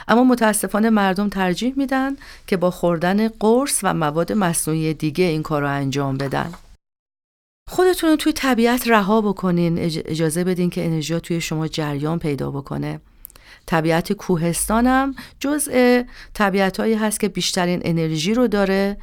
اما 0.07 0.23
متاسفانه 0.23 0.89
مردم 0.89 1.29
ترجیح 1.29 1.73
میدن 1.77 2.15
که 2.47 2.57
با 2.57 2.71
خوردن 2.71 3.27
قرص 3.27 3.79
و 3.83 3.93
مواد 3.93 4.31
مصنوعی 4.31 4.93
دیگه 4.93 5.25
این 5.25 5.43
کار 5.43 5.61
رو 5.61 5.69
انجام 5.69 6.17
بدن. 6.17 6.53
خودتون 7.69 8.09
رو 8.09 8.15
توی 8.15 8.33
طبیعت 8.33 8.87
رها 8.87 9.21
بکنین. 9.21 9.77
اجازه 10.05 10.43
بدین 10.43 10.69
که 10.69 10.85
انرژی 10.85 11.19
توی 11.19 11.41
شما 11.41 11.67
جریان 11.67 12.19
پیدا 12.19 12.51
بکنه. 12.51 12.99
طبیعت 13.65 14.13
کوهستانم 14.13 15.15
جزء 15.39 16.01
طبیعت 16.33 16.79
هایی 16.79 16.93
هست 16.93 17.19
که 17.19 17.29
بیشترین 17.29 17.81
انرژی 17.85 18.33
رو 18.33 18.47
داره 18.47 18.97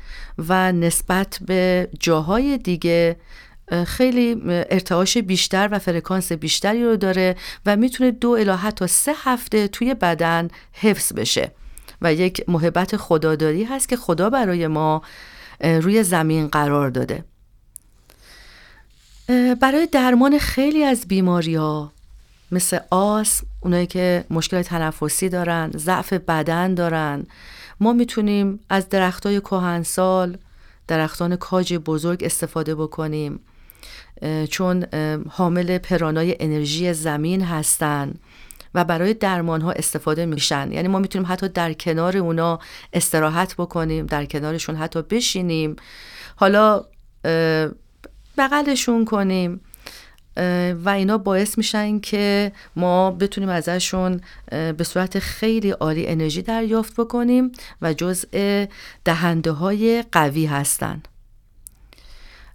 و 0.49 0.73
نسبت 0.73 1.39
به 1.47 1.89
جاهای 2.01 2.59
دیگه 2.59 3.17
خیلی 3.87 4.43
ارتعاش 4.47 5.19
بیشتر 5.19 5.69
و 5.73 5.79
فرکانس 5.79 6.33
بیشتری 6.33 6.85
رو 6.85 6.97
داره 6.97 7.37
و 7.67 7.77
می‌تونه 7.77 8.11
دو 8.11 8.31
الی 8.31 8.51
حتی 8.51 8.87
سه 8.87 9.13
هفته 9.17 9.69
توی 9.69 9.95
بدن 9.95 10.49
حفظ 10.73 11.13
بشه. 11.13 11.53
و 12.03 12.15
یک 12.15 12.45
محبت 12.49 12.97
خداداری 12.97 13.65
هست 13.65 13.89
که 13.89 13.97
خدا 13.97 14.31
برای 14.31 14.67
ما 14.67 15.03
روی 15.61 16.03
زمین 16.03 16.47
قرار 16.47 16.91
داده. 16.91 17.25
برای 19.61 19.89
درمان 19.93 20.39
خیلی 20.39 20.85
از 20.85 21.09
بیماری 21.09 21.55
ها 21.55 21.93
مثل 22.53 22.79
آس 22.91 23.43
اونایی 23.61 23.87
که 23.87 24.25
مشکل 24.31 24.63
تنفسی 24.63 25.29
دارن 25.29 25.71
ضعف 25.77 26.13
بدن 26.13 26.75
دارن. 26.75 27.27
ما 27.81 27.93
می‌تونیم 27.93 28.61
از 28.69 28.89
درختای 28.89 29.41
کهنسال 29.41 30.37
درختان 30.89 31.37
کاج 31.37 31.75
بزرگ 31.75 32.25
استفاده 32.25 32.75
بکنیم. 32.75 33.41
چون 34.51 34.87
حامل 35.31 35.79
پرانای 35.79 36.37
انرژی 36.41 36.93
زمین 36.93 37.43
هستن 37.43 38.15
و 38.75 38.85
برای 38.85 39.15
درمان 39.15 39.61
ها 39.61 39.73
استفاده 39.73 40.27
میشن. 40.27 40.73
یعنی 40.73 40.89
ما 40.89 40.99
می‌تونیم 40.99 41.29
حتی 41.31 41.49
در 41.49 41.73
کنار 41.73 42.17
اونا 42.17 42.59
استراحت 42.93 43.55
بکنیم 43.55 44.07
در 44.07 44.25
کنارشون 44.25 44.77
حتی 44.77 45.03
بشینیم. 45.03 45.77
حالا 46.37 46.85
بغلشون 48.39 49.05
کنیم. 49.05 49.61
و 50.85 50.89
اینا 50.89 51.19
باعث 51.19 51.59
میشن 51.59 51.99
که 52.01 52.53
ما 52.77 53.11
بتونیم 53.11 53.51
ازشون 53.51 54.21
به 54.51 54.85
صورت 54.85 55.19
خیلی 55.19 55.71
عالی 55.71 56.07
انرژی 56.07 56.43
دریافت 56.43 57.01
بکنیم 57.01 57.53
و 57.83 57.93
جزء 57.93 58.65
دهنده 59.05 59.51
های 59.51 60.05
قوی 60.13 60.47
هستن. 60.47 61.03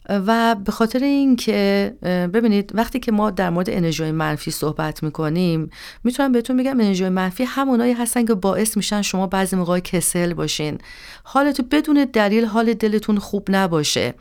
و 0.09 0.55
به 0.65 0.71
خاطر 0.71 0.99
اینکه 0.99 1.93
ببینید 2.03 2.71
وقتی 2.73 2.99
که 2.99 3.11
ما 3.11 3.32
در 3.32 3.49
مورد 3.49 3.69
انرژی 3.69 4.11
منفی 4.11 4.51
صحبت 4.51 5.03
می‌کنیم 5.03 5.69
می‌تونم 6.03 6.32
بهتون 6.32 6.57
بگم 6.57 6.80
انرژی 6.80 7.09
منفی 7.09 7.43
همونایی 7.43 7.93
هستن 7.93 8.25
که 8.25 8.34
باعث 8.34 8.77
میشن 8.77 9.01
شما 9.01 9.27
بعضی 9.27 9.55
موقع 9.55 9.80
کسل 9.80 10.34
باشین. 10.34 10.77
حالتون 11.23 11.67
بدون 11.71 12.07
دلیل 12.13 12.45
حال 12.45 12.73
دلتون 12.73 13.19
خوب 13.19 13.47
نباشه. 13.49 14.13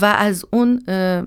و 0.00 0.04
از 0.04 0.44
اون 0.52 0.82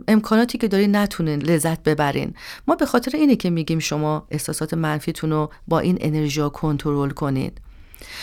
امکاناتی 0.08 0.58
که 0.58 0.68
داری 0.68 0.88
نتونین 0.88 1.42
لذت 1.42 1.84
ببرین. 1.84 2.34
ما 2.68 2.76
به 2.76 2.86
خاطر 2.86 3.18
اینه 3.18 3.36
که 3.36 3.50
میگیم 3.50 3.80
شما 3.80 4.28
احساسات 4.32 4.74
منفیتون 4.74 5.30
رو 5.30 5.50
با 5.68 5.80
این 5.80 5.98
انرژی 6.02 6.50
کنترل 6.54 7.10
کنید 7.10 7.62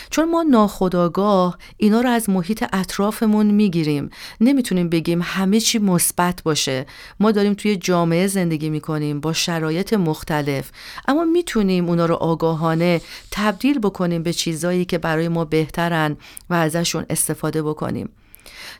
چون 0.09 0.31
ما 0.31 0.43
ناخداگاه 0.43 1.57
اینا 1.77 2.01
رو 2.01 2.09
از 2.09 2.29
محیط 2.29 2.65
اطرافمون 2.73 3.45
می‌گیریم. 3.45 4.09
نمی‌تونیم 4.41 4.89
بگیم 4.89 5.19
همه 5.23 5.59
چی 5.59 5.79
مثبت 5.79 6.43
باشه. 6.43 6.85
ما 7.19 7.31
داریم 7.31 7.53
توی 7.53 7.75
جامعه 7.75 8.27
زندگی 8.27 8.69
می‌کنیم 8.69 9.19
با 9.19 9.33
شرایط 9.33 9.93
مختلف. 9.93 10.71
اما 11.07 11.25
می‌تونیم 11.25 11.89
اونا 11.89 12.05
رو 12.05 12.15
آگاهانه 12.15 13.01
تبدیل 13.31 13.79
بکنیم 13.79 14.23
به 14.23 14.33
چیزایی 14.33 14.85
که 14.85 14.97
برای 14.97 15.27
ما 15.27 15.45
بهترن 15.45 16.17
و 16.49 16.53
ازشون 16.53 17.05
استفاده 17.09 17.63
بکنیم. 17.63 18.09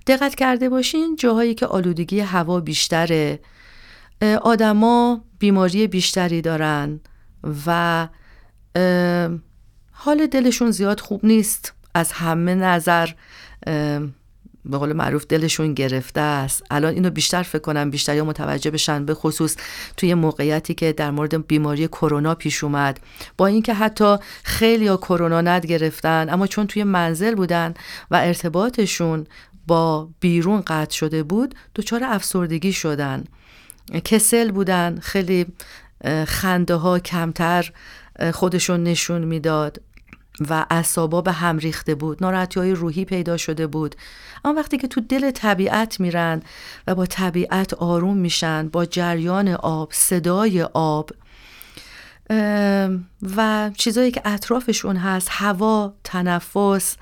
دقت 0.08 0.36
کرده 0.36 0.70
باشین 0.70 1.16
جاهایی 1.16 1.54
که 1.54 1.66
آلودگی 1.66 2.20
هوا 2.20 2.60
بیشتره 2.60 3.40
آدما 4.42 5.22
بیماری 5.40 5.88
بیشتری 5.88 6.42
دارن 6.42 7.00
و 7.68 8.08
حال 9.92 10.28
دلشون 10.28 10.72
زیاد 10.72 11.00
خوب 11.00 11.26
نیست. 11.26 11.74
از 11.94 12.12
همه 12.12 12.56
نظر 12.56 13.10
به 14.66 14.78
قول 14.78 14.94
معروف 14.94 15.26
دلشون 15.26 15.74
گرفته 15.74 16.22
است. 16.22 16.64
الان 16.72 16.94
اینو 16.94 17.10
بیشتر 17.10 17.44
فکر 17.44 17.62
کنم 17.62 17.92
بیشتر 17.92 18.22
متوجه 18.22 18.72
بشن 18.72 19.06
به 19.06 19.14
خصوص 19.14 19.56
توی 19.98 20.14
موقعیتی 20.14 20.74
که 20.74 20.94
در 20.94 21.12
مورد 21.12 21.48
بیماری 21.48 21.88
کرونا 21.88 22.36
پیش 22.36 22.64
اومد. 22.64 23.00
با 23.38 23.48
اینکه 23.48 23.74
حتی 23.74 24.16
خیلی 24.44 24.86
کرونا 24.86 25.42
ند 25.42 25.66
گرفتن 25.66 26.28
اما 26.30 26.48
چون 26.48 26.68
توی 26.68 26.84
منزل 26.84 27.36
بودن 27.36 27.74
و 28.12 28.16
ارتباطشون 28.16 29.28
با 29.68 30.10
بیرون 30.20 30.62
قطع 30.62 30.96
شده 30.96 31.24
بود 31.24 31.56
دچار 31.76 32.04
افسردگی 32.04 32.74
شدن. 32.74 33.24
کسل 34.04 34.52
بودن 34.52 35.00
خیلی 35.00 35.46
خنده 36.28 36.76
ها 36.76 37.00
کمتر 37.00 37.72
خودشون 38.34 38.84
نشون 38.84 39.24
می‌داد 39.24 39.82
و 40.50 40.66
اعصابا 40.70 41.22
به 41.22 41.32
هم 41.32 41.58
ریخته 41.58 41.96
بود. 41.96 42.18
ناراحتی 42.22 42.60
های 42.60 42.72
روحی 42.72 43.06
پیدا 43.06 43.38
شده 43.38 43.68
بود. 43.68 43.96
اما 44.46 44.60
وقتی 44.60 44.78
که 44.78 44.88
تو 44.88 45.02
دل 45.02 45.32
طبیعت 45.32 46.00
میرن 46.00 46.42
و 46.88 46.96
با 46.96 47.06
طبیعت 47.06 47.74
آروم 47.74 48.18
میشن 48.18 48.70
با 48.70 48.86
جریان 48.86 49.48
آب 49.48 49.90
صدای 49.94 50.64
آب 50.74 51.10
و 53.36 53.72
چیزایی 53.78 54.12
که 54.12 54.22
اطرافشون 54.26 54.96
هست 54.98 55.28
هوا 55.32 55.94
تنفس 56.04 56.98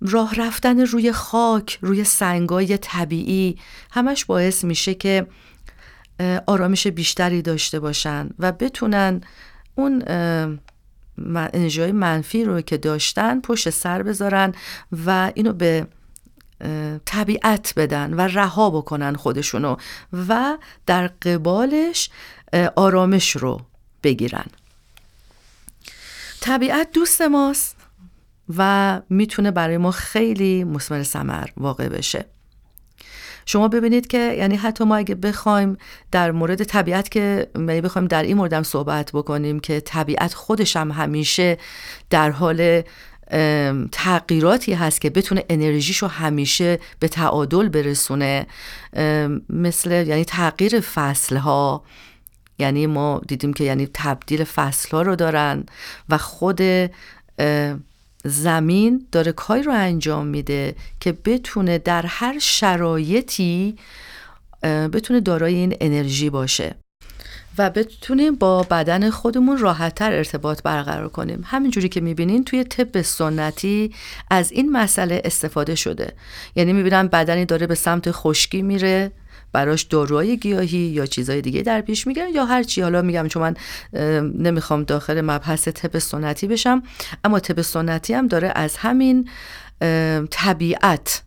راه 0.00 0.34
رفتن 0.34 0.80
روی 0.80 1.12
خاک 1.12 1.78
روی 1.80 2.04
سنگای 2.04 2.78
طبیعی 2.78 3.58
همش 3.90 4.24
باعث 4.24 4.64
میشه 4.64 4.94
که 4.94 5.26
آرامش 6.46 6.86
بیشتری 6.86 7.42
داشته 7.42 7.80
باشن 7.80 8.30
و 8.38 8.52
بتونن 8.52 9.20
اون 9.74 10.02
انرژی 11.54 11.92
منفی 11.92 12.44
رو 12.44 12.60
که 12.60 12.76
داشتن 12.76 13.40
پشت 13.40 13.70
سر 13.70 14.02
بذارن 14.02 14.54
و 15.06 15.32
اینو 15.34 15.52
به 15.52 15.86
طبیعت 17.04 17.72
بدن 17.76 18.14
و 18.14 18.20
رها 18.20 18.70
بکنن 18.70 19.14
خودشونو 19.14 19.76
و 20.28 20.58
در 20.86 21.06
قبالش 21.06 22.10
آرامش 22.76 23.36
رو 23.36 23.60
بگیرن. 24.02 24.46
طبیعت 26.40 26.92
دوست 26.92 27.22
ماست. 27.22 27.77
و 28.56 29.00
می‌تونه 29.10 29.50
برای 29.50 29.76
ما 29.76 29.90
خیلی 29.90 30.64
مسمر 30.64 31.02
سمر 31.02 31.48
واقع 31.56 31.88
بشه. 31.88 32.24
شما 33.46 33.68
ببینید 33.68 34.06
که 34.06 34.18
یعنی 34.18 34.56
حتی 34.56 34.84
ما 34.84 34.96
اگه 34.96 35.14
بخوایم 35.14 35.76
در 36.12 36.30
مورد 36.30 36.64
طبیعت 36.64 37.08
که 37.08 37.46
یعنی 37.54 37.80
بخوایم 37.80 38.08
در 38.08 38.22
این 38.22 38.36
موردم 38.36 38.62
صحبت 38.62 39.10
بکنیم 39.12 39.60
که 39.60 39.80
طبیعت 39.80 40.34
خودش 40.34 40.76
هم 40.76 40.90
همیشه 40.90 41.58
در 42.10 42.30
حال 42.30 42.82
تغییراتی 43.92 44.72
هست 44.72 45.00
که 45.00 45.10
بتونه 45.10 45.44
انرژیشو 45.50 46.06
همیشه 46.06 46.78
به 47.00 47.08
تعادل 47.08 47.68
برسونه 47.68 48.46
مثل 49.48 49.90
یعنی 49.90 50.24
تغییر 50.24 50.80
فصل 50.80 51.36
ها 51.36 51.82
یعنی 52.58 52.86
ما 52.86 53.20
دیدیم 53.28 53.52
که 53.52 53.64
یعنی 53.64 53.88
تبدیل 53.94 54.44
فصل 54.44 54.90
ها 54.90 55.02
رو 55.02 55.16
دارن 55.16 55.64
و 56.08 56.18
خود 56.18 56.60
زمین 58.28 59.06
داره 59.12 59.32
کاری 59.32 59.62
رو 59.62 59.72
انجام 59.72 60.26
میده 60.26 60.74
که 61.00 61.12
بتونه 61.12 61.78
در 61.78 62.06
هر 62.06 62.38
شرایطی 62.38 63.76
بتونه 64.62 65.20
دارای 65.20 65.54
این 65.54 65.76
انرژی 65.80 66.30
باشه 66.30 66.74
و 67.58 67.70
بتونیم 67.70 68.34
با 68.34 68.62
بدن 68.62 69.10
خودمون 69.10 69.58
راحتتر 69.58 70.12
ارتباط 70.12 70.62
برقرار 70.62 71.08
کنیم. 71.08 71.42
همینجوری 71.44 71.88
که 71.88 72.00
می‌بینین 72.00 72.44
توی 72.44 72.64
طب 72.64 73.02
سنتی 73.02 73.94
از 74.30 74.52
این 74.52 74.72
مسئله 74.72 75.22
استفاده 75.24 75.74
شده. 75.74 76.12
یعنی 76.56 76.72
می‌بینن 76.72 77.06
بدنی 77.06 77.44
داره 77.44 77.66
به 77.66 77.74
سمت 77.74 78.10
خشکی 78.10 78.62
میره 78.62 79.12
براش 79.52 79.82
داروهای 79.82 80.36
گیاهی 80.36 80.78
یا 80.78 81.06
چیزای 81.06 81.40
دیگه 81.40 81.62
در 81.62 81.80
پیش 81.80 82.06
می‌گیرن 82.06 82.28
یا 82.34 82.44
هر 82.44 82.62
چی. 82.62 82.82
حالا 82.82 83.02
میگم 83.02 83.28
چون 83.28 83.42
من 83.42 83.56
نمی‌خوام 84.38 84.82
داخل 84.82 85.20
مبحث 85.20 85.68
طب 85.68 85.98
سنتی 85.98 86.46
بشم 86.46 86.82
اما 87.24 87.40
طب 87.40 87.62
سنتی 87.62 88.14
هم 88.14 88.26
داره 88.26 88.52
از 88.54 88.76
همین 88.76 89.28
طبیعت 90.30 91.22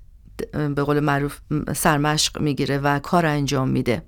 به 0.52 0.84
قول 0.84 1.00
معروف 1.00 1.40
سرمشق 1.76 2.42
می‌گیره 2.42 2.78
و 2.78 3.00
کار 3.00 3.26
انجام 3.26 3.70
میده. 3.70 4.02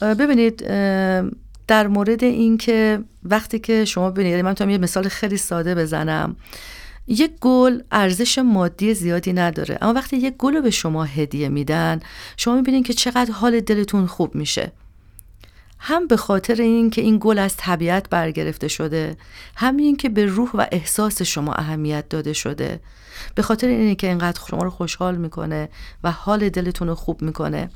ببینید 0.00 0.66
در 1.66 1.86
مورد 1.86 2.24
اینکه 2.24 3.00
وقتی 3.22 3.58
که 3.58 3.84
شما 3.84 4.10
ببینید 4.10 4.44
من 4.44 4.48
می‌تونم 4.48 4.70
یه 4.70 4.78
مثال 4.78 5.08
خیلی 5.08 5.36
ساده 5.36 5.74
بزنم. 5.74 6.36
یک 7.10 7.32
گل 7.40 7.80
ارزش 7.92 8.38
مادی 8.38 8.94
زیادی 8.94 9.32
نداره 9.32 9.78
اما 9.80 9.92
وقتی 9.92 10.16
یک 10.16 10.34
گل 10.38 10.54
رو 10.54 10.62
به 10.62 10.70
شما 10.70 11.04
هدیه 11.04 11.48
میدن 11.48 12.00
شما 12.36 12.54
می‌بینید 12.54 12.86
که 12.86 12.92
چقدر 12.92 13.32
حال 13.32 13.60
دلتون 13.60 14.06
خوب 14.06 14.34
میشه. 14.34 14.72
هم 15.78 16.06
به 16.06 16.16
خاطر 16.16 16.62
اینکه 16.62 17.02
این 17.02 17.18
گل 17.20 17.38
از 17.38 17.56
طبیعت 17.56 18.10
برگرفته 18.10 18.68
شده 18.68 19.16
هم 19.56 19.76
این 19.76 19.96
که 19.96 20.08
به 20.08 20.26
روح 20.26 20.50
و 20.54 20.66
احساس 20.72 21.22
شما 21.22 21.52
اهمیت 21.52 22.08
داده 22.08 22.32
شده. 22.32 22.80
به 23.34 23.42
خاطر 23.42 23.68
اینه 23.68 23.94
که 23.94 24.06
اینقدر 24.06 24.40
شما 24.50 24.62
رو 24.62 24.70
خوشحال 24.70 25.16
می‌کنه 25.16 25.68
و 26.04 26.10
حال 26.10 26.48
دلتون 26.48 26.88
رو 26.88 26.94
خوب 26.94 27.22
می‌کنه. 27.22 27.70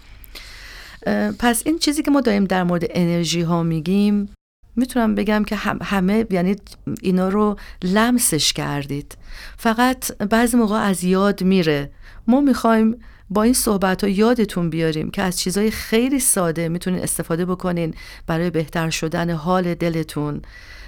پس 1.38 1.62
این 1.66 1.78
چیزی 1.78 2.02
که 2.02 2.10
ما 2.10 2.20
داریم 2.20 2.44
در 2.44 2.64
مورد 2.64 2.84
انرژی 2.90 3.40
ها 3.40 3.62
میگیم 3.62 4.28
می‌تونم 4.76 5.14
بگم 5.14 5.44
که 5.44 5.56
همه 5.82 6.26
یعنی 6.30 6.56
اینا 7.02 7.28
رو 7.28 7.56
لمسش 7.82 8.52
کردید. 8.52 9.16
فقط 9.56 10.18
بعضی 10.18 10.56
موقع 10.56 10.76
از 10.76 11.04
یاد 11.04 11.42
میره. 11.42 11.90
ما 12.26 12.40
می‌خوایم 12.40 12.96
با 13.30 13.42
این 13.42 13.52
صحبت 13.52 14.04
ها 14.04 14.10
یادتون 14.10 14.70
بیاریم 14.70 15.10
که 15.10 15.22
از 15.22 15.38
چیزهای 15.38 15.70
خیلی 15.70 16.20
ساده 16.20 16.68
می‌تونین 16.68 17.02
استفاده 17.02 17.44
بکنین 17.44 17.94
برای 18.26 18.50
بهتر 18.50 18.90
شدن 18.90 19.30
حال 19.30 19.74
دلتون 19.74 20.42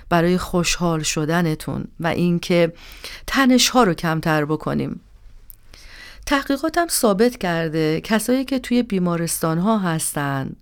برای 0.09 0.39
خوشحال 0.39 1.03
شدنتون 1.03 1.85
و 2.01 2.07
اینکه 2.07 2.73
تنش 3.27 3.69
ها 3.69 3.83
رو 3.83 3.95
کمتر 3.95 4.45
بکنیم. 4.45 5.01
تحقیقاتم 6.27 6.87
ثابت 6.89 7.37
کرده 7.37 8.01
کسایی 8.01 8.45
که 8.45 8.59
توی 8.59 8.83
بیمارستان 8.83 9.59
ها 9.59 9.79
هستن 9.79 10.53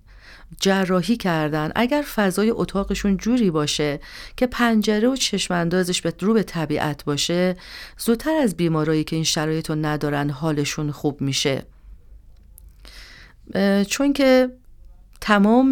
جراحی 0.60 1.16
کردن 1.16 1.72
اگر 1.74 2.04
فضای 2.14 2.50
اتاقشون 2.50 3.16
جوری 3.16 3.50
باشه 3.50 4.00
که 4.36 4.46
پنجره 4.46 5.08
و 5.08 5.16
چشم 5.16 5.54
اندازش 5.54 6.00
به 6.02 6.14
رو 6.20 6.34
به 6.34 6.42
طبیعت 6.42 7.04
باشه 7.04 7.56
زودتر 7.98 8.34
از 8.42 8.56
بیمارایی 8.56 9.04
که 9.04 9.16
این 9.16 9.24
شرایط 9.24 9.70
رو 9.70 9.76
ندارن 9.76 10.30
حالشون 10.30 10.90
خوب 10.90 11.20
میشه. 11.20 11.66
چون 13.88 14.12
که 14.12 14.50
تمام 15.20 15.70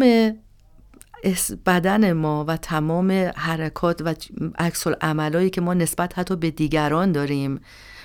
بدن 1.65 2.13
ما 2.13 2.45
و 2.47 2.57
تمام 2.57 3.11
حرکات 3.35 4.01
و 4.05 4.15
عکس 4.59 4.87
عملایی 4.87 5.49
که 5.49 5.61
ما 5.61 5.73
نسبت 5.73 6.19
حتی 6.19 6.35
به 6.35 6.51
دیگران 6.51 7.11
داریم 7.11 7.61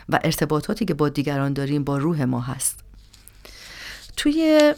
و 0.08 0.20
ارتباطاتی 0.24 0.84
که 0.84 0.94
با 0.94 1.08
دیگران 1.08 1.52
داریم 1.52 1.84
با 1.84 1.98
روح 1.98 2.24
ما 2.24 2.40
هست. 2.40 2.84
توی 4.16 4.74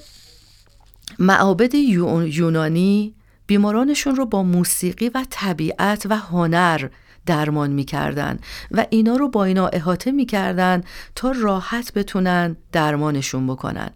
معابد 1.18 1.74
یونانی 1.74 3.14
بیمارانشون 3.46 4.16
رو 4.16 4.26
با 4.26 4.42
موسیقی 4.42 5.08
و 5.08 5.24
طبیعت 5.30 6.06
و 6.10 6.16
هنر 6.16 6.88
درمان 7.26 7.70
می‌کردن 7.70 8.38
و 8.70 8.86
اینا 8.90 9.16
رو 9.16 9.28
با 9.28 9.44
اینا 9.44 9.66
احاطه 9.66 10.10
می‌کردن 10.10 10.82
تا 11.14 11.30
راحت 11.30 11.92
بتونن 11.92 12.56
درمانشون 12.72 13.46
بکنن. 13.46 13.90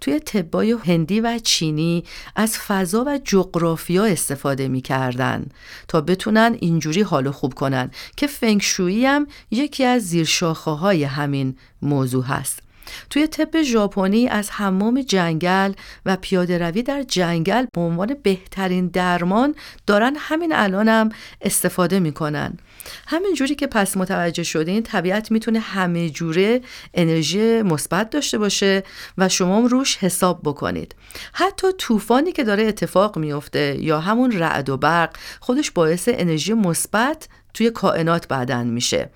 توی 0.00 0.20
طبای 0.20 0.76
هندی 0.86 1.20
و 1.20 1.38
چینی 1.38 2.04
از 2.36 2.58
فضا 2.58 3.04
و 3.06 3.18
جغرافیا 3.24 4.04
استفاده 4.04 4.68
می‌کردن 4.68 5.46
تا 5.88 6.00
بتونن 6.00 6.56
اینجوری 6.60 7.02
حالو 7.02 7.32
خوب 7.32 7.54
کنن 7.54 7.90
که 8.16 8.26
فنگشویی 8.26 9.06
هم 9.06 9.26
یکی 9.50 9.84
از 9.84 10.02
زیرشاخه 10.02 10.70
های 10.70 11.04
همین 11.04 11.56
موضوع 11.82 12.24
هست. 12.24 12.67
توی 13.10 13.26
طب 13.26 13.62
ژاپنی 13.62 14.28
از 14.28 14.50
حمام 14.50 15.02
جنگل 15.02 15.72
و 16.06 16.16
پیاده 16.16 16.58
روی 16.58 16.82
در 16.82 17.02
جنگل 17.02 17.66
به 17.72 17.80
عنوان 17.80 18.16
بهترین 18.22 18.86
درمان 18.88 19.54
دارن. 19.86 20.16
همین 20.18 20.52
الانم 20.52 20.98
هم 20.98 21.08
استفاده 21.40 22.00
می‌کنن. 22.00 22.58
همین 23.06 23.34
جوری 23.34 23.54
که 23.54 23.66
پس 23.66 23.96
متوجه 23.96 24.42
شدین 24.42 24.82
طبیعت 24.82 25.30
می‌تونه 25.30 25.58
همه 25.58 26.10
جوره 26.10 26.60
انرژی 26.94 27.62
مثبت 27.62 28.10
داشته 28.10 28.38
باشه 28.38 28.82
و 29.18 29.28
شما 29.28 29.60
روش 29.60 29.96
حساب 29.96 30.40
بکنید. 30.44 30.94
حتی 31.32 31.66
طوفانی 31.78 32.32
که 32.32 32.44
داره 32.44 32.64
اتفاق 32.64 33.18
میفته 33.18 33.76
یا 33.80 34.00
همون 34.00 34.32
رعد 34.32 34.68
و 34.68 34.76
برق 34.76 35.16
خودش 35.40 35.70
باعث 35.70 36.08
انرژی 36.12 36.52
مثبت 36.52 37.28
توی 37.58 37.70
کائنات 37.70 38.28
بعدن 38.28 38.66
میشه. 38.66 39.10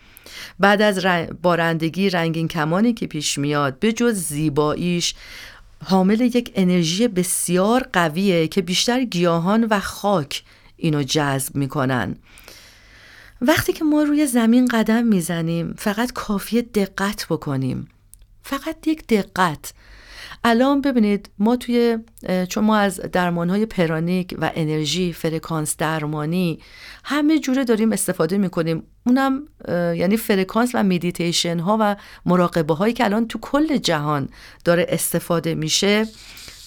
بعد 0.59 0.83
از 0.83 1.07
بارندگی 1.43 2.11
رنگین 2.11 2.49
کمانی 2.49 2.93
که 2.93 3.07
پیش 3.07 3.39
میاد 3.39 3.79
به 3.79 3.93
جز 3.93 4.15
زیباییش 4.15 5.15
حامل 5.85 6.21
یک 6.21 6.53
انرژی 6.55 7.09
بسیار 7.09 7.89
قویه 7.93 8.49
که 8.49 8.63
بیشتر 8.63 9.05
گیاهان 9.05 9.67
و 9.71 9.81
خاک 9.81 10.43
اینو 10.77 11.03
جذب 11.03 11.57
می‌کنن. 11.57 12.17
وقتی 13.41 13.73
که 13.73 13.85
ما 13.85 14.03
روی 14.03 14.27
زمین 14.27 14.69
قدم 14.69 15.05
می‌زنیم 15.05 15.75
فقط 15.79 16.13
کافیه 16.13 16.63
دقت 16.63 17.27
بکنیم. 17.31 17.89
فقط 18.43 18.87
یک 18.87 19.07
دقت. 19.07 19.73
الان 20.45 20.81
ببینید 20.81 21.31
ما 21.39 21.57
توی 21.57 21.99
چون 22.49 22.65
ما 22.65 22.77
از 22.77 23.01
درمان 23.13 23.51
های 23.51 23.67
pranic 23.67 24.35
و 24.39 24.51
انرژی 24.55 25.13
فرکانس 25.13 25.77
درمانی 25.77 26.61
همه 27.05 27.39
جوره 27.39 27.65
داریم 27.65 27.93
استفاده 27.93 28.39
می‌کنیم. 28.39 28.83
اونم 29.07 29.43
یعنی 29.69 30.17
فرکانس 30.17 30.71
و 30.75 30.83
میدیتیشن 30.83 31.59
ها 31.59 31.79
و 31.81 31.97
مراقبه 32.27 32.75
هایی 32.75 32.95
که 32.95 33.05
الان 33.05 33.29
تو 33.29 33.39
کل 33.39 33.77
جهان 33.77 34.29
داره 34.65 34.87
استفاده 34.89 35.55
میشه 35.55 36.07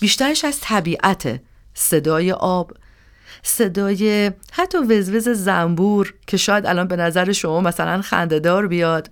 بیشترش 0.02 0.46
از 0.46 0.60
طبیعت 0.62 1.42
صدای 1.74 2.32
آب 2.32 2.72
صدای 3.44 4.32
حتی 4.52 4.78
وزوز 4.78 5.30
زنبور 5.30 6.14
که 6.28 6.38
شاید 6.38 6.66
الان 6.66 6.88
به 6.88 6.96
نظر 6.96 7.32
شما 7.32 7.62
مثلا 7.62 8.02
خندهدار 8.02 8.68
بیاد. 8.68 9.10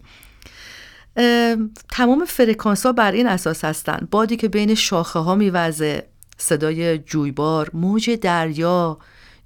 تمام 1.91 2.25
فرکانس 2.25 2.85
ها 2.85 2.91
بر 2.91 3.11
این 3.11 3.27
اساس 3.27 3.65
هستن. 3.65 4.07
بادی 4.11 4.35
که 4.37 4.47
بین 4.47 4.75
شاخه 4.75 5.19
ها 5.19 5.35
میوزه 5.35 6.07
صدای 6.37 6.97
جویبار 6.97 7.69
موج 7.73 8.09
دریا 8.09 8.97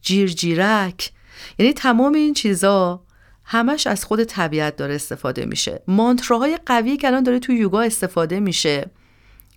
جیرجیرک 0.01 1.11
یعنی 1.59 1.73
تمام 1.73 2.13
این 2.13 2.33
چیزا 2.33 3.03
همش 3.43 3.87
از 3.87 4.05
خود 4.05 4.23
طبیعت 4.23 4.75
داره 4.75 4.95
استفاده 4.95 5.45
میشه. 5.45 5.81
مانتراهای 5.87 6.59
قوی 6.65 6.97
که 6.97 7.07
الان 7.07 7.23
داره 7.23 7.39
تو 7.39 7.51
یوگا 7.51 7.81
استفاده 7.81 8.39
میشه 8.39 8.89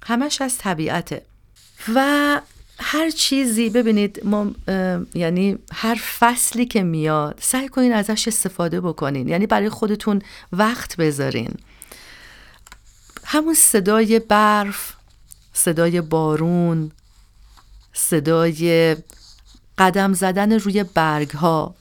همش 0.03 0.43
از 0.43 0.59
طبیعته. 0.59 1.23
و 1.95 2.41
هر 2.79 3.11
چیزی 3.11 3.71
ببینید 3.71 4.21
ما 4.25 4.51
یعنی 5.15 5.59
هر 5.73 5.95
فصلی 5.95 6.67
که 6.67 6.83
میاد 6.83 7.39
سعی 7.43 7.69
کنین 7.69 7.93
ازش 7.93 8.29
استفاده 8.29 8.81
بکنین. 8.81 9.29
یعنی 9.29 9.47
برای 9.47 9.69
خودتون 9.69 10.23
وقت 10.53 10.97
بذارین. 10.97 11.55
همون 13.33 13.55
صدای 13.55 14.19
برف 14.19 14.93
صدای 15.53 16.01
بارون 16.01 16.91
صدای 17.93 18.97
قدم 19.79 20.13
زدن 20.13 20.53
روی 20.53 20.85
برگ 20.85 21.31
ها 21.31 21.75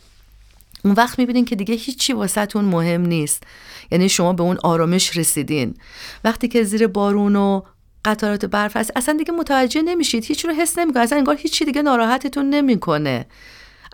اون 0.86 0.93
وقت 0.93 1.20
می‌بینین 1.20 1.45
که 1.45 1.56
دیگه 1.56 1.76
هیچی 1.76 2.14
واسهتون 2.14 2.66
مهم 2.66 3.02
نیست. 3.02 3.43
یعنی 3.91 4.10
شما 4.10 4.34
به 4.34 4.43
اون 4.43 4.58
آرامش 4.64 5.18
رسیدین. 5.18 5.76
وقتی 6.24 6.47
که 6.47 6.64
زیر 6.64 6.88
بارون 6.88 7.36
و 7.36 7.62
قطارات 8.06 8.45
برف 8.45 8.78
هست 8.78 8.91
اصلا 8.95 9.18
دیگه 9.18 9.32
متوجه 9.32 9.82
نمیشید. 9.82 10.26
هیچ 10.26 10.45
رو 10.45 10.54
حس 10.54 10.78
نمی‌کنه 10.80 11.04
اصلا 11.04 11.18
انگار 11.18 11.36
هیچی 11.36 11.66
دیگه 11.66 11.82
ناراحتتون 11.82 12.50
نمی‌کنه. 12.50 13.26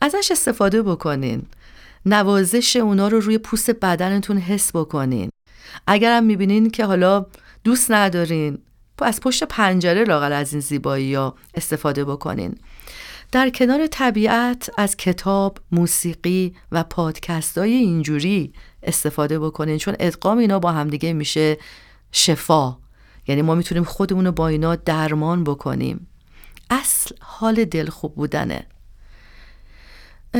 ازش 0.02 0.32
استفاده 0.32 0.84
بکنین. 0.84 1.46
نوازش 2.06 2.76
اونا 2.76 3.08
رو 3.08 3.20
روی 3.20 3.38
پوست 3.38 3.72
بدنتون 3.72 4.38
حس 4.38 4.72
بکنین. 4.76 5.30
اگرم 5.88 6.24
می‌بینین 6.24 6.70
که 6.70 6.86
حالا 6.86 7.26
دوست 7.66 7.92
ندارین 7.92 8.58
از 9.02 9.20
پشت 9.22 9.44
پنجره 9.44 10.04
لاغل 10.04 10.34
از 10.34 10.54
این 10.54 10.62
زیبایی 10.62 11.14
ها 11.16 11.36
استفاده 11.54 12.06
بکنین. 12.06 12.56
در 13.32 13.50
کنار 13.50 13.88
طبیعت 13.88 14.70
از 14.78 14.98
کتاب، 14.98 15.58
موسیقی 15.72 16.56
و 16.72 16.84
پادکست 16.84 17.58
های 17.58 17.74
اینجوری 17.74 18.54
استفاده 18.84 19.40
بکنین 19.40 19.78
چون 19.78 19.96
ادغام 20.00 20.38
اینا 20.38 20.60
با 20.60 20.72
همدیگه 20.72 21.14
میشه 21.14 21.58
شفا. 22.12 22.78
یعنی 23.28 23.42
ما 23.42 23.56
می‌تونیم 23.56 23.84
خودمون 23.84 24.26
رو 24.26 24.32
با 24.32 24.48
اینا 24.48 24.76
درمان 24.76 25.44
بکنیم. 25.44 26.08
اصل 26.70 27.16
حال 27.20 27.66
دل 27.66 27.90
خوب 27.90 28.16
بودنه. 28.16 28.68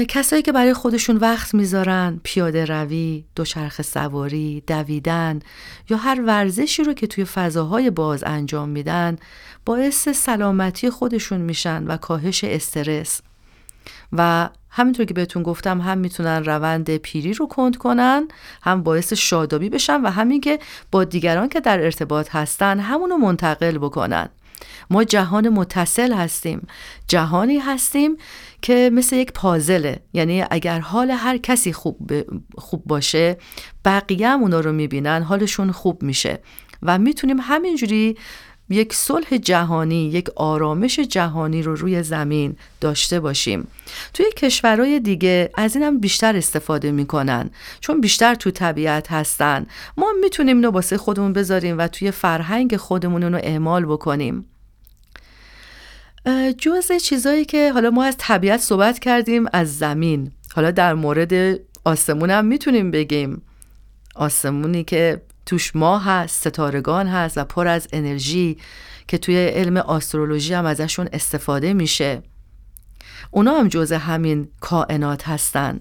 کسایی 0.04 0.42
که 0.42 0.52
برای 0.52 0.74
خودشون 0.74 1.18
وقت 1.18 1.54
می‌ذارن 1.54 2.20
پیاده 2.24 2.66
روی، 2.66 3.24
دوچرخه 3.36 3.84
سواری، 3.84 4.64
دویدن 4.68 5.40
یا 5.90 5.98
هر 5.98 6.22
ورزشی 6.22 6.84
رو 6.84 6.94
که 6.94 7.08
توی 7.08 7.26
فضاهای 7.26 7.90
باز 7.90 8.24
انجام 8.24 8.70
میدن 8.70 9.18
باعث 9.66 10.10
سلامتی 10.10 10.90
خودشون 10.90 11.42
میشن 11.42 11.84
و 11.84 11.98
کاهش 11.98 12.44
استرس. 12.44 13.22
و 14.14 14.50
همینطور 14.70 15.06
که 15.06 15.14
بهتون 15.14 15.44
گفتم 15.44 15.82
هم 15.82 15.98
می‌تونن 15.98 16.46
روند 16.46 16.98
پیری 16.98 17.34
رو 17.34 17.48
کند 17.48 17.78
کنن 17.78 18.28
هم 18.62 18.84
باعث 18.84 19.14
شادابی 19.14 19.70
بشن 19.70 20.02
و 20.02 20.10
همین 20.10 20.42
که 20.42 20.60
با 20.92 21.04
دیگران 21.04 21.50
که 21.50 21.60
در 21.60 21.84
ارتباط 21.84 22.36
هستن 22.36 22.80
همونو 22.80 23.18
منتقل 23.18 23.78
بکنن. 23.78 24.30
ما 24.90 25.04
جهان 25.04 25.50
متصل 25.50 26.14
هستیم. 26.14 26.68
جهانی 27.08 27.58
هستیم 27.58 28.18
که 28.62 28.90
مثل 28.94 29.16
یک 29.16 29.32
پازله. 29.32 30.00
یعنی 30.14 30.44
اگر 30.52 30.80
حال 30.80 31.12
هر 31.12 31.38
کسی 31.38 31.74
خوب, 31.74 32.12
خوب 32.58 32.84
باشه 32.86 33.38
بقیه 33.86 34.30
هم 34.30 34.42
اونا 34.42 34.60
رو 34.60 34.72
می‌بینن 34.72 35.24
حالشون 35.24 35.72
خوب 35.72 36.04
میشه. 36.04 36.40
و 36.82 37.00
می‌تونیم 37.00 37.38
همینجوری 37.42 38.18
یک 38.70 38.94
صلح 38.94 39.38
جهانی 39.38 40.10
یک 40.10 40.30
آرامش 40.36 41.00
جهانی 41.00 41.62
رو 41.62 41.76
روی 41.76 42.04
زمین 42.04 42.56
داشته 42.82 43.20
باشیم. 43.20 43.68
توی 44.14 44.26
کشورهای 44.38 45.00
دیگه 45.00 45.50
از 45.58 45.76
این 45.76 45.84
هم 45.84 46.00
بیشتر 46.00 46.36
استفاده 46.36 46.92
می‌کنن 46.92 47.50
چون 47.80 48.02
بیشتر 48.02 48.36
تو 48.36 48.52
طبیعت 48.52 49.12
هستن. 49.12 49.66
ما 49.98 50.08
می‌تونیم 50.22 50.56
اینو 50.56 50.72
واسه 50.72 50.98
خودمون 50.98 51.34
بذاریم 51.34 51.78
و 51.78 51.88
توی 51.88 52.12
فرهنگ 52.12 52.78
خودمون 52.78 53.24
رو 53.24 53.40
اعمال 53.44 53.86
بکنیم. 53.86 54.46
جز 56.58 56.92
چیزایی 56.92 57.46
که 57.46 57.72
حالا 57.72 57.90
ما 57.90 58.04
از 58.04 58.16
طبیعت 58.18 58.60
صحبت 58.60 59.00
کردیم 59.00 59.46
از 59.54 59.78
زمین. 59.78 60.32
حالا 60.56 60.72
در 60.72 60.94
مورد 60.94 61.60
آسمون 61.84 62.30
هم 62.30 62.46
می‌تونیم 62.46 62.92
بگیم. 62.92 63.42
آسمونی 64.16 64.84
که 64.84 65.22
توش 65.46 65.76
ماه 65.76 66.04
هست 66.06 66.48
ستارگان 66.48 67.08
هست 67.08 67.38
و 67.38 67.44
پر 67.44 67.68
از 67.68 67.88
انرژی 67.94 68.58
که 69.08 69.18
توی 69.18 69.48
علم 69.48 69.78
آسترولوژی 69.78 70.54
هم 70.54 70.66
ازشون 70.66 71.10
استفاده 71.14 71.74
میشه. 71.74 72.22
اونا 73.32 73.54
هم 73.54 73.68
جز 73.68 73.92
همین 73.92 74.48
کائنات 74.60 75.28
هستن. 75.28 75.80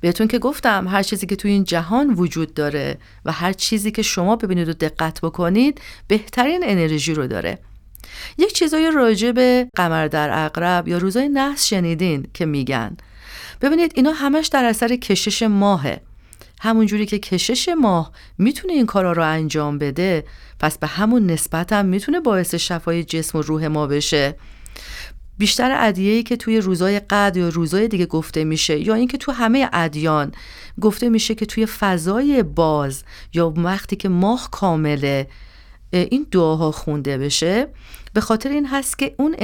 بهتون 0.00 0.28
که 0.28 0.38
گفتم 0.38 0.88
هر 0.88 1.02
چیزی 1.02 1.26
که 1.26 1.36
توی 1.36 1.50
این 1.50 1.64
جهان 1.64 2.14
وجود 2.14 2.54
داره 2.54 2.98
و 3.24 3.32
هر 3.32 3.52
چیزی 3.52 3.90
که 3.90 4.02
شما 4.02 4.36
ببینید 4.36 4.68
و 4.68 4.72
دقت 4.72 5.20
بکنید 5.20 5.80
بهترین 6.08 6.60
انرژی 6.64 7.14
رو 7.14 7.26
داره. 7.26 7.58
یک 8.38 8.52
چیزای 8.52 8.90
راجع 8.90 9.32
به 9.32 9.68
قمر 9.76 10.08
در 10.08 10.44
اقرب 10.44 10.88
یا 10.88 10.98
روزای 10.98 11.28
نحس 11.28 11.66
شنیدین 11.66 12.26
که 12.34 12.46
میگن. 12.46 12.96
ببینید 13.60 13.92
اینا 13.94 14.12
همش 14.12 14.46
در 14.46 14.64
اثر 14.64 14.96
کشش 14.96 15.42
ماهه. 15.42 16.00
همونجوری 16.60 17.06
که 17.06 17.18
کشش 17.18 17.68
ماه 17.68 18.12
می‌تونه 18.38 18.72
این 18.72 18.86
کارا 18.86 19.12
رو 19.12 19.22
انجام 19.22 19.78
بده 19.78 20.24
پس 20.60 20.78
به 20.78 20.86
همون 20.86 21.26
نسبت 21.26 21.72
هم 21.72 21.86
می‌تونه 21.86 22.20
باعث 22.20 22.54
شفای 22.54 23.04
جسم 23.04 23.38
و 23.38 23.42
روح 23.42 23.66
ما 23.66 23.86
بشه. 23.86 24.36
بیشتر 25.38 25.76
ادیه‌ای 25.78 26.22
که 26.22 26.36
توی 26.36 26.60
روزای 26.60 27.00
قد 27.00 27.36
یا 27.36 27.48
روزای 27.48 27.88
دیگه 27.88 28.06
گفته 28.06 28.44
میشه 28.44 28.78
یا 28.78 28.94
اینکه 28.94 29.18
تو 29.18 29.32
همه 29.32 29.68
ادیان 29.72 30.32
گفته 30.80 31.08
میشه 31.08 31.34
که 31.34 31.46
توی 31.46 31.66
فضای 31.66 32.42
باز 32.42 33.04
یا 33.34 33.54
وقتی 33.56 33.96
که 33.96 34.08
ماه 34.08 34.48
کامله 34.50 35.28
این 35.92 36.26
دعاها 36.30 36.70
خونده 36.70 37.18
بشه 37.18 37.66
به 38.14 38.20
خاطر 38.20 38.48
این 38.48 38.66
هست 38.66 38.98
که 38.98 39.14
اون 39.18 39.34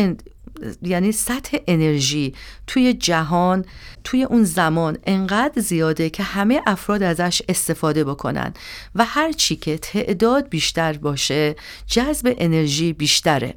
یعنی 0.83 1.13
سطح 1.13 1.59
انرژی 1.67 2.35
توی 2.67 2.95
جهان 2.95 3.65
توی 4.05 4.25
اون 4.25 4.45
زمان 4.45 4.99
انقدر 5.07 5.63
زیاده 5.63 6.11
که 6.11 6.23
همه 6.23 6.61
افراد 6.67 7.03
ازش 7.03 7.43
استفاده 7.49 8.05
بکنن 8.05 8.55
و 8.95 9.05
هر 9.05 9.33
چی 9.33 9.57
که 9.57 9.79
تعداد 9.79 10.49
بیشتر 10.49 10.93
باشه 10.93 11.57
جذب 11.87 12.35
انرژی 12.39 12.93
بیشتره. 12.93 13.55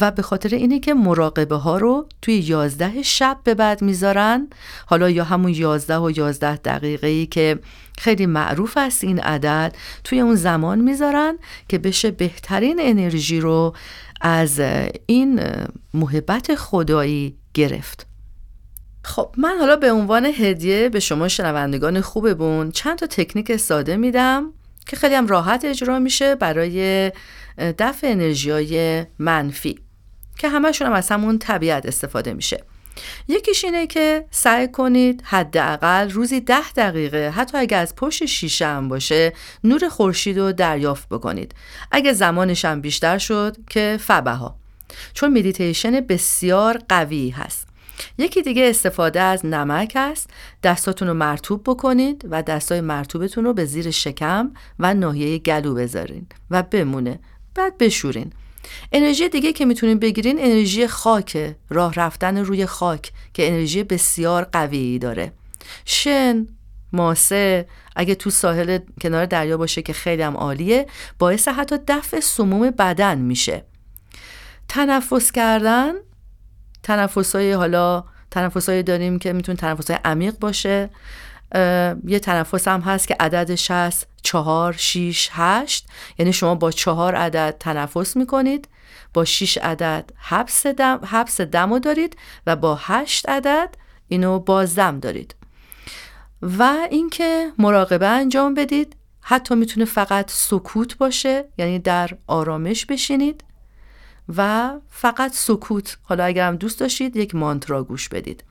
و 0.00 0.10
به 0.10 0.22
خاطر 0.22 0.54
اینه 0.54 0.80
که 0.80 0.94
مراقبه 0.94 1.56
ها 1.56 1.78
رو 1.78 2.08
توی 2.22 2.34
یازده 2.34 3.02
شب 3.02 3.38
به 3.44 3.54
بعد 3.54 3.82
می‌ذارن 3.82 4.48
حالا 4.86 5.10
یا 5.10 5.24
همون 5.24 5.54
یازده 5.54 5.98
و 5.98 6.12
یازده 6.16 6.56
دقیقه 6.56 7.06
ای 7.06 7.26
که 7.26 7.58
خیلی 7.98 8.26
معروف 8.26 8.76
است 8.76 9.04
این 9.04 9.20
عدد 9.20 9.76
توی 10.04 10.20
اون 10.20 10.34
زمان 10.34 10.80
می‌ذارن 10.80 11.38
که 11.68 11.78
بشه 11.78 12.10
بهترین 12.10 12.78
انرژی 12.80 13.40
رو 13.40 13.74
از 14.20 14.60
این 15.06 15.40
محبت 15.94 16.54
خدایی 16.54 17.36
گرفت. 17.54 18.06
خب 19.04 19.34
من 19.38 19.56
حالا 19.58 19.76
به 19.76 19.92
عنوان 19.92 20.24
هدیه 20.24 20.88
به 20.88 21.00
شما 21.00 21.28
شنوندگان 21.28 22.00
خوبمون 22.00 22.70
چند 22.70 22.98
تا 22.98 23.06
تکنیک 23.06 23.56
ساده 23.56 23.96
میدم 23.96 24.52
که 24.86 24.96
خیلی 24.96 25.14
هم 25.14 25.26
راحت 25.26 25.64
اجرا 25.64 25.98
میشه 25.98 26.34
برای 26.34 27.12
دفع 27.58 28.06
انرژی 28.06 28.50
های 28.50 29.06
منفی 29.18 29.78
که 30.38 30.48
همشون 30.48 30.86
هم 30.86 30.92
از 30.92 31.08
همون 31.08 31.38
طبیعت 31.38 31.86
استفاده 31.86 32.32
میشه. 32.32 32.64
یکیش 33.28 33.64
اینه 33.64 33.86
که 33.86 34.24
سعی 34.30 34.68
کنید 34.68 35.22
حداقل 35.24 36.10
روزی 36.10 36.40
ده 36.40 36.72
دقیقه 36.76 37.30
حتی 37.30 37.58
اگر 37.58 37.80
از 37.80 37.94
پشت 37.94 38.24
شیشه 38.24 38.66
هم 38.66 38.88
باشه 38.88 39.32
نور 39.64 39.88
خورشید 39.88 40.38
رو 40.38 40.52
دریافت 40.52 41.08
بکنید. 41.08 41.54
اگه 41.92 42.12
زمانش 42.12 42.64
هم 42.64 42.80
بیشتر 42.80 43.18
شد 43.18 43.56
که 43.70 43.98
فبه 44.00 44.30
ها 44.30 44.56
چون 45.14 45.38
مدیتیشن 45.38 46.00
بسیار 46.00 46.78
قوی 46.88 47.30
هست. 47.30 47.68
یکی 48.18 48.42
دیگه 48.42 48.70
استفاده 48.70 49.20
از 49.20 49.46
نمک 49.46 49.92
است 49.96 50.30
دستاتون 50.62 51.08
رو 51.08 51.14
مرتوب 51.14 51.62
بکنید 51.66 52.26
و 52.30 52.42
دستای 52.42 52.80
مرتوبتون 52.80 53.44
رو 53.44 53.52
به 53.52 53.64
زیر 53.64 53.90
شکم 53.90 54.50
و 54.78 54.94
ناحیه 54.94 55.38
گلو 55.38 55.74
بذارین 55.74 56.26
و 56.50 56.62
بمونه. 56.62 57.18
بعد 57.54 57.78
بشورین. 57.78 58.32
انرژی 58.92 59.28
دیگه 59.28 59.52
که 59.52 59.64
می‌تونین 59.64 59.98
بگیرین 59.98 60.38
انرژی 60.38 60.86
خاک 60.86 61.54
راه 61.70 61.94
رفتن 61.94 62.38
روی 62.38 62.66
خاک 62.66 63.12
که 63.34 63.48
انرژی 63.48 63.82
بسیار 63.82 64.44
قوی 64.44 64.98
داره. 64.98 65.32
شن 65.84 66.46
ماسه 66.92 67.68
اگه 67.96 68.14
تو 68.14 68.30
ساحل 68.30 68.78
کنار 69.00 69.26
دریا 69.26 69.56
باشه 69.56 69.82
که 69.82 69.92
خیلی 69.92 70.22
هم 70.22 70.36
عالیه 70.36 70.86
باعث 71.18 71.48
حتی 71.48 71.76
دفع 71.88 72.20
سموم 72.20 72.70
بدن 72.70 73.18
میشه. 73.18 73.64
تنفس 74.68 75.32
کردن 75.32 75.92
تنفس 76.82 77.36
های 77.36 77.52
حالا 77.52 78.04
تنفس 78.30 78.70
داریم 78.70 79.18
که 79.18 79.32
می‌تونه 79.32 79.58
تنفس 79.58 79.90
های 79.90 80.00
عمیق 80.04 80.38
باشه. 80.38 80.90
یه 82.04 82.18
تنفس 82.22 82.68
هم 82.68 82.80
هست 82.80 83.08
که 83.08 83.16
عددش 83.20 83.70
هست 83.70 84.06
چهار 84.22 84.72
شیش 84.72 85.30
هشت. 85.32 85.88
یعنی 86.18 86.32
شما 86.32 86.54
با 86.54 86.70
چهار 86.70 87.14
عدد 87.14 87.56
تنفس 87.60 88.16
می‌کنید 88.16 88.68
با 89.14 89.24
شیش 89.24 89.58
عدد 89.58 90.10
حبس 90.16 90.66
دم, 90.66 91.00
حبس 91.06 91.40
دم 91.40 91.78
دارید 91.78 92.16
و 92.46 92.56
با 92.56 92.78
هشت 92.82 93.28
عدد 93.28 93.74
اینو 94.08 94.38
بازدم 94.38 95.00
دارید. 95.00 95.34
و 96.42 96.76
اینکه 96.90 97.52
مراقبه 97.58 98.06
انجام 98.06 98.54
بدید. 98.54 98.96
حتی 99.20 99.54
می‌تونه 99.54 99.84
فقط 99.84 100.30
سکوت 100.30 100.98
باشه 100.98 101.44
یعنی 101.58 101.78
در 101.78 102.10
آرامش 102.26 102.86
بشینید 102.86 103.44
و 104.36 104.70
فقط 104.90 105.32
سکوت. 105.32 105.98
حالا 106.02 106.24
اگر 106.24 106.48
هم 106.48 106.56
دوست 106.56 106.80
داشتید 106.80 107.16
یک 107.16 107.34
مانترا 107.34 107.82
گوش 107.84 108.08
بدید. 108.08 108.44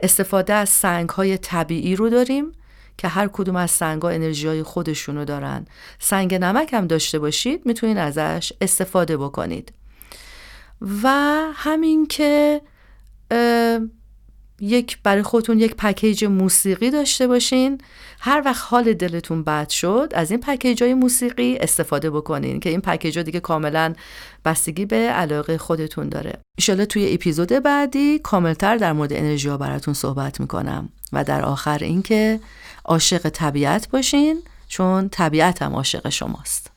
استفاده 0.00 0.54
از 0.54 0.68
سنگ 0.68 1.08
های 1.08 1.38
طبیعی 1.38 1.96
رو 1.96 2.10
داریم 2.10 2.52
که 2.98 3.08
هر 3.08 3.28
کدوم 3.28 3.56
از 3.56 3.70
سنگ 3.70 4.02
ها 4.02 4.08
انرژی 4.08 4.48
های 4.48 4.62
خودشونو 4.62 5.24
دارن. 5.24 5.66
سنگ 5.98 6.34
نمک 6.34 6.72
هم 6.72 6.86
داشته 6.86 7.18
باشید 7.18 7.66
می‌تونید 7.66 7.98
ازش 7.98 8.52
استفاده 8.60 9.16
بکنید. 9.16 9.72
و 11.02 11.08
همین 11.54 12.06
که 12.06 12.60
یک 14.60 14.98
برای 15.02 15.22
خودتون 15.22 15.58
یک 15.58 15.74
پکیج 15.76 16.24
موسیقی 16.24 16.90
داشته 16.90 17.26
باشین 17.26 17.78
هر 18.24 18.42
وقت 18.44 18.64
حال 18.68 18.92
دلتون 18.92 19.44
بد 19.44 19.68
شد 19.68 20.12
از 20.14 20.30
این 20.30 20.40
پکیج 20.40 20.82
های 20.82 20.94
موسیقی 20.94 21.56
استفاده 21.56 22.10
بکنین 22.10 22.60
که 22.60 22.70
این 22.70 22.80
پکیج 22.80 23.18
دیگه 23.18 23.40
کاملا 23.40 23.94
بستگی 24.44 24.84
به 24.84 24.96
علاقه 24.96 25.58
خودتون 25.58 26.08
داره. 26.08 26.38
ایشالا 26.58 26.84
توی 26.84 27.14
اپیزود 27.14 27.48
بعدی 27.48 28.18
کاملتر 28.18 28.76
در 28.76 28.92
مورد 28.92 29.12
انرژی 29.12 29.48
ها 29.48 29.56
براتون 29.56 29.94
صحبت 29.94 30.40
می‌کنم. 30.40 30.88
و 31.12 31.24
در 31.24 31.42
آخر 31.44 31.78
اینکه 31.78 32.40
عاشق 32.84 33.28
طبیعت 33.28 33.88
باشین 33.88 34.42
چون 34.68 35.08
طبیعت 35.08 35.62
هم 35.62 35.72
عاشق 35.72 36.08
شماست. 36.08 36.70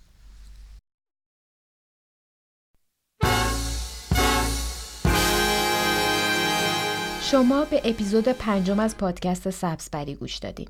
شما 7.21 7.65
به 7.65 7.81
اپیزود 7.83 8.27
پنجم 8.27 8.79
از 8.79 8.97
پادکست 8.97 9.49
سبزپری 9.49 10.15
گوش 10.15 10.37
دادین. 10.37 10.67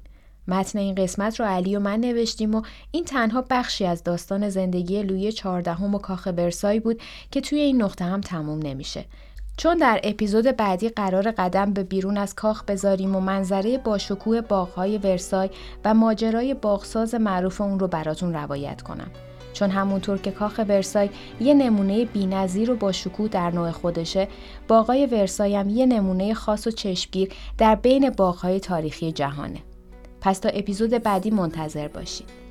متن 0.48 0.80
این 0.80 0.96
قسمت 0.96 1.40
رو 1.40 1.46
علی 1.46 1.76
و 1.76 1.80
من 1.80 2.00
نوشتیم 2.00 2.56
و 2.56 2.62
این 2.92 3.06
تنها 3.06 3.46
بخشی 3.50 3.86
از 3.86 4.04
داستان 4.04 4.50
زندگی 4.50 5.04
لوی 5.04 5.32
چهاردهم 5.32 5.96
و 5.96 6.00
کاخ 6.00 6.28
برسای 6.28 6.80
بود 6.80 7.02
که 7.32 7.42
توی 7.42 7.60
این 7.60 7.82
نقطه 7.82 8.06
هم 8.06 8.22
تموم 8.22 8.60
نمیشه. 8.60 9.06
چون 9.58 9.78
در 9.78 10.00
اپیزود 10.04 10.46
بعدی 10.46 10.90
قرار 10.90 11.32
قدم 11.32 11.74
به 11.74 11.84
بیرون 11.84 12.18
از 12.18 12.36
کاخ 12.36 12.64
بذاریم 12.64 13.16
و 13.16 13.20
منظره 13.20 13.78
باشکوه 13.78 14.42
باغهای 14.42 14.98
ورسای 14.98 15.50
و 15.86 15.94
ماجرای 15.94 16.54
باغساز 16.54 17.16
معروف 17.16 17.62
اون 17.62 17.80
رو 17.80 17.88
براتون 17.88 18.34
روایت 18.34 18.82
کنم. 18.82 19.12
چون 19.54 19.70
همونطور 19.70 20.18
که 20.18 20.32
کاخ 20.32 20.60
ورسای 20.68 21.10
یه 21.40 21.54
نمونه 21.54 22.06
بینظیر 22.06 22.72
و 22.72 22.76
با 22.76 22.92
شکوه 22.92 23.28
در 23.28 23.52
نوع 23.52 23.72
خودشه 23.72 24.28
باغای 24.68 25.06
ورسای 25.06 25.56
هم 25.56 25.70
یه 25.70 25.86
نمونه 25.86 26.34
خاص 26.34 26.68
و 26.68 26.72
چشمگیر 26.72 27.34
در 27.58 27.76
بین 27.76 28.10
باغهای 28.10 28.60
تاریخی 28.60 29.12
جهانه 29.12 29.60
پس 30.26 30.40
تا 30.40 30.50
اپیزود 30.50 30.90
بعدی 30.90 31.32
منتظر 31.32 31.88
باشید. 31.88 32.46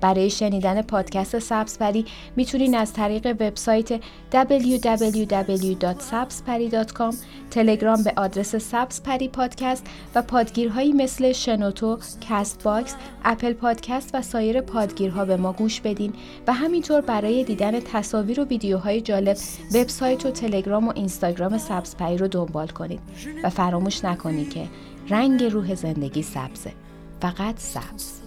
برای 0.00 0.30
شنیدن 0.30 0.82
پادکست 0.82 1.38
سبزپری 1.38 2.04
می‌تونین 2.36 2.74
از 2.74 2.92
طریق 2.92 3.26
وبسایت 3.26 4.00
www.sabspari.com 4.32 7.14
تلگرام 7.50 8.02
به 8.02 8.12
آدرس 8.16 8.56
سبزپری 8.56 9.28
پادکست 9.28 9.86
و 10.14 10.22
پادگیرهایی 10.22 10.92
مثل 10.92 11.32
شنوتو، 11.32 11.98
Castbox، 12.20 12.94
Apple 13.24 13.52
Podcast 13.52 14.10
و 14.14 14.22
سایر 14.22 14.60
پادگیرها 14.60 15.24
به 15.24 15.36
ما 15.36 15.52
گوش 15.52 15.80
بدین 15.80 16.12
و 16.46 16.52
همینطور 16.52 17.00
برای 17.00 17.44
دیدن 17.44 17.80
تصاویر 17.80 18.40
و 18.40 18.44
ویدیوهای 18.44 19.00
جالب 19.00 19.36
وبسایت 19.74 20.26
و 20.26 20.30
تلگرام 20.30 20.88
و 20.88 20.92
اینستاگرام 20.96 21.58
سبزپری 21.58 22.16
رو 22.16 22.28
دنبال 22.28 22.68
کنید. 22.68 23.00
و 23.44 23.50
فراموش 23.50 24.04
نکنید 24.04 24.50
که 24.50 24.68
رنگ 25.08 25.44
روح 25.44 25.74
زندگی 25.74 26.22
سبزه. 26.22 26.72
فقط 27.20 27.58
سبز 27.58 28.20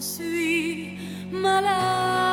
suis 0.00 0.98
malade, 1.32 2.23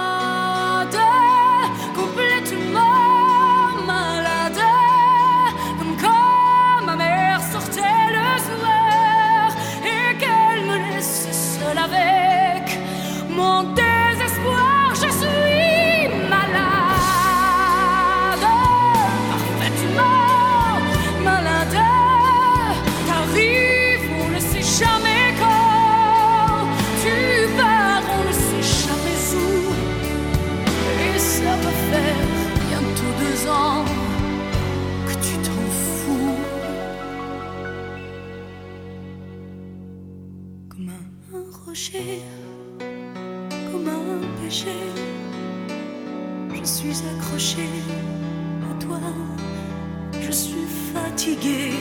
fatiguée, 51.12 51.74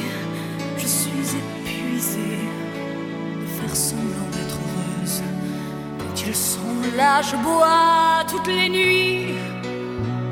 je 0.77 0.87
suis 0.87 1.37
épuisée 1.41 2.43
de 3.41 3.47
faire 3.47 3.77
semblant 3.77 4.29
d'être 4.33 4.59
heureuse. 4.59 5.23
Quand 5.99 6.27
ils 6.27 6.35
sont 6.35 6.97
là, 6.97 7.23
je 7.23 7.37
bois 7.37 8.25
toutes 8.29 8.49
les 8.49 8.69
nuits 8.69 9.35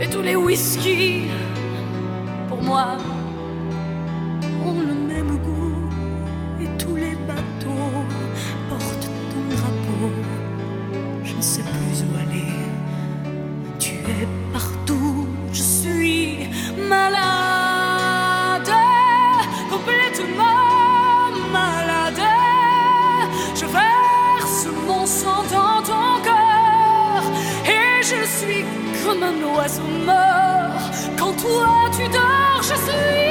et 0.01 0.09
tous 0.11 0.23
les 0.23 0.35
whiskies 0.35 1.29
pour 2.49 2.61
moi. 2.63 2.97
Je 28.31 28.45
suis 28.45 28.65
comme 29.05 29.23
un 29.23 29.43
oiseau 29.57 29.83
mort. 30.05 30.91
Quand 31.19 31.33
toi 31.33 31.91
tu 31.97 32.07
dors, 32.09 32.63
je 32.63 32.75
suis 32.75 33.28